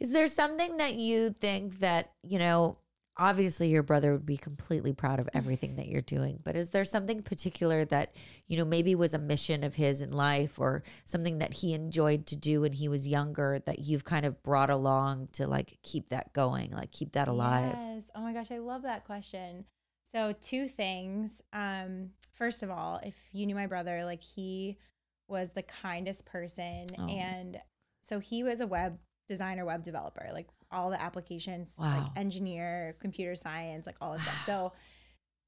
Is 0.00 0.10
there 0.10 0.26
something 0.26 0.76
that 0.78 0.94
you 0.96 1.30
think 1.30 1.78
that, 1.78 2.12
you 2.22 2.38
know, 2.38 2.76
obviously 3.16 3.68
your 3.68 3.82
brother 3.82 4.12
would 4.12 4.24
be 4.26 4.36
completely 4.36 4.92
proud 4.92 5.20
of 5.20 5.28
everything 5.34 5.76
that 5.76 5.86
you're 5.86 6.00
doing, 6.02 6.40
but 6.44 6.56
is 6.56 6.70
there 6.70 6.84
something 6.84 7.22
particular 7.22 7.84
that, 7.84 8.14
you 8.46 8.56
know, 8.56 8.64
maybe 8.64 8.94
was 8.94 9.12
a 9.14 9.18
mission 9.18 9.62
of 9.64 9.74
his 9.74 10.00
in 10.00 10.10
life 10.10 10.58
or 10.58 10.82
something 11.04 11.38
that 11.38 11.52
he 11.52 11.74
enjoyed 11.74 12.26
to 12.26 12.36
do 12.36 12.62
when 12.62 12.72
he 12.72 12.88
was 12.88 13.06
younger 13.06 13.60
that 13.66 13.80
you've 13.80 14.04
kind 14.04 14.24
of 14.24 14.42
brought 14.42 14.70
along 14.70 15.28
to 15.32 15.46
like 15.46 15.78
keep 15.82 16.08
that 16.08 16.32
going, 16.32 16.70
like 16.72 16.90
keep 16.90 17.12
that 17.12 17.28
alive? 17.28 17.74
Yes. 17.76 18.10
Oh 18.14 18.20
my 18.22 18.32
gosh, 18.32 18.50
I 18.50 18.58
love 18.58 18.82
that 18.82 19.04
question. 19.04 19.66
So 20.10 20.34
two 20.40 20.66
things. 20.68 21.42
Um, 21.52 22.10
first 22.32 22.62
of 22.62 22.70
all, 22.70 23.00
if 23.04 23.18
you 23.32 23.46
knew 23.46 23.54
my 23.54 23.66
brother, 23.66 24.04
like 24.04 24.22
he 24.22 24.78
was 25.28 25.52
the 25.52 25.62
kindest 25.62 26.26
person, 26.26 26.86
Oh. 26.98 27.06
and 27.08 27.60
so 28.02 28.18
he 28.18 28.42
was 28.42 28.60
a 28.60 28.66
web 28.66 28.98
designer, 29.28 29.64
web 29.64 29.82
developer, 29.82 30.28
like 30.32 30.48
all 30.72 30.90
the 30.90 31.00
applications, 31.00 31.74
Wow. 31.78 32.02
like 32.04 32.18
engineer, 32.18 32.96
computer 33.00 33.34
science, 33.36 33.86
like 33.86 33.96
all 34.00 34.12
that 34.12 34.20
stuff. 34.22 34.42
So. 34.46 34.72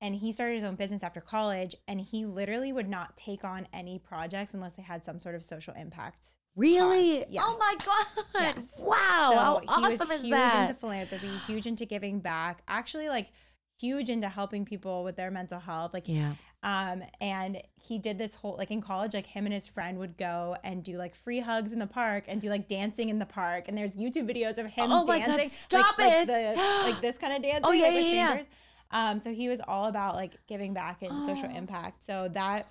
And 0.01 0.15
he 0.15 0.33
started 0.33 0.57
his 0.57 0.65
own 0.65 0.75
business 0.75 1.03
after 1.03 1.21
college, 1.23 1.75
and 1.89 1.99
he 1.99 2.27
literally 2.27 2.73
would 2.73 2.89
not 2.89 3.17
take 3.17 3.43
on 3.43 3.67
any 3.73 3.99
projects 3.99 4.53
unless 4.53 4.75
they 4.75 4.83
had 4.83 5.03
some 5.03 5.19
sort 5.19 5.35
of 5.35 5.43
social 5.45 5.73
impact 5.75 6.27
Really? 6.57 7.23
Oh 7.23 7.27
yes. 7.29 7.45
Oh 7.47 7.57
my 7.59 7.75
God. 7.85 8.25
Yes. 8.41 8.81
Wow. 8.85 9.31
So 9.31 9.37
How 9.39 9.61
he 9.89 9.95
awesome 9.95 10.09
was 10.09 10.19
is 10.19 10.23
huge 10.25 10.31
that? 10.33 10.69
into 10.69 10.75
philanthropy, 10.79 11.29
huge 11.47 11.67
into 11.67 11.85
giving 11.85 12.21
back. 12.21 12.63
Actually, 12.69 13.09
like 13.09 13.33
huge 13.81 14.09
into 14.11 14.29
helping 14.29 14.65
people 14.65 15.05
with 15.05 15.17
their 15.17 15.31
mental 15.31 15.59
health. 15.59 15.93
Like, 15.95 16.05
yeah. 16.07 16.35
um, 16.63 17.03
and 17.21 17.61
he 17.77 17.99
did 17.99 18.19
this 18.19 18.35
whole 18.35 18.57
like 18.57 18.71
in 18.71 18.81
college, 18.81 19.15
like 19.15 19.27
him 19.27 19.45
and 19.47 19.53
his 19.55 19.67
friend 19.69 19.99
would 19.99 20.17
go 20.17 20.57
and 20.65 20.83
do 20.85 20.97
like 20.97 21.15
free 21.15 21.41
hugs 21.41 21.73
in 21.73 21.79
the 21.79 21.87
park 21.87 22.25
and 22.29 22.41
do 22.41 22.49
like 22.49 22.69
dancing 22.69 23.09
in 23.09 23.19
the 23.19 23.27
park. 23.27 23.65
And 23.69 23.77
there's 23.77 23.97
YouTube 23.97 24.31
videos 24.31 24.59
of 24.59 24.67
him 24.67 24.91
Oh 24.93 25.05
my 25.07 25.19
God, 25.19 25.27
dancing. 25.27 25.49
stop 25.49 25.99
like, 25.99 26.13
it. 26.13 26.29
Like, 26.29 26.55
the, 26.57 26.91
like 26.93 27.01
this 27.01 27.19
kind 27.19 27.33
of 27.37 27.43
dancing. 27.43 27.63
Oh, 27.65 27.73
yeah, 27.73 27.87
like, 27.87 27.95
yeah, 27.95 28.35
yeah. 28.37 28.43
Um, 28.91 29.19
so 29.19 29.33
he 29.33 29.49
was 29.49 29.61
all 29.67 29.87
about 29.87 30.15
like 30.15 30.35
giving 30.47 30.73
back 30.73 31.03
and 31.03 31.23
social 31.25 31.49
Oh. 31.53 31.57
impact. 31.57 32.05
So 32.05 32.29
that 32.33 32.69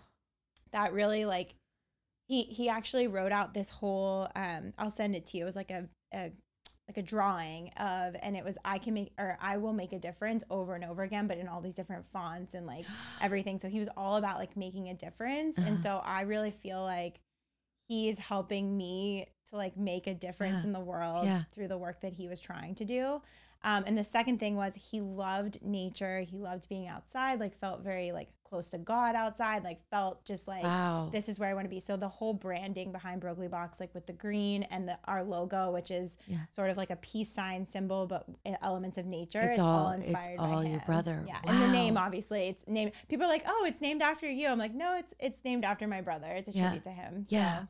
that 0.71 0.93
really 0.93 1.25
like 1.25 1.55
he 2.27 2.43
he 2.43 2.69
actually 2.69 3.07
wrote 3.07 3.31
out 3.33 3.53
this 3.53 3.69
whole 3.69 4.29
um 4.35 4.73
I'll 4.77 4.89
send 4.89 5.15
it 5.15 5.25
to 5.27 5.37
you. 5.37 5.43
It 5.43 5.45
was 5.47 5.55
like 5.57 5.69
a, 5.71 5.89
a 6.13 6.31
like 6.87 6.97
a 6.97 7.01
drawing 7.01 7.69
of 7.77 8.15
and 8.21 8.35
it 8.35 8.43
was 8.43 8.57
I 8.65 8.77
can 8.77 8.93
make 8.93 9.13
or 9.17 9.37
I 9.41 9.57
will 9.57 9.73
make 9.73 9.93
a 9.93 9.99
difference 9.99 10.43
over 10.49 10.75
and 10.75 10.83
over 10.83 11.03
again, 11.03 11.27
but 11.27 11.37
in 11.37 11.47
all 11.47 11.61
these 11.61 11.75
different 11.75 12.05
fonts 12.11 12.53
and 12.53 12.65
like 12.67 12.85
everything. 13.21 13.57
So 13.59 13.69
he 13.69 13.79
was 13.79 13.87
all 13.95 14.17
about 14.17 14.37
like 14.37 14.57
making 14.57 14.89
a 14.89 14.93
difference. 14.93 15.57
And 15.57 15.67
Uh-huh. 15.75 15.81
so 15.83 16.01
I 16.03 16.21
really 16.21 16.51
feel 16.51 16.81
like 16.81 17.19
he 17.87 18.09
is 18.09 18.19
helping 18.19 18.75
me 18.77 19.27
to 19.49 19.55
like 19.57 19.77
make 19.77 20.07
a 20.07 20.13
difference 20.13 20.59
Yeah. 20.61 20.67
in 20.67 20.73
the 20.73 20.79
world 20.79 21.25
Yeah. 21.25 21.43
through 21.53 21.67
the 21.69 21.77
work 21.77 22.01
that 22.01 22.13
he 22.13 22.27
was 22.27 22.39
trying 22.39 22.75
to 22.75 22.85
do. 22.85 23.21
Um, 23.65 23.85
and 23.87 23.97
the 23.97 24.03
second 24.03 24.39
thing 24.39 24.57
was 24.57 24.75
he 24.91 24.99
loved 24.99 25.59
nature. 25.61 26.19
He 26.21 26.37
loved 26.37 26.67
being 26.67 26.87
outside, 26.87 27.39
like 27.39 27.55
felt 27.57 27.81
very 27.81 28.11
like 28.11 28.27
close 28.53 28.69
to 28.69 28.77
God 28.77 29.15
outside, 29.15 29.63
like 29.63 29.79
felt 29.89 30.23
just 30.25 30.47
like 30.47 30.63
Wow. 30.63 31.09
this 31.11 31.27
is 31.27 31.39
where 31.39 31.49
I 31.49 31.55
want 31.55 31.65
to 31.65 31.69
be. 31.69 31.79
So 31.79 31.97
the 31.97 32.07
whole 32.07 32.33
branding 32.35 32.91
behind 32.91 33.19
Broglie 33.19 33.47
Box, 33.47 33.79
like 33.79 33.91
with 33.95 34.05
the 34.05 34.13
green 34.13 34.61
and 34.63 34.87
the 34.87 34.95
our 35.05 35.23
logo, 35.23 35.71
which 35.71 35.89
is 35.89 36.17
Yeah. 36.27 36.37
sort 36.51 36.69
of 36.69 36.77
like 36.77 36.91
a 36.91 36.95
peace 36.97 37.29
sign 37.33 37.65
symbol, 37.65 38.05
but 38.05 38.25
e, 38.45 38.53
elements 38.61 38.99
of 38.99 39.07
nature. 39.07 39.39
It's 39.41 39.51
It's, 39.53 39.59
all- 39.59 39.87
all, 39.87 39.91
it's 39.93 40.07
inspired 40.07 40.37
by 40.37 40.43
all 40.51 40.63
your 40.63 40.73
him. 40.79 40.81
brother. 40.85 41.23
Yeah, 41.27 41.39
and 41.45 41.61
the 41.63 41.67
name 41.67 41.97
obviously 41.97 42.43
it's 42.49 42.63
named. 42.67 42.91
People 43.07 43.25
are 43.25 43.29
like, 43.29 43.43
oh, 43.47 43.65
it's 43.67 43.81
named 43.81 44.03
after 44.03 44.29
you. 44.29 44.47
I'm 44.49 44.59
like, 44.59 44.75
no, 44.75 44.97
it's 44.97 45.15
it's 45.19 45.43
named 45.43 45.65
after 45.65 45.87
my 45.87 46.01
brother. 46.01 46.27
It's 46.27 46.49
a 46.49 46.51
Yeah. 46.51 46.61
tribute 46.65 46.83
to 46.83 46.91
him. 46.91 47.25
Yeah. 47.29 47.61
So, 47.61 47.67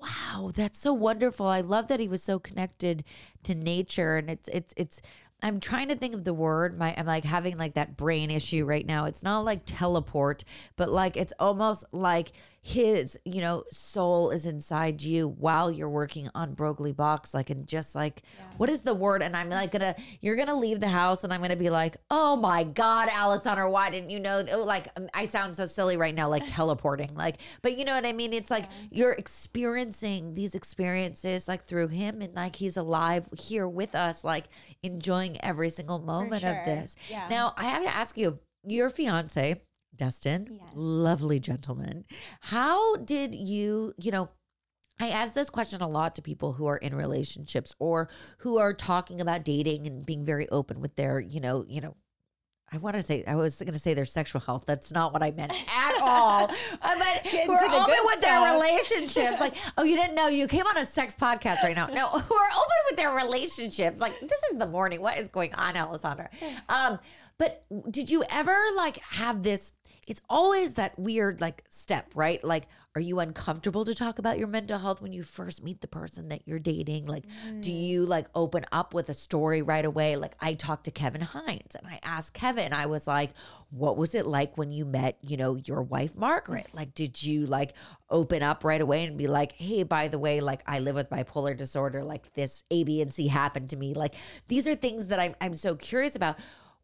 Wow, 0.00 0.50
that's 0.54 0.78
so 0.78 0.92
wonderful. 0.92 1.46
I 1.46 1.60
love 1.60 1.88
that 1.88 2.00
he 2.00 2.08
was 2.08 2.22
so 2.22 2.38
connected 2.38 3.04
to 3.44 3.54
nature 3.54 4.16
and 4.16 4.28
it's 4.28 4.48
it's 4.48 4.74
it's 4.76 5.00
I'm 5.40 5.60
trying 5.60 5.88
to 5.88 5.94
think 5.94 6.14
of 6.14 6.24
the 6.24 6.34
word. 6.34 6.76
My 6.76 6.92
I'm 6.96 7.06
like 7.06 7.24
having 7.24 7.56
like 7.56 7.74
that 7.74 7.96
brain 7.96 8.28
issue 8.30 8.64
right 8.64 8.84
now. 8.84 9.04
It's 9.04 9.22
not 9.22 9.44
like 9.44 9.60
teleport, 9.64 10.42
but 10.76 10.90
like 10.90 11.16
it's 11.16 11.32
almost 11.38 11.84
like 11.92 12.32
his, 12.60 13.16
you 13.24 13.40
know, 13.40 13.62
soul 13.70 14.30
is 14.30 14.44
inside 14.44 15.00
you 15.00 15.28
while 15.28 15.70
you're 15.70 15.88
working 15.88 16.28
on 16.34 16.54
Broglie 16.54 16.92
Box. 16.92 17.34
Like 17.34 17.50
and 17.50 17.68
just 17.68 17.94
like 17.94 18.22
what 18.56 18.68
is 18.68 18.82
the 18.82 18.94
word? 18.94 19.22
And 19.22 19.36
I'm 19.36 19.48
like 19.48 19.70
gonna 19.70 19.94
you're 20.20 20.34
gonna 20.34 20.56
leave 20.58 20.80
the 20.80 20.88
house 20.88 21.22
and 21.22 21.32
I'm 21.32 21.40
gonna 21.40 21.54
be 21.54 21.70
like, 21.70 21.98
oh 22.10 22.34
my 22.34 22.64
God, 22.64 23.08
Alessandra, 23.08 23.70
why 23.70 23.90
didn't 23.90 24.10
you 24.10 24.18
know? 24.18 24.44
Oh, 24.50 24.64
Like 24.64 24.88
um, 24.96 25.08
I 25.14 25.24
sound 25.26 25.54
so 25.54 25.66
silly 25.66 25.96
right 25.96 26.14
now, 26.14 26.28
like 26.28 26.42
teleporting. 26.48 27.14
Like, 27.14 27.36
but 27.62 27.78
you 27.78 27.84
know 27.84 27.94
what 27.94 28.04
I 28.06 28.12
mean? 28.12 28.32
It's 28.32 28.50
like 28.50 28.64
you're 28.90 29.12
experiencing 29.12 30.34
these 30.34 30.56
experiences 30.56 31.46
like 31.46 31.62
through 31.62 31.88
him 31.88 32.22
and 32.22 32.34
like 32.34 32.56
he's 32.56 32.76
alive 32.76 33.28
here 33.38 33.68
with 33.68 33.94
us, 33.94 34.24
like 34.24 34.46
enjoying 34.82 35.27
every 35.44 35.68
single 35.70 35.98
moment 35.98 36.44
of 36.44 36.56
this. 36.64 36.96
Yeah. 37.10 37.26
Now 37.28 37.54
I 37.56 37.64
have 37.64 37.82
to 37.82 37.94
ask 37.94 38.16
you, 38.16 38.38
your 38.64 38.88
fiance, 38.90 39.56
Dustin, 39.94 40.48
Yes. 40.60 40.72
lovely 40.74 41.38
gentleman. 41.38 42.04
How 42.40 42.96
did 42.96 43.34
you, 43.34 43.92
you 43.98 44.10
know, 44.12 44.30
I 45.00 45.10
ask 45.10 45.32
this 45.34 45.48
question 45.50 45.80
a 45.80 45.88
lot 45.88 46.16
to 46.16 46.22
people 46.22 46.54
who 46.54 46.66
are 46.66 46.76
in 46.76 46.94
relationships 46.94 47.74
or 47.78 48.08
who 48.38 48.58
are 48.58 48.74
talking 48.74 49.20
about 49.20 49.44
dating 49.44 49.86
and 49.86 50.04
being 50.04 50.24
very 50.24 50.48
open 50.48 50.80
with 50.80 50.96
their, 50.96 51.20
you 51.20 51.40
know, 51.40 51.64
you 51.68 51.80
know, 51.80 51.94
I 52.70 52.76
want 52.76 52.96
to 52.96 53.02
say 53.02 53.24
I 53.26 53.34
was 53.34 53.56
going 53.60 53.72
to 53.72 53.78
say 53.78 53.94
their 53.94 54.04
sexual 54.04 54.42
health. 54.42 54.64
That's 54.66 54.92
not 54.92 55.14
what 55.14 55.22
I 55.22 55.30
meant 55.30 55.52
at 55.52 55.98
all. 56.02 56.44
Uh, 56.50 56.50
but 56.98 57.24
Get 57.24 57.46
who 57.46 57.52
are 57.52 57.64
into 57.64 57.76
open 57.78 57.94
with 58.04 58.20
their 58.20 58.52
relationships. 58.52 59.40
Like, 59.40 59.54
oh, 59.78 59.84
you 59.84 59.96
didn't 59.96 60.14
know 60.16 60.28
you 60.28 60.46
came 60.46 60.66
on 60.66 60.76
a 60.76 60.84
sex 60.84 61.14
podcast 61.14 61.62
right 61.62 61.74
now. 61.74 61.86
No, 61.86 62.08
who 62.10 62.34
are 62.34 62.48
open 62.50 62.77
with 62.88 62.96
their 62.96 63.14
relationships. 63.14 64.00
Like, 64.00 64.18
this 64.20 64.42
is 64.52 64.58
the 64.58 64.66
morning. 64.66 65.00
What 65.00 65.18
is 65.18 65.28
going 65.28 65.54
on, 65.54 65.76
Alessandra? 65.76 66.30
Um, 66.68 66.98
but 67.38 67.64
did 67.90 68.10
you 68.10 68.24
ever 68.30 68.56
like 68.76 68.98
have 68.98 69.42
this? 69.42 69.72
It's 70.08 70.22
always 70.28 70.74
that 70.74 70.98
weird 70.98 71.40
like 71.40 71.64
step, 71.68 72.10
right? 72.14 72.42
Like, 72.42 72.66
are 72.94 73.00
you 73.00 73.20
uncomfortable 73.20 73.84
to 73.84 73.94
talk 73.94 74.18
about 74.18 74.38
your 74.38 74.48
mental 74.48 74.78
health 74.78 75.02
when 75.02 75.12
you 75.12 75.22
first 75.22 75.62
meet 75.62 75.82
the 75.82 75.86
person 75.86 76.30
that 76.30 76.42
you're 76.46 76.58
dating? 76.58 77.06
Like, 77.06 77.26
do 77.60 77.70
mm. 77.70 77.80
you 77.80 78.06
like 78.06 78.26
open 78.34 78.64
up 78.72 78.94
with 78.94 79.08
a 79.10 79.14
story 79.14 79.60
right 79.60 79.84
away? 79.84 80.16
Like, 80.16 80.34
I 80.40 80.54
talked 80.54 80.84
to 80.84 80.90
Kevin 80.90 81.20
Hines 81.20 81.76
and 81.76 81.86
I 81.86 82.00
asked 82.02 82.32
Kevin, 82.32 82.72
I 82.72 82.86
was 82.86 83.06
like, 83.06 83.30
what 83.70 83.98
was 83.98 84.14
it 84.14 84.26
like 84.26 84.56
when 84.56 84.72
you 84.72 84.84
met, 84.86 85.18
you 85.22 85.36
know, 85.36 85.56
your 85.56 85.82
wife, 85.82 86.16
Margaret? 86.16 86.66
Like, 86.72 86.94
did 86.94 87.22
you 87.22 87.46
like 87.46 87.74
open 88.10 88.42
up 88.42 88.64
right 88.64 88.80
away 88.80 89.04
and 89.04 89.18
be 89.18 89.26
like, 89.26 89.52
hey, 89.52 89.82
by 89.82 90.08
the 90.08 90.18
way, 90.18 90.40
like, 90.40 90.62
I 90.66 90.78
live 90.78 90.96
with 90.96 91.10
bipolar 91.10 91.56
disorder, 91.56 92.02
like, 92.02 92.32
this 92.32 92.64
A, 92.70 92.82
B, 92.82 93.02
and 93.02 93.12
C 93.12 93.28
happened 93.28 93.68
to 93.70 93.76
me? 93.76 93.92
Like, 93.92 94.14
these 94.46 94.66
are 94.66 94.74
things 94.74 95.08
that 95.08 95.20
I'm, 95.20 95.34
I'm 95.40 95.54
so 95.54 95.76
curious 95.76 96.16
about 96.16 96.38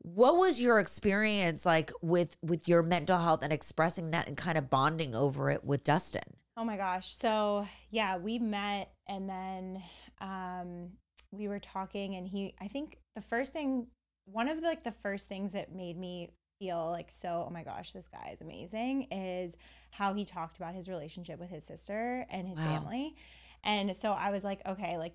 what 0.04 0.36
was 0.36 0.60
your 0.60 0.78
experience 0.78 1.64
like 1.64 1.90
with 2.02 2.36
with 2.42 2.68
your 2.68 2.82
mental 2.82 3.18
health 3.18 3.40
and 3.42 3.52
expressing 3.52 4.10
that 4.10 4.28
and 4.28 4.36
kind 4.36 4.58
of 4.58 4.68
bonding 4.68 5.14
over 5.14 5.50
it 5.50 5.64
with 5.64 5.82
Dustin? 5.82 6.36
Oh 6.56 6.64
my 6.64 6.76
gosh. 6.76 7.14
So 7.16 7.66
yeah, 7.90 8.18
we 8.18 8.38
met 8.38 8.92
and 9.08 9.28
then 9.28 9.82
um 10.20 10.90
we 11.32 11.48
were 11.48 11.58
talking 11.58 12.14
and 12.16 12.28
he 12.28 12.54
I 12.60 12.68
think 12.68 12.98
the 13.16 13.22
first 13.22 13.52
thing 13.54 13.86
one 14.26 14.48
of 14.48 14.60
the, 14.60 14.66
like 14.66 14.82
the 14.84 14.92
first 14.92 15.28
things 15.28 15.52
that 15.52 15.74
made 15.74 15.96
me 15.98 16.30
feel 16.60 16.90
like 16.90 17.10
so 17.10 17.46
oh 17.48 17.50
my 17.50 17.62
gosh, 17.62 17.92
this 17.92 18.06
guy 18.06 18.30
is 18.32 18.42
amazing 18.42 19.08
is 19.10 19.56
how 19.90 20.12
he 20.12 20.24
talked 20.26 20.58
about 20.58 20.74
his 20.74 20.86
relationship 20.88 21.40
with 21.40 21.48
his 21.50 21.64
sister 21.64 22.26
and 22.30 22.46
his 22.46 22.58
Wow. 22.58 22.66
family. 22.66 23.16
And 23.64 23.96
so 23.96 24.12
I 24.12 24.30
was 24.30 24.44
like, 24.44 24.60
okay, 24.66 24.98
like 24.98 25.14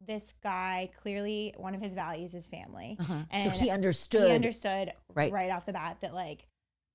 this 0.00 0.34
guy 0.42 0.90
clearly 1.02 1.54
one 1.56 1.74
of 1.74 1.80
his 1.80 1.94
values 1.94 2.34
is 2.34 2.46
family. 2.48 2.96
so 3.00 3.24
And 3.30 3.52
he 3.52 3.70
understood. 3.70 4.26
He 4.26 4.32
understood 4.32 4.92
Right. 5.14 5.32
right 5.32 5.50
off 5.50 5.66
the 5.66 5.72
bat 5.72 5.98
that 6.00 6.14
like 6.14 6.46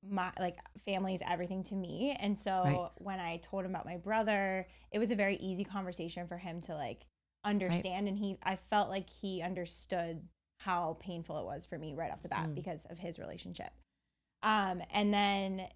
my 0.07 0.31
like 0.39 0.57
family 0.85 1.15
is 1.15 1.21
everything 1.27 1.63
to 1.63 1.75
me. 1.75 2.15
And 2.19 2.37
so 2.37 2.51
Right. 2.63 2.89
when 2.97 3.19
I 3.19 3.37
told 3.37 3.65
him 3.65 3.71
about 3.71 3.85
my 3.85 3.97
brother, 3.97 4.67
it 4.91 4.99
was 4.99 5.11
a 5.11 5.15
very 5.15 5.35
easy 5.37 5.63
conversation 5.63 6.27
for 6.27 6.37
him 6.37 6.61
to 6.61 6.73
like 6.75 7.05
understand 7.43 8.07
and 8.07 8.17
he 8.17 8.37
I 8.43 8.55
felt 8.55 8.89
like 8.89 9.09
he 9.09 9.41
understood 9.41 10.27
how 10.61 10.97
painful 10.99 11.37
it 11.39 11.45
was 11.45 11.65
for 11.65 11.77
me 11.77 11.93
right 11.93 12.11
off 12.11 12.23
the 12.23 12.29
bat 12.29 12.49
Mm. 12.49 12.55
because 12.55 12.85
of 12.85 12.97
his 12.97 13.19
relationship. 13.19 13.71
Um 14.41 14.81
and 14.91 15.13
then 15.13 15.67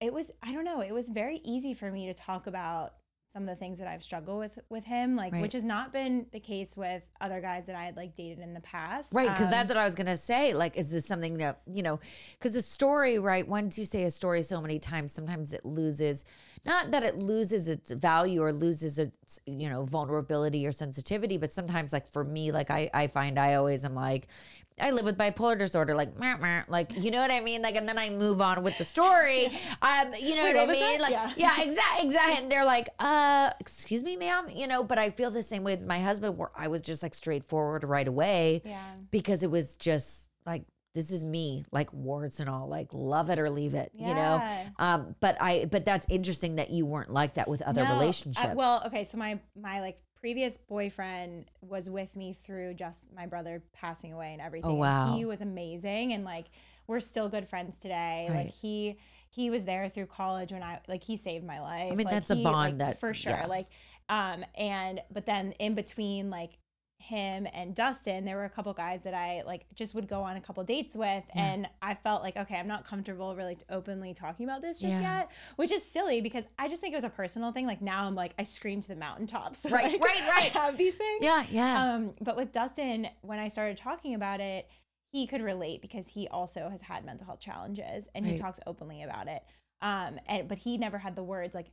it 0.00 0.12
was 0.12 0.30
I 0.42 0.52
don't 0.52 0.64
know, 0.64 0.80
it 0.82 0.92
was 0.92 1.08
very 1.08 1.40
easy 1.44 1.72
for 1.74 1.90
me 1.90 2.06
to 2.06 2.14
talk 2.14 2.46
about 2.46 2.94
some 3.36 3.42
of 3.42 3.50
the 3.50 3.54
things 3.56 3.78
that 3.78 3.86
I've 3.86 4.02
struggled 4.02 4.38
with 4.38 4.58
with 4.70 4.86
him, 4.86 5.14
like 5.14 5.30
Right. 5.34 5.42
which 5.42 5.52
has 5.52 5.62
not 5.62 5.92
been 5.92 6.24
the 6.32 6.40
case 6.40 6.74
with 6.74 7.02
other 7.20 7.42
guys 7.42 7.66
that 7.66 7.76
I 7.76 7.82
had 7.82 7.94
like 7.94 8.14
dated 8.14 8.38
in 8.38 8.54
the 8.54 8.62
past. 8.62 9.12
Right, 9.12 9.28
because 9.28 9.46
Um, 9.48 9.50
that's 9.50 9.68
what 9.68 9.76
I 9.76 9.84
was 9.84 9.94
gonna 9.94 10.16
say. 10.16 10.54
Like, 10.54 10.74
is 10.78 10.90
this 10.90 11.04
something 11.04 11.36
that 11.36 11.60
you 11.66 11.82
know? 11.82 12.00
Because 12.38 12.54
the 12.54 12.62
story, 12.62 13.18
right? 13.18 13.46
Once 13.46 13.78
you 13.78 13.84
say 13.84 14.04
a 14.04 14.10
story 14.10 14.42
so 14.42 14.62
many 14.62 14.78
times, 14.78 15.12
sometimes 15.12 15.52
it 15.52 15.66
loses. 15.66 16.24
Not 16.64 16.90
that 16.92 17.02
it 17.02 17.18
loses 17.18 17.68
its 17.68 17.90
value 17.90 18.40
or 18.42 18.54
loses 18.54 18.98
its 18.98 19.38
you 19.44 19.68
know 19.68 19.84
vulnerability 19.84 20.66
or 20.66 20.72
sensitivity, 20.72 21.36
but 21.36 21.52
sometimes, 21.52 21.92
like 21.92 22.06
for 22.06 22.24
me, 22.24 22.52
like 22.52 22.70
I 22.70 22.88
I 22.94 23.06
find 23.06 23.38
I 23.38 23.52
always 23.56 23.84
am 23.84 23.94
like. 23.94 24.28
I 24.78 24.90
live 24.90 25.04
with 25.06 25.16
bipolar 25.16 25.58
disorder, 25.58 25.94
like, 25.94 26.18
meh, 26.18 26.36
meh, 26.36 26.62
like 26.68 26.92
you 27.02 27.10
know 27.10 27.18
what 27.20 27.30
I 27.30 27.40
mean, 27.40 27.62
like, 27.62 27.76
and 27.76 27.88
then 27.88 27.98
I 27.98 28.10
move 28.10 28.40
on 28.42 28.62
with 28.62 28.76
the 28.78 28.84
story. 28.84 29.48
Um, 29.82 30.12
you 30.20 30.34
know 30.36 30.42
Wait, 30.44 30.54
what 30.54 30.56
I 30.56 30.58
what 30.60 30.68
was 30.68 30.78
mean, 30.80 30.98
that? 30.98 31.00
like, 31.00 31.10
Yeah. 31.12 31.32
yeah, 31.36 31.62
exactly, 31.62 32.06
exactly. 32.06 32.36
And 32.42 32.50
they're 32.52 32.64
like, 32.64 32.88
uh, 32.98 33.50
excuse 33.60 34.02
me, 34.02 34.16
ma'am, 34.16 34.46
you 34.52 34.66
know. 34.66 34.82
But 34.82 34.98
I 34.98 35.10
feel 35.10 35.30
the 35.30 35.42
same 35.42 35.64
way 35.64 35.74
with 35.76 35.86
my 35.86 36.00
husband, 36.00 36.36
where 36.38 36.50
I 36.56 36.68
was 36.68 36.80
just 36.82 37.02
like 37.02 37.14
straightforward 37.14 37.84
right 37.84 38.06
away 38.08 38.62
Yeah. 38.64 38.80
because 39.10 39.42
it 39.42 39.50
was 39.50 39.76
just 39.76 40.30
like 40.44 40.64
this 40.94 41.10
is 41.10 41.24
me 41.26 41.62
like 41.72 41.92
warts 41.92 42.40
and 42.40 42.48
all 42.48 42.66
like 42.68 42.88
love 42.92 43.28
it 43.28 43.38
or 43.38 43.50
leave 43.50 43.74
it 43.74 43.90
you 43.94 44.14
know 44.14 44.42
um 44.78 45.14
but 45.20 45.36
i 45.42 45.66
but 45.70 45.84
that's 45.84 46.06
interesting 46.08 46.56
that 46.56 46.70
you 46.70 46.86
weren't 46.86 47.10
like 47.10 47.34
that 47.34 47.46
with 47.48 47.60
other 47.62 47.84
No, 47.84 47.90
I- 47.90 47.92
relationships 47.92 48.54
well, 48.54 48.82
okay, 48.86 49.04
so 49.04 49.18
my 49.18 49.38
my 49.60 49.80
like 49.82 49.98
previous 50.20 50.58
boyfriend 50.58 51.46
was 51.60 51.88
with 51.90 52.16
me 52.16 52.32
through 52.32 52.74
just 52.74 53.12
my 53.14 53.26
brother 53.26 53.62
passing 53.72 54.12
away 54.12 54.32
and 54.32 54.40
everything. 54.40 54.70
Oh, 54.70 54.74
wow. 54.74 55.14
he 55.16 55.24
was 55.24 55.40
amazing, 55.40 56.12
and 56.12 56.24
like 56.24 56.46
we're 56.86 57.00
still 57.00 57.28
good 57.28 57.46
friends 57.48 57.78
today. 57.78 58.26
Right. 58.28 58.36
Like 58.46 58.54
he 58.54 58.96
he 59.28 59.50
was 59.50 59.64
there 59.64 59.88
through 59.88 60.06
college 60.06 60.52
when 60.52 60.62
I 60.62 60.80
like 60.88 61.02
he 61.04 61.16
saved 61.16 61.44
my 61.44 61.60
life. 61.60 61.92
I 61.92 61.94
mean, 61.94 62.06
Like, 62.06 62.14
that's 62.14 62.30
a 62.30 62.36
bond 62.36 62.54
like, 62.54 62.78
that- 62.78 63.00
for 63.00 63.12
sure. 63.14 63.32
yeah. 63.32 63.46
Like 63.46 63.66
um 64.08 64.44
and 64.56 65.00
but 65.10 65.26
then 65.26 65.52
in 65.58 65.74
between 65.74 66.30
like 66.30 66.58
him 66.98 67.46
and 67.52 67.74
Dustin, 67.74 68.24
there 68.24 68.36
were 68.36 68.44
a 68.46 68.50
couple 68.50 68.72
guys 68.72 69.02
that 69.02 69.14
I 69.14 69.42
like 69.46 69.66
just 69.74 69.94
would 69.94 70.08
go 70.08 70.22
on 70.22 70.36
a 70.36 70.40
couple 70.40 70.64
dates 70.64 70.96
with, 70.96 71.24
Yeah. 71.34 71.44
and 71.52 71.68
I 71.82 71.94
felt 71.94 72.22
like 72.22 72.36
okay, 72.36 72.56
I'm 72.56 72.66
not 72.66 72.84
comfortable 72.84 73.36
really 73.36 73.58
openly 73.70 74.14
talking 74.14 74.44
about 74.48 74.62
this 74.62 74.80
just 74.80 74.94
Yeah. 74.94 75.18
yet, 75.18 75.30
which 75.56 75.70
is 75.70 75.82
silly 75.84 76.20
because 76.20 76.44
I 76.58 76.68
just 76.68 76.80
think 76.80 76.92
it 76.94 76.96
was 76.96 77.04
a 77.04 77.10
personal 77.10 77.52
thing. 77.52 77.66
Like 77.66 77.82
now 77.82 78.06
I'm 78.06 78.14
like 78.14 78.32
I 78.38 78.42
scream 78.44 78.80
to 78.80 78.88
the 78.88 78.96
mountaintops. 78.96 79.58
that, 79.60 79.72
Right, 79.76 79.92
like, 79.92 80.00
right, 80.00 80.28
right. 80.28 80.56
I 80.56 80.58
have 80.66 80.78
these 80.78 80.94
things. 80.94 81.18
yeah 81.22 81.44
yeah 81.50 81.94
Um, 81.94 82.14
but 82.20 82.34
with 82.36 82.50
Dustin, 82.52 83.08
when 83.22 83.38
I 83.38 83.48
started 83.48 83.76
talking 83.76 84.14
about 84.14 84.40
it, 84.40 84.68
he 85.12 85.26
could 85.26 85.42
relate 85.42 85.82
because 85.82 86.08
he 86.08 86.26
also 86.28 86.68
has 86.70 86.82
had 86.82 87.04
mental 87.04 87.26
health 87.26 87.40
challenges 87.40 88.08
and 88.14 88.24
Right. 88.24 88.32
he 88.32 88.38
talks 88.38 88.58
openly 88.66 89.02
about 89.02 89.28
it. 89.28 89.42
Um, 89.82 90.18
and 90.26 90.48
but 90.48 90.58
he 90.58 90.78
never 90.78 90.98
had 90.98 91.14
the 91.14 91.22
words 91.22 91.54
like, 91.54 91.66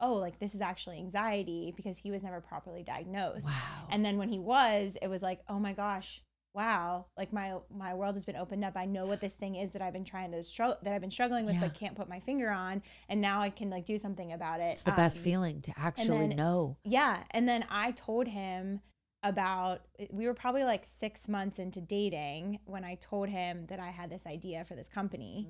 "Oh, 0.00 0.14
like 0.14 0.38
this 0.38 0.54
is 0.54 0.60
actually 0.60 0.98
anxiety," 0.98 1.72
because 1.76 1.98
he 1.98 2.10
was 2.10 2.22
never 2.22 2.40
properly 2.40 2.82
diagnosed. 2.82 3.46
wow 3.46 3.86
And 3.90 4.04
then 4.04 4.18
when 4.18 4.28
he 4.28 4.38
was, 4.38 4.96
it 5.00 5.08
was 5.08 5.22
like, 5.22 5.40
"Oh 5.48 5.58
my 5.58 5.72
gosh." 5.72 6.22
Wow, 6.54 7.06
like 7.16 7.32
my 7.32 7.58
my 7.70 7.94
world 7.94 8.14
has 8.16 8.24
been 8.24 8.34
opened 8.34 8.64
up. 8.64 8.76
I 8.76 8.84
know 8.86 9.06
what 9.06 9.20
this 9.20 9.34
thing 9.34 9.54
is 9.54 9.72
that 9.72 9.82
I've 9.82 9.92
been 9.92 10.04
trying 10.04 10.32
to 10.32 10.42
struggle 10.42 10.78
that 10.82 10.92
I've 10.92 11.00
been 11.00 11.10
struggling 11.10 11.44
with, 11.44 11.54
Yeah. 11.54 11.60
but 11.60 11.74
can't 11.74 11.94
put 11.94 12.08
my 12.08 12.18
finger 12.20 12.50
on, 12.50 12.82
and 13.08 13.20
now 13.20 13.42
I 13.42 13.50
can 13.50 13.70
like 13.70 13.84
do 13.84 13.96
something 13.98 14.32
about 14.32 14.58
it. 14.60 14.72
it's 14.72 14.82
the 14.82 14.90
best 14.92 15.18
Um, 15.18 15.24
feeling 15.24 15.60
to 15.62 15.72
actually 15.78 16.26
then- 16.26 16.36
know 16.36 16.78
yeah. 16.84 17.24
And 17.30 17.46
then 17.48 17.64
I 17.70 17.92
told 17.92 18.28
him 18.28 18.80
about, 19.22 19.86
we 20.10 20.26
were 20.26 20.34
probably 20.34 20.64
like 20.64 20.84
six 20.84 21.28
months 21.28 21.58
into 21.58 21.80
dating 21.80 22.60
when 22.64 22.84
I 22.84 22.94
told 22.96 23.28
him 23.28 23.66
that 23.66 23.78
I 23.78 23.90
had 23.90 24.10
this 24.10 24.26
idea 24.26 24.64
for 24.64 24.74
this 24.74 24.88
company. 24.88 25.46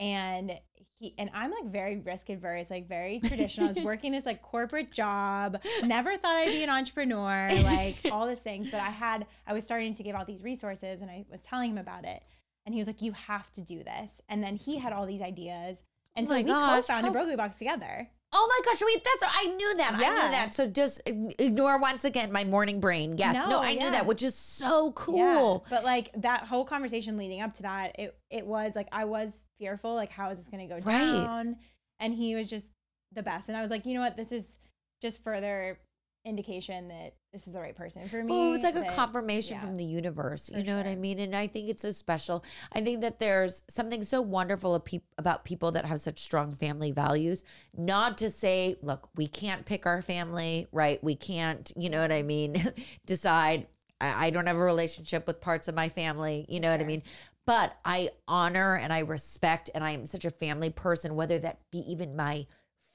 And 0.00 0.58
he, 0.98 1.14
and 1.18 1.30
I'm 1.32 1.50
like 1.50 1.66
very 1.70 1.98
risk 1.98 2.28
adverse, 2.30 2.70
like 2.70 2.88
very 2.88 3.20
traditional. 3.20 3.66
I 3.66 3.68
was 3.68 3.80
working 3.84 4.12
this 4.12 4.26
like 4.26 4.42
corporate 4.42 4.90
job, 4.90 5.58
never 5.84 6.16
thought 6.16 6.36
I'd 6.36 6.48
be 6.48 6.64
an 6.64 6.70
entrepreneur, 6.70 7.48
like 7.62 7.96
all 8.12 8.26
these 8.26 8.40
things. 8.40 8.70
But 8.70 8.80
I 8.80 8.90
had, 8.90 9.26
I 9.46 9.52
was 9.52 9.64
starting 9.64 9.94
to 9.94 10.02
give 10.02 10.16
out 10.16 10.26
these 10.26 10.42
resources 10.42 11.00
and 11.02 11.10
I 11.10 11.24
was 11.30 11.42
telling 11.42 11.70
him 11.70 11.78
about 11.78 12.04
it. 12.04 12.22
And 12.66 12.74
he 12.74 12.80
was 12.80 12.86
like, 12.86 13.00
you 13.02 13.12
have 13.12 13.52
to 13.52 13.62
do 13.62 13.84
this. 13.84 14.20
And 14.28 14.42
then 14.42 14.56
he 14.56 14.78
had 14.78 14.92
all 14.92 15.06
these 15.06 15.22
ideas. 15.22 15.82
And 16.16 16.26
Oh 16.26 16.30
so 16.30 16.34
we 16.36 16.42
gosh, 16.42 16.82
co-founded 16.86 17.06
how- 17.08 17.12
Broglie 17.12 17.36
Box 17.36 17.56
together. 17.56 18.08
Oh 18.32 18.46
my 18.48 18.70
gosh, 18.72 18.80
wait, 18.86 19.02
that's 19.04 19.24
I 19.36 19.46
knew 19.46 19.76
that. 19.76 19.94
I 19.94 19.98
knew 19.98 20.30
that. 20.30 20.54
So 20.54 20.68
just 20.68 21.00
ignore 21.06 21.80
once 21.80 22.04
again 22.04 22.30
my 22.30 22.44
morning 22.44 22.78
brain. 22.78 23.16
Yes. 23.18 23.34
No, 23.34 23.48
No, 23.48 23.60
I 23.60 23.74
knew 23.74 23.90
that, 23.90 24.06
which 24.06 24.22
is 24.22 24.36
so 24.36 24.86
Yeah. 24.86 24.92
cool. 24.94 25.66
But 25.68 25.82
like 25.84 26.10
that 26.14 26.44
whole 26.44 26.64
conversation 26.64 27.16
leading 27.16 27.40
up 27.40 27.54
to 27.54 27.62
that, 27.62 27.96
it 27.98 28.16
it 28.30 28.46
was 28.46 28.76
like 28.76 28.86
I 28.92 29.04
was 29.04 29.42
fearful, 29.58 29.94
like 29.94 30.12
how 30.12 30.30
is 30.30 30.38
this 30.38 30.48
gonna 30.48 30.68
go 30.68 30.78
Right. 30.78 31.26
down? 31.26 31.56
And 31.98 32.14
he 32.14 32.34
was 32.36 32.48
just 32.48 32.68
the 33.12 33.22
best. 33.24 33.48
And 33.48 33.58
I 33.58 33.62
was 33.62 33.70
like, 33.70 33.84
you 33.84 33.94
know 33.94 34.00
what, 34.00 34.16
this 34.16 34.30
is 34.30 34.58
just 35.02 35.24
further 35.24 35.80
indication 36.24 36.88
that 36.88 37.14
this 37.32 37.46
is 37.46 37.52
the 37.52 37.60
right 37.60 37.74
person 37.74 38.06
for 38.08 38.22
me. 38.22 38.30
Well, 38.30 38.48
it 38.48 38.50
was 38.50 38.62
like 38.62 38.76
a 38.76 38.84
confirmation 38.84 39.56
yeah. 39.56 39.62
from 39.62 39.76
the 39.76 39.84
universe. 39.84 40.50
You 40.54 40.64
know 40.64 40.76
what 40.76 40.86
I 40.86 40.96
mean? 40.96 41.18
And 41.18 41.34
I 41.34 41.46
think 41.46 41.68
it's 41.68 41.82
so 41.82 41.90
special. 41.90 42.44
I 42.72 42.80
think 42.80 43.00
that 43.00 43.18
there's 43.18 43.62
something 43.68 44.02
so 44.02 44.20
wonderful 44.20 44.84
about 45.16 45.44
people 45.44 45.72
that 45.72 45.86
have 45.86 46.00
such 46.00 46.18
strong 46.18 46.52
family 46.52 46.90
values. 46.90 47.42
Not 47.76 48.18
to 48.18 48.30
say, 48.30 48.76
look, 48.82 49.08
we 49.16 49.28
can't 49.28 49.64
pick 49.64 49.86
our 49.86 50.02
family, 50.02 50.66
right? 50.72 51.02
We 51.02 51.14
can't, 51.14 51.72
you 51.76 51.88
know 51.88 52.00
what 52.00 52.12
I 52.12 52.22
mean? 52.22 52.72
Decide. 53.06 53.66
I, 54.00 54.26
I 54.26 54.30
don't 54.30 54.46
have 54.46 54.56
a 54.56 54.60
relationship 54.60 55.26
with 55.26 55.40
parts 55.40 55.68
of 55.68 55.74
my 55.74 55.88
family. 55.88 56.44
You 56.48 56.60
know 56.60 56.70
what 56.70 56.80
I 56.80 56.84
mean? 56.84 57.02
But 57.46 57.76
I 57.84 58.10
honor 58.28 58.76
and 58.76 58.92
I 58.92 59.00
respect, 59.00 59.70
and 59.74 59.82
I 59.82 59.92
am 59.92 60.06
such 60.06 60.24
a 60.24 60.30
family 60.30 60.70
person, 60.70 61.16
whether 61.16 61.38
that 61.38 61.60
be 61.72 61.78
even 61.90 62.14
my 62.16 62.46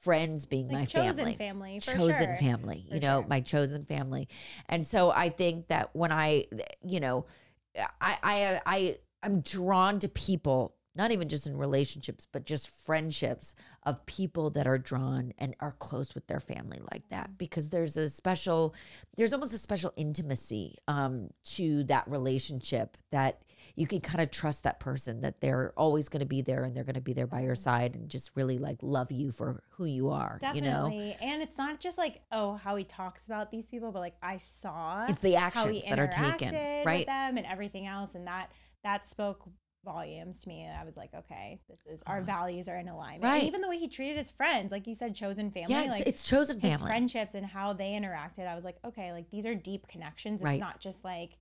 friends 0.06 0.46
being 0.46 0.68
Like 0.68 0.72
my 0.78 0.84
chosen 0.86 1.16
family 1.16 1.34
family, 1.34 1.80
chosen 1.80 2.28
sure. 2.28 2.36
family, 2.36 2.84
you 2.88 3.00
For 3.00 3.06
know, 3.06 3.20
sure. 3.20 3.28
my 3.28 3.40
chosen 3.40 3.82
family. 3.82 4.28
And 4.68 4.86
so 4.86 5.10
I 5.10 5.28
think 5.28 5.66
that 5.68 5.90
when 5.94 6.12
I, 6.12 6.46
you 6.82 7.00
know, 7.00 7.26
I, 8.00 8.16
I, 8.22 8.60
I, 8.64 8.98
I'm 9.22 9.40
drawn 9.40 9.98
to 9.98 10.08
people, 10.08 10.74
not 10.94 11.10
even 11.10 11.28
just 11.28 11.46
in 11.46 11.56
relationships, 11.58 12.26
but 12.32 12.46
just 12.46 12.70
friendships 12.86 13.54
of 13.82 14.06
people 14.06 14.48
that 14.50 14.66
are 14.66 14.78
drawn 14.78 15.32
and 15.38 15.54
are 15.60 15.72
close 15.72 16.14
with 16.14 16.26
their 16.26 16.40
family 16.40 16.78
like 16.92 17.02
Mm-hmm. 17.08 17.16
that, 17.16 17.36
because 17.36 17.68
there's 17.68 17.96
a 17.98 18.08
special, 18.08 18.74
there's 19.16 19.32
almost 19.34 19.52
a 19.52 19.58
special 19.58 19.92
intimacy 19.96 20.76
um, 20.88 21.28
to 21.56 21.84
that 21.84 22.08
relationship 22.08 22.96
that 23.10 23.42
you 23.74 23.86
can 23.86 24.00
kind 24.00 24.20
of 24.20 24.30
trust 24.30 24.62
that 24.64 24.80
person 24.80 25.20
that 25.22 25.40
they're 25.40 25.72
always 25.76 26.08
going 26.08 26.20
to 26.20 26.26
be 26.26 26.42
there 26.42 26.64
and 26.64 26.76
they're 26.76 26.84
going 26.84 26.94
to 26.94 27.00
be 27.00 27.12
there 27.12 27.26
by 27.26 27.40
your 27.40 27.54
side 27.54 27.94
and 27.94 28.08
just 28.08 28.30
really 28.34 28.58
like 28.58 28.78
love 28.82 29.10
you 29.10 29.30
for 29.30 29.62
who 29.70 29.84
you 29.86 30.10
are, 30.10 30.38
you 30.54 30.60
know? 30.60 30.84
Definitely. 30.88 31.16
And 31.20 31.42
it's 31.42 31.58
not 31.58 31.80
just 31.80 31.98
like, 31.98 32.22
oh, 32.32 32.54
how 32.54 32.76
he 32.76 32.84
talks 32.84 33.26
about 33.26 33.50
these 33.50 33.68
people, 33.68 33.92
but 33.92 34.00
like 34.00 34.16
I 34.22 34.36
saw 34.38 35.06
It's 35.08 35.20
the 35.20 35.36
actions 35.36 35.84
that 35.88 35.98
are 35.98 36.06
taken, 36.06 36.54
right? 36.84 37.00
With 37.00 37.06
them 37.06 37.36
and 37.36 37.46
everything 37.46 37.86
else. 37.86 38.14
And 38.14 38.26
that 38.26 38.52
that 38.84 39.06
spoke 39.06 39.42
volumes 39.84 40.42
to 40.42 40.48
me. 40.48 40.62
And 40.62 40.76
I 40.76 40.84
was 40.84 40.96
like, 40.96 41.14
okay, 41.14 41.60
this 41.68 41.78
is 41.86 42.02
our 42.06 42.20
values 42.20 42.68
are 42.68 42.76
in 42.76 42.88
alignment. 42.88 43.24
Uh-huh. 43.24 43.32
Right. 43.32 43.38
And 43.40 43.48
even 43.48 43.60
the 43.62 43.68
way 43.68 43.78
he 43.78 43.88
treated 43.88 44.16
his 44.16 44.30
friends, 44.30 44.72
like 44.72 44.86
you 44.86 44.94
said, 44.94 45.14
chosen 45.14 45.50
family. 45.50 45.72
Yeah, 45.74 45.82
it's, 45.82 45.92
like 45.92 46.06
it's 46.06 46.28
chosen 46.28 46.58
his 46.58 46.72
family. 46.72 46.90
friendships 46.90 47.34
and 47.34 47.46
how 47.46 47.72
they 47.72 47.92
interacted. 47.92 48.46
I 48.46 48.54
was 48.54 48.64
like, 48.64 48.76
okay, 48.84 49.12
like 49.12 49.30
these 49.30 49.46
are 49.46 49.54
deep 49.54 49.86
connections. 49.88 50.40
It's 50.40 50.44
Right. 50.44 50.60
not 50.60 50.80
just 50.80 51.04
like 51.04 51.38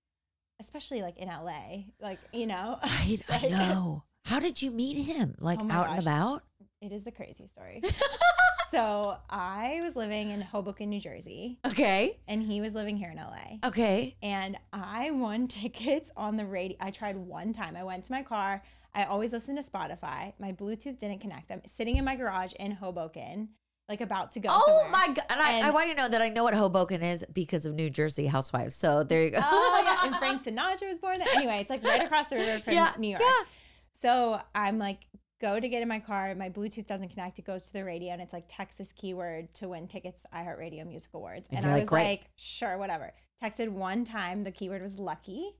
especially 0.60 1.02
like 1.02 1.18
in 1.18 1.28
LA. 1.28 1.84
Like, 2.02 2.20
you 2.34 2.46
know. 2.48 2.80
Right, 2.84 3.12
it's 3.12 3.24
I 3.30 3.50
know. 3.50 4.04
How 4.26 4.40
did 4.40 4.62
you 4.62 4.72
meet 4.72 4.96
him? 5.04 5.36
Like 5.40 5.60
Oh 5.62 5.70
out 5.72 5.90
and 5.92 6.00
about? 6.00 6.44
It 6.82 6.92
is 6.92 7.04
the 7.04 7.12
crazy 7.12 7.48
story. 7.48 7.82
so 8.72 9.18
I 9.30 9.80
was 9.84 9.96
living 9.96 10.32
in 10.32 10.42
Hoboken, 10.42 10.90
New 10.90 11.00
Jersey, 11.00 11.60
Okay. 11.66 12.20
and 12.28 12.42
he 12.44 12.62
was 12.62 12.74
living 12.76 12.98
here 12.98 13.10
in 13.12 13.18
LA. 13.18 13.58
Okay. 13.68 14.16
And 14.22 14.58
I 14.74 15.12
won 15.12 15.48
tickets 15.50 16.12
on 16.18 16.38
the 16.38 16.46
radio. 16.46 16.78
I 16.80 16.92
tried 16.92 17.18
one 17.18 17.54
time. 17.54 17.76
I 17.76 17.84
went 17.84 18.04
to 18.06 18.12
my 18.12 18.24
car. 18.24 18.64
I 18.94 19.04
always 19.06 19.34
listen 19.34 19.56
to 19.58 19.62
Spotify. 19.62 20.34
My 20.40 20.52
Bluetooth 20.54 20.98
didn't 20.98 21.20
connect. 21.20 21.52
I'm 21.52 21.62
sitting 21.66 21.98
in 21.98 22.06
my 22.06 22.16
garage 22.16 22.54
in 22.60 22.72
Hoboken, 22.72 23.50
like 23.90 24.02
about 24.02 24.32
to 24.34 24.40
go. 24.40 24.50
Oh 24.52 24.64
somewhere. 24.84 24.90
my 24.92 25.08
god! 25.14 25.26
And 25.30 25.42
I, 25.42 25.68
I 25.68 25.72
want 25.72 25.88
you 25.90 25.96
to 25.96 26.02
know 26.02 26.10
that 26.10 26.22
I 26.22 26.30
know 26.30 26.44
what 26.44 26.54
Hoboken 26.54 27.02
is 27.04 27.24
because 27.34 27.66
of 27.66 27.74
New 27.76 27.90
Jersey 27.90 28.26
Housewives. 28.28 28.76
So 28.76 29.04
there 29.04 29.24
you 29.24 29.30
go. 29.32 29.40
Oh 29.44 29.82
yeah, 29.84 30.08
and 30.08 30.16
Frank 30.18 30.44
Sinatra 30.44 30.88
was 30.90 30.98
born 30.98 31.20
there. 31.20 31.28
Anyway, 31.36 31.60
it's 31.60 31.70
like 31.70 31.84
right 31.84 32.04
across 32.04 32.28
the 32.28 32.36
river 32.38 32.60
from 32.60 32.74
Yeah, 32.74 32.94
New 32.98 33.10
York. 33.10 33.22
yeah. 33.22 33.44
So 33.92 34.42
I'm 34.54 34.78
like, 34.80 35.00
go 35.40 35.60
to 35.60 35.70
get 35.70 35.82
in 35.82 35.88
my 35.88 36.00
car. 36.00 36.34
My 36.36 36.50
Bluetooth 36.50 36.86
doesn't 36.86 37.10
connect. 37.10 37.40
It 37.40 37.46
goes 37.46 37.66
to 37.68 37.74
the 37.74 37.84
radio, 37.84 38.12
and 38.14 38.22
it's 38.22 38.34
like 38.34 38.46
text 38.50 38.78
this 38.78 38.92
keyword 38.92 39.54
to 39.56 39.70
win 39.70 39.88
tickets 39.88 40.24
to 40.24 40.28
iHeartRadio 40.30 40.86
Music 40.88 41.12
Awards. 41.14 41.48
And 41.52 41.60
And, 41.60 41.68
I 41.68 41.74
like, 41.74 41.82
was 41.84 41.90
"Great." 41.90 42.04
like, 42.06 42.30
sure, 42.36 42.78
whatever. 42.78 43.14
Texted 43.44 43.70
one 43.70 44.04
time. 44.06 44.44
The 44.44 44.52
keyword 44.52 44.82
was 44.82 44.98
lucky. 45.00 45.52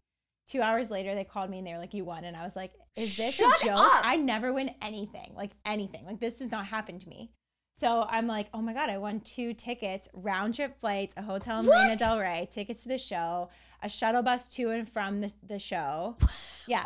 Two 0.48 0.62
hours 0.62 0.90
later, 0.92 1.16
they 1.16 1.24
called 1.24 1.50
me 1.50 1.58
and 1.60 1.66
they 1.68 1.74
were 1.74 1.80
like, 1.80 1.94
"You 1.94 2.06
won," 2.06 2.24
and 2.24 2.36
I 2.38 2.44
was 2.44 2.56
like, 2.56 2.72
"Is 2.96 3.18
this 3.18 3.36
Shut 3.36 3.62
a 3.62 3.66
joke? 3.66 3.80
up. 3.80 4.02
I 4.04 4.16
never 4.16 4.52
win 4.54 4.72
anything, 4.82 5.34
like 5.36 5.52
anything. 5.66 6.06
Like 6.06 6.20
this 6.20 6.38
does 6.38 6.52
not 6.52 6.66
happen 6.66 7.00
to 7.00 7.10
me." 7.10 7.32
So 7.78 8.06
I'm 8.10 8.28
like, 8.28 8.48
"Oh 8.54 8.62
my 8.62 8.74
god, 8.74 8.90
I 8.90 8.98
won 8.98 9.20
two 9.20 9.54
tickets, 9.54 10.08
round 10.14 10.56
trip 10.56 10.80
flights, 10.80 11.14
a 11.18 11.22
hotel 11.22 11.60
in 11.60 11.66
Marina 11.66 11.98
Del 11.98 12.20
Rey, 12.20 12.48
tickets 12.50 12.84
to 12.84 12.90
the 12.90 12.98
show, 12.98 13.50
a 13.84 13.90
shuttle 13.90 14.24
bus 14.24 14.48
to 14.50 14.72
and 14.72 14.88
from 14.88 15.22
the, 15.22 15.34
the 15.46 15.60
show." 15.60 16.16
Yeah. 16.68 16.84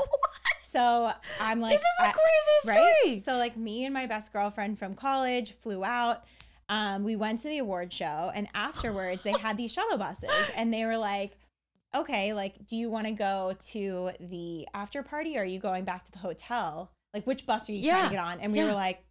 So 0.65 1.09
I'm 1.39 1.61
like, 1.61 1.79
This 1.79 1.81
is 1.81 2.09
a 2.09 2.11
crazy 2.11 2.79
story. 2.79 3.19
So 3.19 3.37
like 3.37 3.55
me 3.55 3.85
and 3.85 3.93
my 3.93 4.05
best 4.07 4.33
girlfriend 4.33 4.77
from 4.77 4.93
college 4.93 5.53
flew 5.53 5.85
out. 5.85 6.25
Um, 6.67 7.05
we 7.05 7.15
went 7.15 7.39
to 7.39 7.47
the 7.47 7.59
award 7.59 7.91
show, 7.91 8.29
and 8.35 8.47
afterwards 8.53 9.23
they 9.23 9.31
had 9.31 9.57
these 9.57 9.71
shuttle 9.71 9.97
buses, 9.97 10.29
and 10.55 10.71
they 10.71 10.85
were 10.85 10.97
like, 10.97 11.37
"Okay, 11.95 12.33
like, 12.33 12.67
do 12.67 12.75
you 12.75 12.89
want 12.89 13.07
to 13.07 13.13
go 13.13 13.55
to 13.71 14.11
the 14.19 14.67
after 14.75 15.01
party, 15.01 15.37
or 15.37 15.41
are 15.41 15.45
you 15.45 15.59
going 15.59 15.85
back 15.85 16.03
to 16.05 16.11
the 16.11 16.19
hotel? 16.19 16.91
Like, 17.13 17.25
which 17.25 17.47
bus 17.47 17.69
are 17.69 17.71
you 17.71 17.89
trying 17.89 18.09
to 18.09 18.15
get 18.15 18.23
on?" 18.23 18.39
And 18.39 18.51
we 18.51 18.59
yeah. 18.59 18.65
were 18.65 18.73
like, 18.73 19.03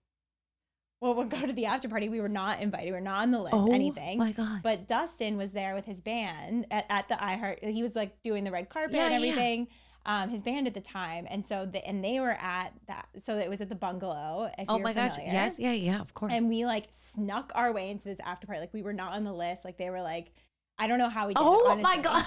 "Well, 1.01 1.15
we'll 1.15 1.27
go 1.27 1.41
to 1.47 1.53
the 1.53 1.67
after 1.67 1.89
party." 1.89 2.09
We 2.09 2.21
were 2.21 2.29
not 2.29 2.61
invited. 2.61 2.87
We 2.87 2.93
were 2.93 3.01
not 3.01 3.23
on 3.23 3.31
the 3.31 3.41
list. 3.41 3.55
oh 3.55 3.73
anything. 3.73 4.19
my 4.19 4.33
god! 4.33 4.61
But 4.63 4.89
Dustin 4.89 5.37
was 5.37 5.53
there 5.53 5.75
with 5.75 5.85
his 5.87 6.01
band 6.01 6.67
at, 6.71 6.87
at 6.89 7.09
the 7.09 7.15
iHeart. 7.15 7.63
He 7.65 7.83
was 7.83 7.95
like 7.97 8.23
doing 8.23 8.45
the 8.45 8.51
red 8.51 8.69
carpet 8.69 8.95
Yeah, 8.95 9.05
and 9.05 9.13
yeah, 9.13 9.19
yeah. 9.19 9.33
everything. 9.33 9.69
Um, 10.07 10.31
his 10.31 10.43
band 10.43 10.67
at 10.67 10.73
the 10.73 10.81
time, 10.81 11.27
and 11.29 11.45
so 11.45 11.67
the, 11.67 11.87
and 11.87 12.03
they 12.03 12.19
were 12.19 12.31
at 12.41 12.73
that. 12.87 13.09
So 13.19 13.37
it 13.37 13.51
was 13.51 13.61
at 13.61 13.69
the 13.69 13.75
bungalow. 13.75 14.51
If 14.57 14.65
oh 14.69 14.77
you're 14.77 14.85
my 14.85 14.93
gosh! 14.95 15.17
familiar. 15.17 15.33
Yes, 15.35 15.59
yeah, 15.59 15.73
yeah. 15.73 16.01
Of 16.01 16.15
course. 16.15 16.33
And 16.33 16.49
we 16.49 16.65
like 16.65 16.87
snuck 16.91 17.53
our 17.55 17.73
way 17.73 17.91
into 17.91 18.05
this 18.05 18.19
after 18.25 18.47
party. 18.47 18.61
Like 18.61 18.73
we 18.73 18.83
were 18.83 18.95
not 18.95 19.13
on 19.13 19.25
the 19.25 19.35
list. 19.35 19.67
Like 19.67 19.77
they 19.77 19.91
were 19.91 20.01
like, 20.01 20.33
I 20.79 20.87
don't 20.87 20.99
know 20.99 21.09
how 21.09 21.27
we 21.27 21.35
did. 21.35 21.41
it, 21.41 21.47
oh 21.47 21.77
my 21.83 21.97
god! 21.99 22.25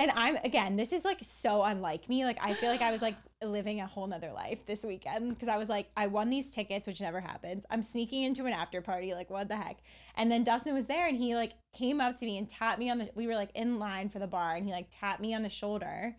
And 0.00 0.10
I'm 0.14 0.36
again, 0.44 0.76
this 0.76 0.92
is 0.92 1.04
like 1.04 1.18
so 1.22 1.62
unlike 1.62 2.08
me. 2.08 2.24
Like 2.24 2.38
I 2.40 2.54
feel 2.54 2.70
like 2.70 2.82
I 2.82 2.92
was 2.92 3.02
like 3.02 3.16
living 3.42 3.80
a 3.80 3.86
whole 3.86 4.06
nother 4.06 4.30
life 4.32 4.66
this 4.66 4.84
weekend 4.84 5.30
because 5.30 5.48
I 5.48 5.56
was 5.56 5.68
like, 5.68 5.88
I 5.96 6.06
won 6.06 6.28
these 6.30 6.50
tickets, 6.52 6.86
which 6.86 7.00
never 7.00 7.20
happens. 7.20 7.64
I'm 7.70 7.82
sneaking 7.82 8.22
into 8.24 8.44
an 8.46 8.52
after 8.52 8.80
party, 8.82 9.14
like 9.14 9.30
what 9.30 9.48
the 9.48 9.56
heck? 9.56 9.78
And 10.16 10.30
then 10.30 10.44
Dustin 10.44 10.74
was 10.74 10.86
there 10.86 11.08
and 11.08 11.16
he 11.16 11.34
like 11.34 11.52
came 11.74 12.00
up 12.00 12.16
to 12.18 12.26
me 12.26 12.36
and 12.38 12.48
tapped 12.48 12.78
me 12.78 12.90
on 12.90 12.98
the 12.98 13.10
we 13.14 13.26
were 13.26 13.34
like 13.34 13.50
in 13.54 13.78
line 13.78 14.08
for 14.08 14.18
the 14.18 14.26
bar 14.26 14.54
and 14.54 14.66
he 14.66 14.72
like 14.72 14.86
tapped 14.90 15.20
me 15.20 15.34
on 15.34 15.42
the 15.42 15.48
shoulder. 15.48 16.14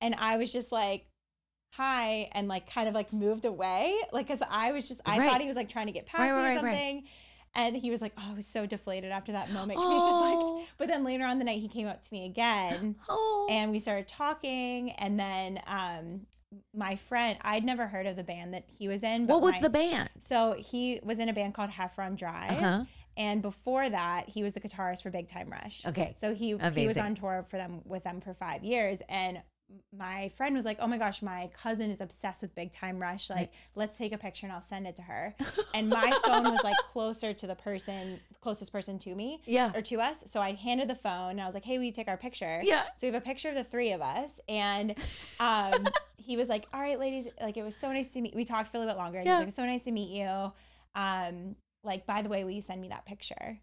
And 0.00 0.14
I 0.18 0.36
was 0.36 0.52
just 0.52 0.70
like, 0.72 1.06
hi, 1.74 2.28
and 2.32 2.46
like 2.48 2.70
kind 2.70 2.88
of 2.88 2.94
like 2.94 3.12
moved 3.12 3.44
away. 3.44 3.96
Like 4.12 4.28
cause 4.28 4.42
I 4.50 4.72
was 4.72 4.86
just 4.86 5.00
I 5.06 5.18
Right. 5.18 5.30
thought 5.30 5.40
he 5.40 5.46
was 5.46 5.56
like 5.56 5.68
trying 5.68 5.86
to 5.86 5.92
get 5.92 6.06
past 6.06 6.20
Right, 6.20 6.30
me 6.30 6.40
or 6.42 6.44
right. 6.44 6.54
something. 6.54 7.04
And 7.56 7.76
he 7.76 7.90
was 7.90 8.00
like, 8.00 8.12
oh, 8.18 8.30
I 8.30 8.34
was 8.34 8.46
so 8.46 8.66
deflated 8.66 9.12
after 9.12 9.32
that 9.32 9.50
moment. 9.50 9.78
Cause 9.78 9.92
he's 9.92 10.02
just 10.02 10.16
like, 10.16 10.34
oh, 10.36 10.64
but 10.78 10.88
then 10.88 11.04
later 11.04 11.24
on 11.24 11.38
the 11.38 11.44
night, 11.44 11.60
he 11.60 11.68
came 11.68 11.86
up 11.86 12.02
to 12.02 12.08
me 12.12 12.26
again 12.26 12.96
oh. 13.08 13.46
and 13.50 13.70
we 13.70 13.78
started 13.78 14.08
talking. 14.08 14.90
And 14.92 15.18
then 15.18 15.60
um, 15.66 16.26
my 16.74 16.96
friend, 16.96 17.38
I'd 17.42 17.64
never 17.64 17.86
heard 17.86 18.06
of 18.06 18.16
the 18.16 18.24
band 18.24 18.54
that 18.54 18.64
he 18.78 18.88
was 18.88 19.02
in. 19.02 19.26
what 19.26 19.40
was 19.40 19.54
my- 19.54 19.60
the 19.60 19.70
band? 19.70 20.10
So 20.18 20.56
he 20.58 21.00
was 21.02 21.18
in 21.18 21.28
a 21.28 21.32
band 21.32 21.54
called 21.54 21.70
Heffron 21.70 22.16
Drive. 22.16 22.50
Uh-huh. 22.52 22.84
And 23.16 23.42
before 23.42 23.88
that, 23.88 24.28
he 24.28 24.42
was 24.42 24.54
the 24.54 24.60
guitarist 24.60 25.02
for 25.02 25.10
Big 25.10 25.28
Time 25.28 25.48
Rush. 25.48 25.86
Okay. 25.86 26.14
So 26.18 26.34
he 26.34 26.56
he 26.74 26.88
was 26.88 26.98
on 26.98 27.14
tour 27.14 27.44
for 27.48 27.56
them 27.56 27.82
with 27.84 28.02
them 28.02 28.20
for 28.20 28.34
five 28.34 28.64
years. 28.64 28.98
And 29.08 29.40
my 29.96 30.28
friend 30.28 30.54
was 30.54 30.64
like, 30.64 30.76
"Oh 30.80 30.86
my 30.86 30.98
gosh, 30.98 31.22
my 31.22 31.50
cousin 31.54 31.90
is 31.90 32.00
obsessed 32.00 32.42
with 32.42 32.54
Big 32.54 32.70
Time 32.70 32.98
Rush. 33.00 33.30
Like, 33.30 33.50
let's 33.74 33.96
take 33.96 34.12
a 34.12 34.18
picture 34.18 34.46
and 34.46 34.52
I'll 34.52 34.60
send 34.60 34.86
it 34.86 34.96
to 34.96 35.02
her." 35.02 35.34
And 35.74 35.88
my 35.88 36.12
phone 36.24 36.44
was 36.44 36.60
like 36.62 36.76
closer 36.86 37.32
to 37.32 37.46
the 37.46 37.56
person, 37.56 38.20
closest 38.40 38.70
person 38.70 38.98
to 39.00 39.14
me, 39.14 39.40
Yeah. 39.46 39.72
or 39.74 39.82
to 39.82 40.00
us. 40.00 40.22
So 40.26 40.40
I 40.40 40.52
handed 40.52 40.88
the 40.88 40.94
phone 40.94 41.30
and 41.32 41.40
I 41.40 41.46
was 41.46 41.54
like, 41.54 41.64
"Hey, 41.64 41.78
will 41.78 41.84
you 41.84 41.92
take 41.92 42.08
our 42.08 42.16
picture?" 42.16 42.60
Yeah. 42.62 42.84
So 42.94 43.06
we 43.08 43.12
have 43.12 43.20
a 43.20 43.24
picture 43.24 43.48
of 43.48 43.54
the 43.56 43.64
three 43.64 43.90
of 43.92 44.00
us, 44.02 44.30
and 44.48 44.94
um, 45.40 45.88
he 46.16 46.36
was 46.36 46.48
like, 46.48 46.66
"All 46.72 46.80
right, 46.80 46.98
ladies, 47.00 47.28
like 47.40 47.56
it 47.56 47.62
was 47.64 47.74
so 47.76 47.90
nice 47.92 48.08
to 48.14 48.20
meet." 48.20 48.34
We 48.36 48.44
talked 48.44 48.68
for 48.68 48.76
a 48.76 48.80
little 48.80 48.94
bit 48.94 48.98
longer. 48.98 49.18
And 49.18 49.26
Yeah. 49.26 49.38
He 49.40 49.44
was 49.46 49.56
like, 49.58 49.66
"It 49.68 49.72
was 49.72 49.72
so 49.72 49.72
nice 49.72 49.84
to 49.84 49.90
meet 49.92 50.10
you." 50.10 50.52
Um, 50.94 51.56
like, 51.82 52.06
by 52.06 52.22
the 52.22 52.28
way, 52.30 52.44
will 52.44 52.50
you 52.52 52.62
send 52.62 52.80
me 52.80 52.88
that 52.88 53.04
picture? 53.04 53.58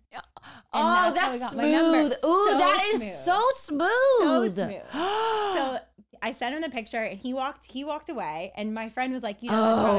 Oh, 0.73 1.11
that's 1.13 1.39
that's 1.39 1.53
got 1.55 1.63
my 1.63 1.71
number. 1.71 1.97
smooth. 2.09 2.11
Ooh, 2.23 2.51
So 2.51 2.57
that 2.57 2.83
is 2.93 2.99
smooth. 3.01 3.13
so 3.13 3.39
smooth. 3.53 3.89
So 4.19 4.47
smooth. 4.47 4.81
So 5.51 5.79
I 6.23 6.31
sent 6.31 6.53
him 6.53 6.61
the 6.61 6.69
picture, 6.69 7.01
and 7.03 7.19
he 7.19 7.33
walked. 7.33 7.65
He 7.65 7.83
walked 7.83 8.09
away, 8.09 8.51
and 8.55 8.73
my 8.73 8.89
friend 8.89 9.11
was 9.11 9.23
like, 9.23 9.41
"You 9.41 9.49
know, 9.49 9.55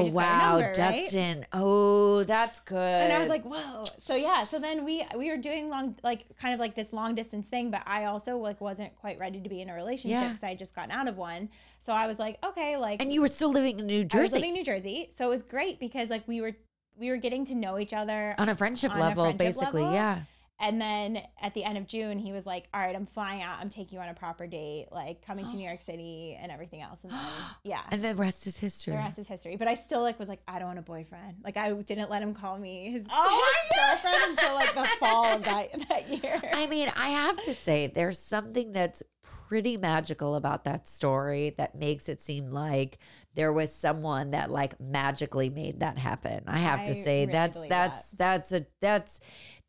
oh 0.09 0.15
wow, 0.15 0.53
number, 0.53 0.67
right?" 0.67 0.75
Dustin. 0.75 1.45
Oh, 1.53 2.23
that's 2.23 2.61
good. 2.61 2.77
And 2.79 3.13
I 3.13 3.19
was 3.19 3.29
like, 3.29 3.43
"Whoa!" 3.45 3.85
So 3.99 4.15
yeah, 4.15 4.45
so 4.45 4.59
then 4.61 4.85
we 4.85 5.05
we 5.17 5.31
were 5.31 5.37
doing 5.37 5.69
long, 5.69 5.97
like 6.05 6.37
kind 6.37 6.55
of 6.55 6.61
like 6.61 6.75
this 6.75 6.93
long 6.93 7.15
distance 7.15 7.49
thing, 7.49 7.71
but 7.71 7.83
I 7.87 8.05
also 8.05 8.37
like 8.39 8.61
wasn't 8.61 8.95
quite 8.97 9.19
ready 9.19 9.41
to 9.41 9.49
be 9.49 9.61
in 9.61 9.69
a 9.69 9.75
relationship 9.75 10.21
Yeah. 10.21 10.29
because 10.29 10.45
I 10.45 10.49
had 10.51 10.59
just 10.59 10.75
gotten 10.75 10.93
out 10.93 11.09
of 11.09 11.17
one. 11.17 11.49
So 11.81 11.93
I 11.93 12.07
was 12.07 12.19
like, 12.19 12.39
okay, 12.45 12.77
like 12.77 13.03
and 13.03 13.13
you 13.13 13.21
were 13.21 13.29
still 13.29 13.51
living 13.53 13.81
in 13.81 13.87
New 13.87 14.01
I 14.01 14.03
was 14.05 14.09
Jersey. 14.11 14.35
living 14.35 14.51
in 14.51 14.55
New 14.55 14.65
Jersey, 14.65 15.09
so 15.15 15.27
it 15.27 15.31
was 15.31 15.43
great 15.43 15.81
because 15.81 16.09
like 16.09 16.27
we 16.29 16.41
were 16.41 16.53
we 16.97 17.11
were 17.11 17.17
getting 17.17 17.45
to 17.47 17.55
know 17.55 17.79
each 17.79 17.93
other 17.93 18.35
on 18.39 18.49
a 18.49 18.55
friendship 18.55 18.93
on 18.93 18.99
a 18.99 19.01
level, 19.01 19.25
friendship 19.25 19.39
basically. 19.57 19.83
level. 19.83 19.95
Yeah. 19.95 20.21
And 20.61 20.81
then 20.81 21.21
at 21.41 21.55
the 21.55 21.65
end 21.65 21.77
of 21.77 21.87
June, 21.89 22.19
he 22.19 22.31
was 22.33 22.47
like, 22.47 22.69
"All 22.73 22.81
right, 22.81 22.95
I'm 22.95 23.07
flying 23.07 23.43
out. 23.43 23.59
I'm 23.61 23.69
taking 23.69 23.97
you 23.99 24.03
on 24.03 24.09
a 24.09 24.15
proper 24.15 24.47
date, 24.47 24.87
like 24.93 25.27
coming 25.27 25.45
to 25.45 25.57
New 25.57 25.67
York 25.67 25.81
City 25.91 26.39
and 26.41 26.53
everything 26.53 26.81
else." 26.83 27.01
And 27.03 27.11
then, 27.13 27.19
yeah, 27.65 27.81
And 27.91 28.01
the 28.03 28.15
rest 28.15 28.47
is 28.47 28.57
history. 28.59 28.93
the 28.93 28.99
rest 28.99 29.19
is 29.19 29.27
history. 29.27 29.57
But 29.57 29.67
I 29.69 29.75
still 29.75 30.03
like 30.03 30.19
was 30.21 30.29
like, 30.29 30.41
I 30.47 30.59
don't 30.59 30.69
want 30.69 30.79
a 30.79 30.83
boyfriend. 30.83 31.39
Like 31.43 31.57
I 31.57 31.73
didn't 31.73 32.11
let 32.11 32.23
him 32.23 32.33
call 32.35 32.59
me 32.59 32.91
his, 32.91 33.07
Oh 33.11 33.53
his 33.71 33.79
girlfriend 33.79 34.39
until 34.39 34.55
like 34.55 34.75
the 34.75 34.87
fall 35.01 35.25
of 35.27 35.43
that 35.45 35.73
that 35.89 36.09
year. 36.09 36.41
I 36.55 36.67
mean, 36.69 36.93
I 36.97 37.09
have 37.09 37.43
to 37.45 37.55
say, 37.55 37.89
there's 37.89 38.19
something 38.19 38.73
that's 38.73 39.03
pretty 39.49 39.77
magical 39.77 40.35
about 40.35 40.65
that 40.65 40.89
story 40.89 41.51
that 41.59 41.75
makes 41.75 42.09
it 42.09 42.23
seem 42.23 42.51
like 42.51 42.99
there 43.35 43.53
was 43.53 43.71
someone 43.75 44.31
that 44.31 44.51
like 44.51 44.81
magically 44.81 45.51
made 45.51 45.81
that 45.81 45.99
happen. 45.99 46.43
I 46.47 46.59
have 46.61 46.85
to 46.85 46.95
say 46.95 47.21
really 47.27 47.33
that's 47.33 47.63
that's 47.67 48.11
that's 48.13 48.53
a 48.53 48.67
that's 48.81 49.21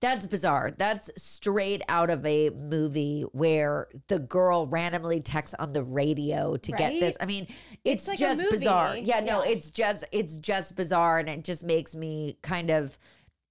that's 0.03 0.25
bizarre. 0.25 0.71
That's 0.77 1.09
straight 1.15 1.81
out 1.87 2.09
of 2.09 2.25
a 2.25 2.49
movie 2.49 3.21
where 3.31 3.87
the 4.09 4.19
girl 4.19 4.67
randomly 4.67 5.21
texts 5.21 5.55
on 5.57 5.71
the 5.71 5.81
radio 5.81 6.57
to 6.57 6.71
get 6.73 6.89
Right? 6.89 6.99
this. 6.99 7.15
I 7.21 7.25
mean, 7.25 7.47
it's, 7.85 8.07
It's 8.07 8.07
like 8.09 8.17
a 8.17 8.35
just 8.35 8.49
bizarre. 8.51 8.97
Yeah, 8.97 9.21
no, 9.21 9.43
it's 9.43 9.71
just 9.71 10.03
it's 10.11 10.35
just 10.35 10.75
bizarre 10.75 11.19
and 11.19 11.29
it 11.29 11.45
just 11.45 11.63
makes 11.63 11.95
me 11.95 12.37
kind 12.41 12.69
of 12.69 12.99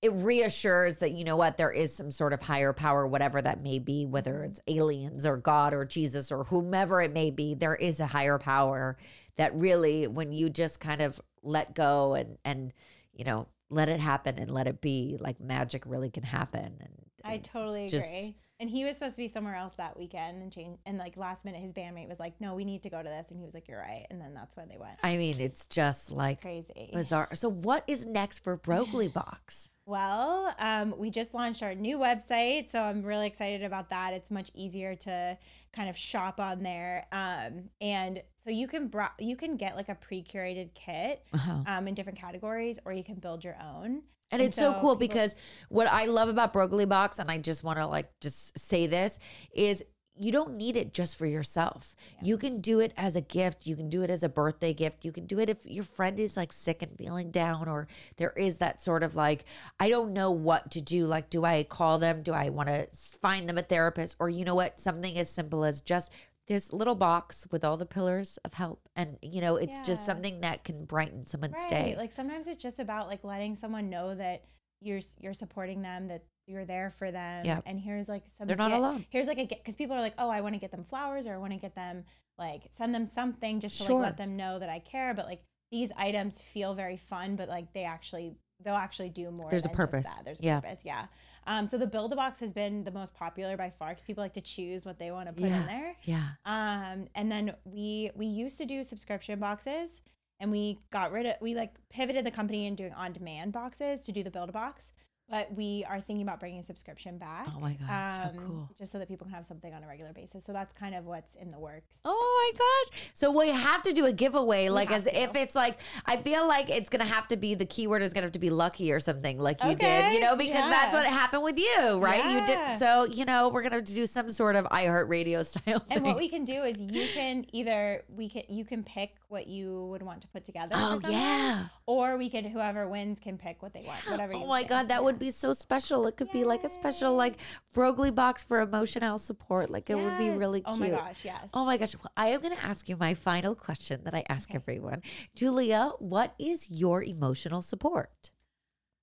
it 0.03 0.13
reassures 0.13 0.99
that 0.99 1.13
you 1.13 1.25
know 1.25 1.37
what 1.37 1.57
there 1.57 1.71
is 1.73 1.95
some 1.97 2.11
sort 2.11 2.35
of 2.35 2.43
higher 2.43 2.75
power 2.75 3.07
whatever 3.07 3.41
that 3.41 3.63
may 3.63 3.79
be 3.79 4.05
whether 4.05 4.43
it's 4.43 4.61
aliens 4.67 5.25
or 5.25 5.37
god 5.37 5.73
or 5.73 5.85
jesus 5.85 6.33
or 6.33 6.43
whomever 6.45 7.01
it 7.01 7.13
may 7.13 7.31
be 7.31 7.55
there 7.55 7.77
is 7.77 8.01
a 8.01 8.07
higher 8.07 8.37
power 8.37 8.97
that 9.37 9.55
really 9.55 10.09
when 10.09 10.33
you 10.33 10.51
just 10.51 10.81
kind 10.81 11.01
of 11.01 11.21
let 11.45 11.73
go 11.75 12.15
and 12.15 12.37
and 12.45 12.73
you 13.13 13.25
know 13.25 13.47
let 13.73 13.89
it 13.89 14.01
happen 14.01 14.39
and 14.39 14.51
let 14.53 14.67
it 14.67 14.81
be 14.81 15.17
like 15.21 15.41
magic 15.41 15.85
really 15.87 16.11
can 16.11 16.23
happen 16.23 16.77
and 16.81 16.91
I 17.25 17.39
totally 17.39 17.89
just- 17.89 18.15
agree. 18.15 18.35
And 18.63 18.71
he 18.71 18.85
was 18.85 18.95
supposed 18.97 19.17
to 19.17 19.23
be 19.23 19.27
somewhere 19.27 19.57
else 19.57 19.75
that 19.75 19.99
weekend 19.99 20.41
and 20.41 20.53
change 20.53 20.79
and 20.87 20.97
like 20.97 21.17
last 21.17 21.45
minute 21.45 21.61
his 21.61 21.73
bandmate 21.73 22.09
was 22.09 22.21
like, 22.21 22.41
No, 22.41 22.55
we 22.55 22.65
need 22.65 22.85
to 22.85 22.91
go 22.91 23.03
to 23.03 23.09
this 23.09 23.27
and 23.29 23.37
he 23.37 23.45
was 23.45 23.55
like, 23.55 23.67
You're 23.67 23.81
right. 23.81 24.07
And 24.09 24.21
then 24.21 24.35
that's 24.35 24.57
when 24.57 24.69
they 24.69 24.79
went. 24.79 24.99
i 25.03 25.17
mean 25.17 25.41
it's 25.41 25.67
just 25.67 26.13
like 26.13 26.41
Crazy. 26.41 26.91
bizarre 26.93 27.35
so 27.35 27.49
what 27.51 27.83
is 27.89 28.07
next 28.07 28.39
for 28.45 28.57
broglie 28.57 29.09
box 29.23 29.69
Well, 29.85 30.55
um, 30.61 30.95
we 30.97 31.11
just 31.11 31.35
launched 31.35 31.61
our 31.65 31.75
new 31.75 31.99
website, 31.99 32.71
so 32.71 32.81
I'm 32.81 33.03
really 33.03 33.27
excited 33.27 33.65
about 33.65 33.91
that. 33.91 34.13
It's 34.15 34.31
much 34.31 34.53
easier 34.55 34.95
to 34.95 35.37
kind 35.73 35.91
of 35.91 35.97
shop 35.97 36.39
on 36.39 36.63
there, 36.63 37.07
um, 37.11 37.71
and 37.81 38.23
so 38.37 38.51
you 38.51 38.69
can 38.69 38.87
bro- 38.87 39.17
you 39.19 39.35
can 39.35 39.57
get 39.57 39.75
like 39.75 39.89
a 39.89 39.97
pre-curated 39.97 40.73
kit 40.75 41.25
Uh-huh. 41.35 41.65
um, 41.67 41.89
in 41.89 41.95
different 41.95 42.21
categories, 42.21 42.79
or 42.85 42.93
you 42.93 43.03
can 43.03 43.17
build 43.17 43.43
your 43.43 43.57
own. 43.61 44.03
And 44.33 44.43
it's 44.43 44.57
so, 44.57 44.73
cool 44.73 44.97
people- 44.97 44.97
because 44.97 45.35
what 45.69 45.87
I 45.87 46.07
love 46.07 46.29
about 46.29 46.53
Broglie 46.53 46.87
Box, 46.87 47.19
and 47.19 47.31
I 47.31 47.39
just 47.39 47.63
want 47.63 47.79
to 47.79 47.87
like 47.87 48.11
just 48.21 48.59
say 48.59 48.87
this, 48.87 49.19
is 49.55 49.85
you 50.15 50.31
don't 50.31 50.57
need 50.59 50.77
it 50.77 50.93
just 50.93 51.17
for 51.17 51.25
yourself. 51.25 51.97
You 52.23 52.37
can 52.37 52.61
do 52.61 52.81
it 52.81 52.93
as 52.99 53.17
a 53.17 53.23
gift. 53.23 53.67
You 53.67 53.77
can 53.77 53.89
do 53.89 54.03
it 54.03 54.11
as 54.11 54.23
a 54.23 54.29
birthday 54.29 54.75
gift. 54.75 55.07
You 55.07 55.11
can 55.11 55.25
do 55.25 55.39
it 55.39 55.49
if 55.49 55.65
your 55.65 55.85
friend 55.85 56.21
is 56.21 56.37
like 56.37 56.53
sick 56.53 56.83
and 56.83 56.93
feeling 56.99 57.31
down, 57.31 57.67
or 57.67 57.89
there 58.19 58.33
is 58.37 58.59
that 58.59 58.79
sort 58.79 59.03
of 59.03 59.17
like, 59.17 59.47
I 59.81 59.89
don't 59.89 60.13
know 60.13 60.31
what 60.31 60.71
to 60.73 60.83
do. 60.83 61.07
Like, 61.07 61.31
do 61.31 61.47
I 61.47 61.63
call 61.65 61.99
them? 61.99 62.21
Do 62.21 62.35
I 62.35 62.51
want 62.51 62.69
to 62.69 62.87
find 63.23 63.49
them 63.49 63.57
a 63.57 63.63
therapist? 63.63 64.17
Or 64.19 64.29
you 64.29 64.45
know 64.45 64.55
what? 64.55 64.79
Something 64.79 65.17
as 65.17 65.31
simple 65.31 65.65
as 65.65 65.81
just 65.81 66.13
this 66.49 66.73
little 66.73 66.95
box 66.95 67.47
with 67.51 67.65
all 67.65 67.77
the 67.77 67.87
pillars 67.87 68.39
of 68.45 68.55
help. 68.55 68.89
And, 68.97 69.17
you 69.23 69.41
know, 69.41 69.57
it's 69.57 69.81
just 69.83 70.05
something 70.05 70.41
that 70.41 70.65
can 70.65 70.85
brighten 70.85 71.27
someone's 71.27 71.55
Right. 71.55 71.69
day. 71.71 71.95
Like 71.97 72.13
sometimes 72.13 72.49
it's 72.49 72.63
just 72.63 72.81
about 72.81 73.07
like 73.09 73.23
letting 73.25 73.55
someone 73.55 73.89
know 73.91 74.15
that 74.15 74.45
you're 74.81 75.01
you're 75.21 75.35
supporting 75.35 75.83
them, 75.83 76.09
that 76.09 76.25
you're 76.49 76.65
there 76.65 76.91
for 76.91 77.13
them. 77.13 77.45
Yeah. 77.45 77.61
And 77.65 77.79
here's 77.79 78.09
like 78.09 78.25
some 78.37 78.49
They're 78.49 78.57
not 78.57 78.71
gift- 78.71 78.79
alone. 78.79 79.07
Here's 79.11 79.29
like 79.29 79.39
a 79.39 79.47
because 79.47 79.77
people 79.77 79.95
are 79.97 80.01
like, 80.01 80.15
oh, 80.19 80.29
I 80.29 80.41
want 80.41 80.55
to 80.55 80.59
get 80.59 80.73
them 80.73 80.85
flowers 80.85 81.27
or 81.27 81.35
I 81.35 81.39
want 81.39 81.53
to 81.53 81.59
get 81.59 81.75
them 81.77 82.05
like 82.39 82.63
send 82.71 82.93
them 82.95 83.07
something 83.07 83.61
just 83.61 83.79
to 83.79 83.85
Sure. 83.85 84.01
like 84.01 84.07
let 84.11 84.17
them 84.17 84.37
know 84.37 84.59
that 84.59 84.69
I 84.69 84.81
care. 84.81 85.15
But 85.15 85.27
like 85.27 85.43
these 85.71 85.93
items 85.97 86.41
feel 86.41 86.75
very 86.75 86.97
fun, 86.97 87.37
but 87.37 87.49
like 87.49 87.73
they 87.73 87.85
actually 87.85 88.35
they'll 88.65 88.75
actually 88.75 89.11
do 89.11 89.31
more. 89.31 89.49
There's 89.51 89.65
a 89.67 89.69
purpose. 89.71 90.15
that. 90.17 90.25
There's 90.25 90.41
a 90.41 90.45
Yeah. 90.45 90.61
purpose. 90.61 90.81
Yeah. 90.85 91.07
Um. 91.47 91.67
So 91.67 91.77
the 91.79 91.87
build 91.87 92.13
a 92.13 92.17
box 92.17 92.41
has 92.41 92.53
been 92.53 92.85
the 92.85 92.91
most 92.91 93.15
popular 93.15 93.57
by 93.57 93.71
far 93.71 93.89
because 93.91 94.05
people 94.05 94.23
like 94.23 94.35
to 94.35 94.41
choose 94.41 94.85
what 94.85 94.99
they 94.99 95.11
want 95.11 95.27
to 95.29 95.33
put 95.33 95.51
Yeah. 95.51 95.61
in 95.61 95.67
there. 95.67 95.97
yeah. 96.03 96.29
Um, 96.45 97.09
and 97.15 97.31
then 97.31 97.55
we 97.65 98.11
we 98.15 98.27
used 98.27 98.59
to 98.59 98.65
do 98.67 98.85
subscription 98.85 99.39
boxes, 99.41 100.01
and 100.41 100.51
we 100.51 100.79
got 100.91 101.11
rid 101.13 101.27
of 101.27 101.35
we 101.41 101.55
like 101.55 101.75
pivoted 101.89 102.25
the 102.25 102.31
company 102.31 102.67
and 102.67 102.77
doing 102.77 102.93
on 102.93 103.13
demand 103.13 103.53
boxes 103.53 104.03
to 104.03 104.13
do 104.13 104.23
the 104.23 104.31
build 104.31 104.49
a 104.49 104.53
box. 104.53 104.93
But 105.31 105.55
we 105.55 105.85
are 105.89 105.99
thinking 105.99 106.23
about 106.23 106.41
bringing 106.41 106.63
subscription 106.63 107.17
back. 107.17 107.47
Oh 107.57 107.59
my 107.59 107.75
gosh, 107.75 108.17
so 108.17 108.39
um, 108.39 108.47
cool. 108.47 108.71
Just 108.77 108.93
so 108.93 108.99
that 108.99 109.09
people 109.09 109.25
can 109.27 109.35
have 109.35 109.47
something 109.47 109.73
on 109.73 109.83
a 109.83 109.87
regular 109.87 110.13
basis. 110.13 110.45
So 110.45 110.53
that's 110.53 110.75
kind 110.75 110.95
of 110.95 111.07
what's 111.07 111.35
in 111.37 111.49
the 111.49 111.59
works. 111.59 112.01
Oh 112.05 112.53
my 112.53 112.59
gosh. 112.59 113.11
So 113.15 113.31
we 113.31 113.49
have 113.49 113.83
to 113.83 113.93
do 113.93 114.05
a 114.05 114.13
giveaway, 114.13 114.69
like 114.69 114.91
as 114.91 115.05
to. 115.05 115.19
if 115.23 115.35
it's 115.35 115.55
like, 115.55 115.79
I 116.05 116.17
feel 116.17 116.47
like 116.47 116.69
it's 116.69 116.91
going 116.91 117.01
to 117.07 117.11
have 117.11 117.29
to 117.29 117.37
be 117.37 117.55
the 117.55 117.65
keyword 117.65 118.03
is 118.03 118.13
going 118.13 118.23
to 118.23 118.27
have 118.27 118.33
to 118.33 118.39
be 118.39 118.51
lucky 118.51 118.93
or 118.93 119.01
something 119.01 119.39
like 119.39 119.63
you 119.65 119.75
did, 119.75 120.13
you 120.13 120.21
know, 120.21 120.37
because 120.37 120.69
that's 120.69 120.93
what 120.93 121.07
happened 121.07 121.45
with 121.45 121.59
you, 121.59 121.99
right? 121.99 122.31
You 122.31 122.45
did. 122.45 122.79
So, 122.79 123.05
you 123.05 123.25
know, 123.25 123.49
we're 123.49 123.63
going 123.69 123.85
to 123.85 123.95
do 123.95 124.07
some 124.07 124.29
sort 124.31 124.57
of 124.57 124.65
iHeartRadio 124.67 125.47
style 125.47 125.79
thing. 125.79 125.99
And 125.99 126.05
what 126.05 126.17
we 126.17 126.29
can 126.29 126.45
do 126.45 126.65
is 126.65 126.81
you 126.81 127.07
can 127.15 127.47
either 127.53 128.03
we 128.15 128.29
can 128.29 128.43
you 128.49 128.65
can 128.65 128.83
pick 128.83 129.15
what 129.29 129.47
you 129.47 129.87
would 129.87 130.03
want 130.03 130.21
to 130.23 130.29
put 130.29 130.45
together. 130.45 130.75
Oh, 130.77 131.01
yeah. 131.09 131.67
Or 131.87 132.17
we 132.19 132.29
could 132.29 132.47
whoever 132.47 132.87
wins 132.89 133.19
can 133.19 133.39
pick 133.39 133.63
what 133.63 133.73
they 133.73 133.83
want. 133.87 134.01
Whatever. 134.11 134.35
Oh 134.35 134.47
my. 134.47 134.63
God, 134.63 134.89
that 134.89 135.05
would 135.05 135.19
be 135.23 135.31
so 135.31 135.53
special. 135.53 136.07
It 136.07 136.17
could 136.17 136.33
be 136.33 136.43
like 136.45 136.65
a 136.65 136.69
special, 136.69 137.15
like 137.15 137.35
Broglie 137.75 138.11
box 138.11 138.43
for 138.45 138.61
emotional 138.61 139.19
support. 139.19 139.71
Like 139.71 139.89
it 139.89 139.95
would 139.97 140.19
be 140.19 140.27
Yes. 140.27 140.39
really 140.39 140.63
Oh 140.67 140.75
cute. 140.77 140.91
my 140.93 140.99
gosh, 140.99 141.25
yes. 141.25 141.51
Oh 141.55 141.65
my 141.65 141.77
gosh. 141.77 141.95
Well, 141.97 142.11
I 142.17 142.29
am 142.29 142.41
going 142.41 142.55
to 142.57 142.65
ask 142.65 142.89
you 142.89 142.97
my 142.97 143.15
final 143.15 143.55
question 143.55 144.03
that 144.05 144.15
I 144.15 144.25
ask 144.29 144.53
everyone. 144.55 145.01
Julia, 145.35 145.93
what 145.99 146.35
is 146.39 146.71
your 146.71 147.03
emotional 147.03 147.63
support? 147.63 148.31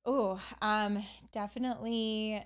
Oh, 0.06 0.42
um, 0.62 1.04
definitely, 1.32 2.44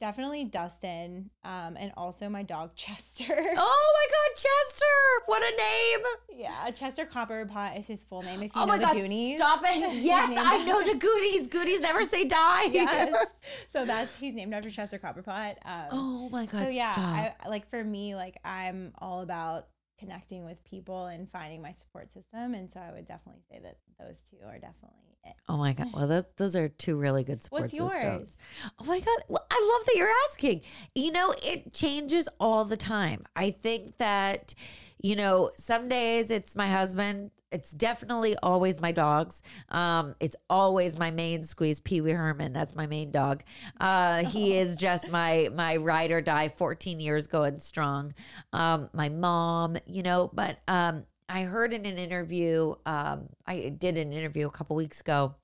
definitely 0.00 0.44
Dustin, 0.44 1.30
um, 1.44 1.76
and 1.78 1.92
also 1.96 2.28
my 2.28 2.42
dog 2.42 2.74
Chester. 2.76 3.24
Oh 3.28 3.92
my 3.94 4.06
God, 4.10 4.36
Chester! 4.36 4.84
What 5.26 5.42
a 5.42 5.56
name! 5.56 6.40
Yeah, 6.40 6.70
Chester 6.70 7.04
Copperpot 7.06 7.78
is 7.78 7.86
his 7.86 8.04
full 8.04 8.22
name. 8.22 8.42
If 8.42 8.54
you 8.54 8.62
Oh 8.62 8.64
know 8.64 8.72
my 8.72 8.78
the 8.78 8.84
God, 8.84 8.96
Goonies, 8.96 9.38
stop 9.38 9.60
it! 9.64 9.94
Yes, 10.02 10.34
I 10.36 10.64
know 10.64 10.82
the 10.82 10.98
Goonies. 10.98 11.48
Goonies 11.48 11.80
never 11.80 12.04
say 12.04 12.24
die. 12.24 12.64
yes. 12.70 13.26
So 13.68 13.84
that's 13.84 14.18
he's 14.18 14.34
named 14.34 14.54
after 14.54 14.70
Chester 14.70 14.98
Copperpot. 14.98 15.56
Um, 15.64 15.86
Oh 15.90 16.28
my 16.30 16.46
God, 16.46 16.64
so 16.64 16.68
yeah. 16.68 16.92
I, 16.96 17.48
like 17.48 17.68
for 17.68 17.82
me, 17.82 18.14
like 18.14 18.36
I'm 18.44 18.92
all 18.98 19.20
about 19.20 19.68
connecting 19.98 20.44
with 20.44 20.62
people 20.64 21.06
and 21.06 21.28
finding 21.30 21.60
my 21.60 21.72
support 21.72 22.12
system, 22.12 22.54
and 22.54 22.70
so 22.70 22.78
I 22.80 22.92
would 22.92 23.06
definitely 23.06 23.42
say 23.50 23.58
that 23.62 23.78
those 23.98 24.22
two 24.22 24.36
are 24.46 24.58
definitely 24.58 25.00
it. 25.07 25.07
Oh 25.48 25.56
my 25.56 25.72
God. 25.72 25.88
Well, 25.94 26.06
those, 26.06 26.24
those 26.36 26.56
are 26.56 26.68
two 26.68 26.98
really 26.98 27.24
good 27.24 27.42
support 27.42 27.62
What's 27.62 27.72
systems. 27.72 28.02
yours? 28.02 28.36
Oh 28.78 28.84
my 28.84 29.00
God. 29.00 29.18
Well, 29.28 29.46
I 29.50 29.74
love 29.76 29.86
that 29.86 29.96
you're 29.96 30.12
asking. 30.26 30.60
You 30.94 31.10
know, 31.10 31.34
it 31.42 31.72
changes 31.72 32.28
all 32.38 32.64
the 32.64 32.76
time. 32.76 33.24
I 33.34 33.50
think 33.50 33.96
that, 33.96 34.54
you 35.00 35.16
know, 35.16 35.50
some 35.56 35.88
days 35.88 36.30
it's 36.30 36.54
my 36.54 36.68
husband. 36.68 37.30
It's 37.50 37.70
definitely 37.70 38.36
always 38.42 38.78
my 38.78 38.92
dogs. 38.92 39.42
Um, 39.70 40.14
it's 40.20 40.36
always 40.50 40.98
my 40.98 41.10
main 41.10 41.42
squeeze, 41.42 41.80
Pee 41.80 42.02
Wee 42.02 42.10
Herman. 42.10 42.52
That's 42.52 42.76
my 42.76 42.86
main 42.86 43.10
dog. 43.10 43.42
Uh, 43.80 44.24
he 44.26 44.58
is 44.58 44.76
just 44.76 45.10
my 45.10 45.48
my 45.54 45.78
ride 45.78 46.10
or 46.10 46.20
die. 46.20 46.48
Fourteen 46.48 47.00
years 47.00 47.26
going 47.26 47.58
strong. 47.58 48.12
Um, 48.52 48.90
my 48.92 49.08
mom, 49.08 49.78
you 49.86 50.02
know, 50.02 50.30
but 50.30 50.58
um, 50.68 51.04
I 51.28 51.42
heard 51.42 51.74
in 51.74 51.84
an 51.84 51.98
interview, 51.98 52.74
um, 52.86 53.28
I 53.46 53.74
did 53.76 53.98
an 53.98 54.12
interview 54.12 54.46
a 54.46 54.50
couple 54.50 54.76
weeks 54.76 55.00
ago, 55.00 55.34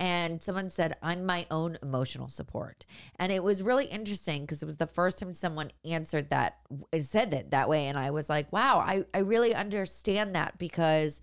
and 0.00 0.42
someone 0.42 0.68
said, 0.68 0.96
I'm 1.00 1.24
my 1.24 1.46
own 1.50 1.78
emotional 1.80 2.28
support. 2.28 2.84
And 3.20 3.30
it 3.30 3.44
was 3.44 3.62
really 3.62 3.84
interesting 3.86 4.42
because 4.42 4.62
it 4.62 4.66
was 4.66 4.78
the 4.78 4.86
first 4.86 5.20
time 5.20 5.32
someone 5.32 5.70
answered 5.84 6.30
that, 6.30 6.58
said 7.00 7.30
that 7.30 7.52
that 7.52 7.68
way. 7.68 7.86
And 7.86 7.96
I 7.96 8.10
was 8.10 8.28
like, 8.28 8.52
wow, 8.52 8.78
I, 8.78 9.04
I 9.14 9.18
really 9.18 9.54
understand 9.54 10.34
that 10.34 10.58
because 10.58 11.20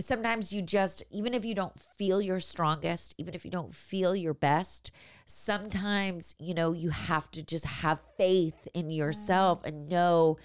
sometimes 0.00 0.52
you 0.52 0.62
just 0.62 1.02
even 1.10 1.34
if 1.34 1.44
you 1.44 1.54
don't 1.54 1.78
feel 1.78 2.22
your 2.22 2.38
strongest 2.40 3.14
even 3.18 3.34
if 3.34 3.44
you 3.44 3.50
don't 3.50 3.74
feel 3.74 4.14
your 4.14 4.34
best 4.34 4.92
sometimes 5.24 6.34
you 6.38 6.54
know 6.54 6.72
you 6.72 6.90
have 6.90 7.30
to 7.30 7.42
just 7.42 7.64
have 7.64 8.00
faith 8.16 8.68
in 8.74 8.90
yourself 8.90 9.60
and 9.64 9.88
know 9.88 10.36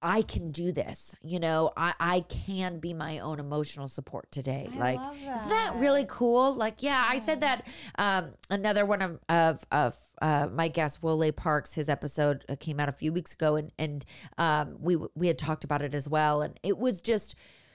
I 0.00 0.22
can 0.22 0.50
do 0.50 0.70
this. 0.70 1.14
You 1.22 1.40
know, 1.40 1.72
I, 1.76 1.92
I 1.98 2.20
can 2.20 2.78
be 2.78 2.94
my 2.94 3.18
own 3.18 3.40
emotional 3.40 3.88
support 3.88 4.30
today. 4.30 4.68
I 4.74 4.78
like, 4.78 4.96
love 4.96 5.16
isn't 5.16 5.48
that 5.48 5.74
really 5.76 6.06
cool? 6.08 6.54
Like, 6.54 6.82
yeah, 6.82 7.04
I 7.08 7.18
said 7.18 7.40
that. 7.40 7.66
Um, 7.98 8.32
another 8.48 8.86
one 8.86 9.02
of 9.02 9.18
of, 9.28 9.64
of 9.72 9.96
uh, 10.22 10.46
my 10.52 10.68
guest, 10.68 11.02
Wole 11.02 11.32
Parks, 11.32 11.74
his 11.74 11.88
episode 11.88 12.44
uh, 12.48 12.54
came 12.58 12.78
out 12.78 12.88
a 12.88 12.92
few 12.92 13.12
weeks 13.12 13.32
ago, 13.32 13.56
and 13.56 13.72
and 13.78 14.04
um, 14.38 14.76
we 14.80 14.96
we 15.16 15.26
had 15.26 15.38
talked 15.38 15.64
about 15.64 15.82
it 15.82 15.94
as 15.94 16.08
well, 16.08 16.42
and 16.42 16.58
it 16.62 16.78
was 16.78 17.00
just. 17.00 17.34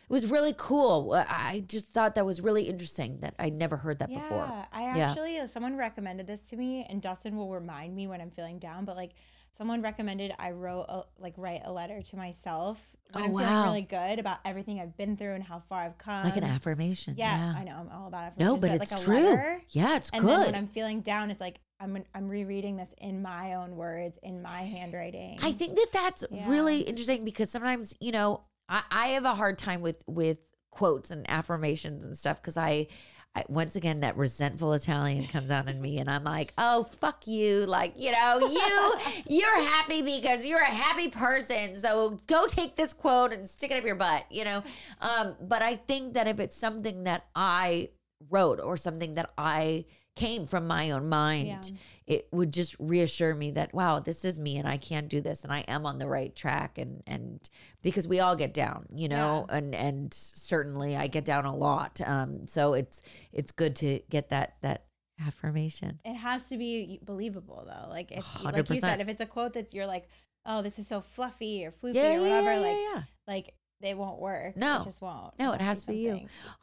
It 0.10 0.12
was 0.14 0.30
really 0.30 0.54
cool. 0.56 1.14
I 1.14 1.26
I 1.30 1.60
just 1.66 1.90
thought 1.92 2.16
that 2.16 2.26
was 2.26 2.42
really 2.42 2.64
interesting 2.64 3.20
that 3.22 3.36
I'd 3.40 3.54
never 3.54 3.78
heard 3.78 4.00
that 4.00 4.12
Yeah, 4.12 4.20
before. 4.20 4.68
I 4.72 4.84
actually 5.00 5.40
uh, 5.40 5.48
someone 5.48 5.78
recommended 5.78 6.28
this 6.28 6.50
to 6.50 6.58
me, 6.58 6.86
and 6.88 7.02
Dustin 7.02 7.36
will 7.38 7.50
remind 7.50 7.96
me 7.96 8.08
when 8.08 8.20
I'm 8.22 8.30
feeling 8.30 8.60
down. 8.60 8.86
But 8.86 8.96
like 8.98 9.12
someone 9.54 9.82
recommended, 9.82 10.34
I 10.38 10.52
wrote 10.52 10.86
a, 10.90 11.04
like 11.18 11.34
write 11.38 11.62
a 11.64 11.72
letter 11.72 12.02
to 12.02 12.16
myself 12.18 12.86
when 13.12 13.24
Oh, 13.24 13.26
I'm 13.28 13.32
wow. 13.34 13.40
feeling 13.40 13.64
really 13.64 13.82
good 13.84 14.20
about 14.20 14.40
everything 14.44 14.80
I've 14.80 14.98
been 14.98 15.16
through 15.16 15.34
and 15.36 15.44
how 15.44 15.60
far 15.60 15.82
I've 15.84 15.98
come. 15.98 16.24
Like 16.26 16.38
an 16.38 16.44
affirmation. 16.44 17.16
Yeah, 17.18 17.54
Yeah. 17.54 17.60
I 17.60 17.64
know 17.64 17.76
I'm 17.78 17.90
all 17.90 18.08
about 18.08 18.38
No, 18.38 18.56
affirmations. 18.56 18.62
but 18.62 18.70
like 18.72 18.82
it's 18.92 19.02
a 19.02 19.06
true. 19.06 19.16
letter. 19.30 19.62
Yeah, 19.70 19.96
it's 19.96 20.10
good. 20.10 20.20
And 20.20 20.28
then 20.30 20.40
when 20.42 20.56
I'm 20.56 20.68
feeling 20.68 21.02
down, 21.02 21.32
it's 21.32 21.40
like 21.42 21.60
I'm 21.80 22.04
I'm 22.16 22.28
rereading 22.28 22.78
this 22.78 22.94
in 22.98 23.22
my 23.22 23.54
own 23.56 23.76
words, 23.76 24.18
in 24.24 24.42
my 24.42 24.62
handwriting. 24.62 25.40
I 25.42 25.52
think 25.52 25.76
that 25.76 25.88
that's 25.94 26.24
Yeah. 26.32 26.50
really 26.50 26.82
interesting 26.82 27.24
because 27.24 27.50
sometimes, 27.52 27.94
you 28.00 28.12
know, 28.12 28.44
I, 28.70 28.84
I 28.92 29.08
have 29.10 29.26
a 29.26 29.36
hard 29.36 29.58
time 29.58 29.82
with 29.82 30.04
with 30.08 30.40
quotes 30.72 31.12
and 31.12 31.30
affirmations 31.30 32.04
and 32.04 32.18
stuff 32.18 32.42
because 32.42 32.58
I, 32.58 32.88
I 33.36 33.44
once 33.50 33.76
again 33.76 34.02
that 34.02 34.16
resentful 34.16 34.74
Italian 34.74 35.26
comes 35.26 35.50
out 35.50 35.68
in 35.68 35.82
me 35.82 35.98
and 35.98 36.10
I'm 36.10 36.24
like, 36.24 36.54
oh 36.58 36.84
fuck 36.84 37.26
you, 37.26 37.66
like 37.66 37.94
you 37.98 38.12
know 38.12 38.40
you 38.40 38.94
you're 39.40 39.62
happy 39.62 40.02
because 40.02 40.46
you're 40.46 40.62
a 40.62 40.66
happy 40.66 41.10
person, 41.10 41.76
so 41.76 42.20
go 42.28 42.46
take 42.46 42.76
this 42.76 42.94
quote 42.94 43.34
and 43.34 43.50
stick 43.50 43.72
it 43.72 43.80
up 43.80 43.86
your 43.86 43.96
butt, 43.96 44.26
you 44.30 44.46
know. 44.46 44.64
Um, 45.02 45.36
but 45.42 45.62
I 45.62 45.76
think 45.76 46.14
that 46.14 46.28
if 46.28 46.40
it's 46.40 46.56
something 46.56 47.06
that 47.06 47.26
I 47.36 47.90
wrote 48.30 48.60
or 48.60 48.78
something 48.78 49.14
that 49.16 49.32
I 49.38 49.86
came 50.16 50.46
from 50.46 50.68
my 50.68 50.92
own 50.92 51.10
mind, 51.10 51.48
Yeah. 51.48 51.62
it 52.06 52.28
would 52.32 52.54
just 52.54 52.76
reassure 52.80 53.34
me 53.34 53.52
that 53.52 53.74
wow, 53.74 54.00
this 54.00 54.24
is 54.24 54.40
me 54.40 54.58
and 54.58 54.68
I 54.68 54.78
can 54.78 55.08
do 55.08 55.22
this 55.22 55.44
and 55.44 55.52
I 55.52 55.62
am 55.68 55.86
on 55.86 55.98
the 56.00 56.08
right 56.08 56.36
track 56.36 56.78
and 56.78 57.02
and 57.08 57.40
because 57.82 58.08
we 58.08 58.20
all 58.20 58.36
get 58.36 58.54
down, 58.54 58.86
you 58.94 59.08
know, 59.08 59.46
and 59.50 59.74
and 59.74 60.14
certainly 60.14 60.96
I 60.96 61.08
get 61.08 61.26
down 61.26 61.46
a 61.46 61.56
lot. 61.56 62.00
Um 62.06 62.46
so 62.46 62.74
it's 62.74 63.02
it's 63.32 63.52
good 63.52 63.76
to 63.78 64.02
get 64.10 64.30
that 64.30 64.58
that 64.62 64.86
affirmation. 65.26 66.00
it 66.04 66.16
has 66.16 66.50
to 66.50 66.58
be 66.58 67.00
believable 67.04 67.64
though. 67.66 67.90
Like 67.90 68.12
if 68.12 68.44
like 68.44 68.70
you 68.70 68.76
said, 68.76 69.02
if 69.02 69.08
it's 69.08 69.22
a 69.22 69.26
quote 69.26 69.54
that 69.54 69.74
you're 69.74 69.88
like, 69.88 70.08
oh, 70.46 70.62
this 70.62 70.78
is 70.80 70.88
so 70.88 71.02
fluffy 71.02 71.66
or 71.66 71.72
floofy 71.72 71.96
Yeah, 71.96 72.16
or 72.18 72.22
whatever, 72.22 72.54
yeah, 72.54 72.60
like 72.60 72.76
yeah, 72.76 72.90
yeah. 72.96 73.02
like 73.28 73.54
they 73.84 73.94
won't 73.94 74.20
work. 74.20 74.56
No. 74.56 74.82
it 74.82 74.86
just 74.86 75.02
won't. 75.02 75.38
No, 75.38 75.52
it 75.52 75.62
has 75.62 75.82
to 75.82 75.88
be 75.88 75.98
you. 75.98 76.22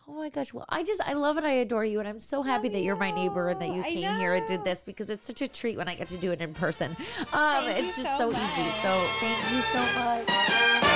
Oh 0.09 0.15
my 0.15 0.29
gosh. 0.29 0.53
Well, 0.53 0.65
I 0.69 0.83
just 0.83 1.01
I 1.07 1.13
love 1.13 1.37
and 1.37 1.47
I 1.47 1.53
adore 1.53 1.85
you 1.85 2.01
and 2.01 2.09
I'm 2.09 2.21
so 2.21 2.43
happy 2.43 2.69
that 2.71 2.83
you're 2.83 2.97
my 2.97 3.11
neighbor 3.11 3.49
and 3.49 3.61
that 3.61 3.75
you. 3.75 3.83
came 3.83 4.19
here 4.19 4.35
and 4.35 4.47
did 4.47 4.65
this 4.65 4.83
because 4.83 5.11
it's 5.11 5.27
such 5.27 5.43
a 5.43 5.49
treat 5.49 5.77
when 5.77 5.89
I 5.89 5.95
get 5.95 6.09
to 6.09 6.17
do 6.17 6.33
it 6.33 6.41
in 6.41 6.55
person. 6.55 6.97
Um 7.33 7.65
it's 7.69 7.97
just 7.97 8.17
so 8.17 8.31
so 8.33 8.39
easy. 8.39 8.71
So 8.83 9.07
thank 9.21 9.53
you 9.53 9.61
so 9.63 9.79
much. 10.01 10.90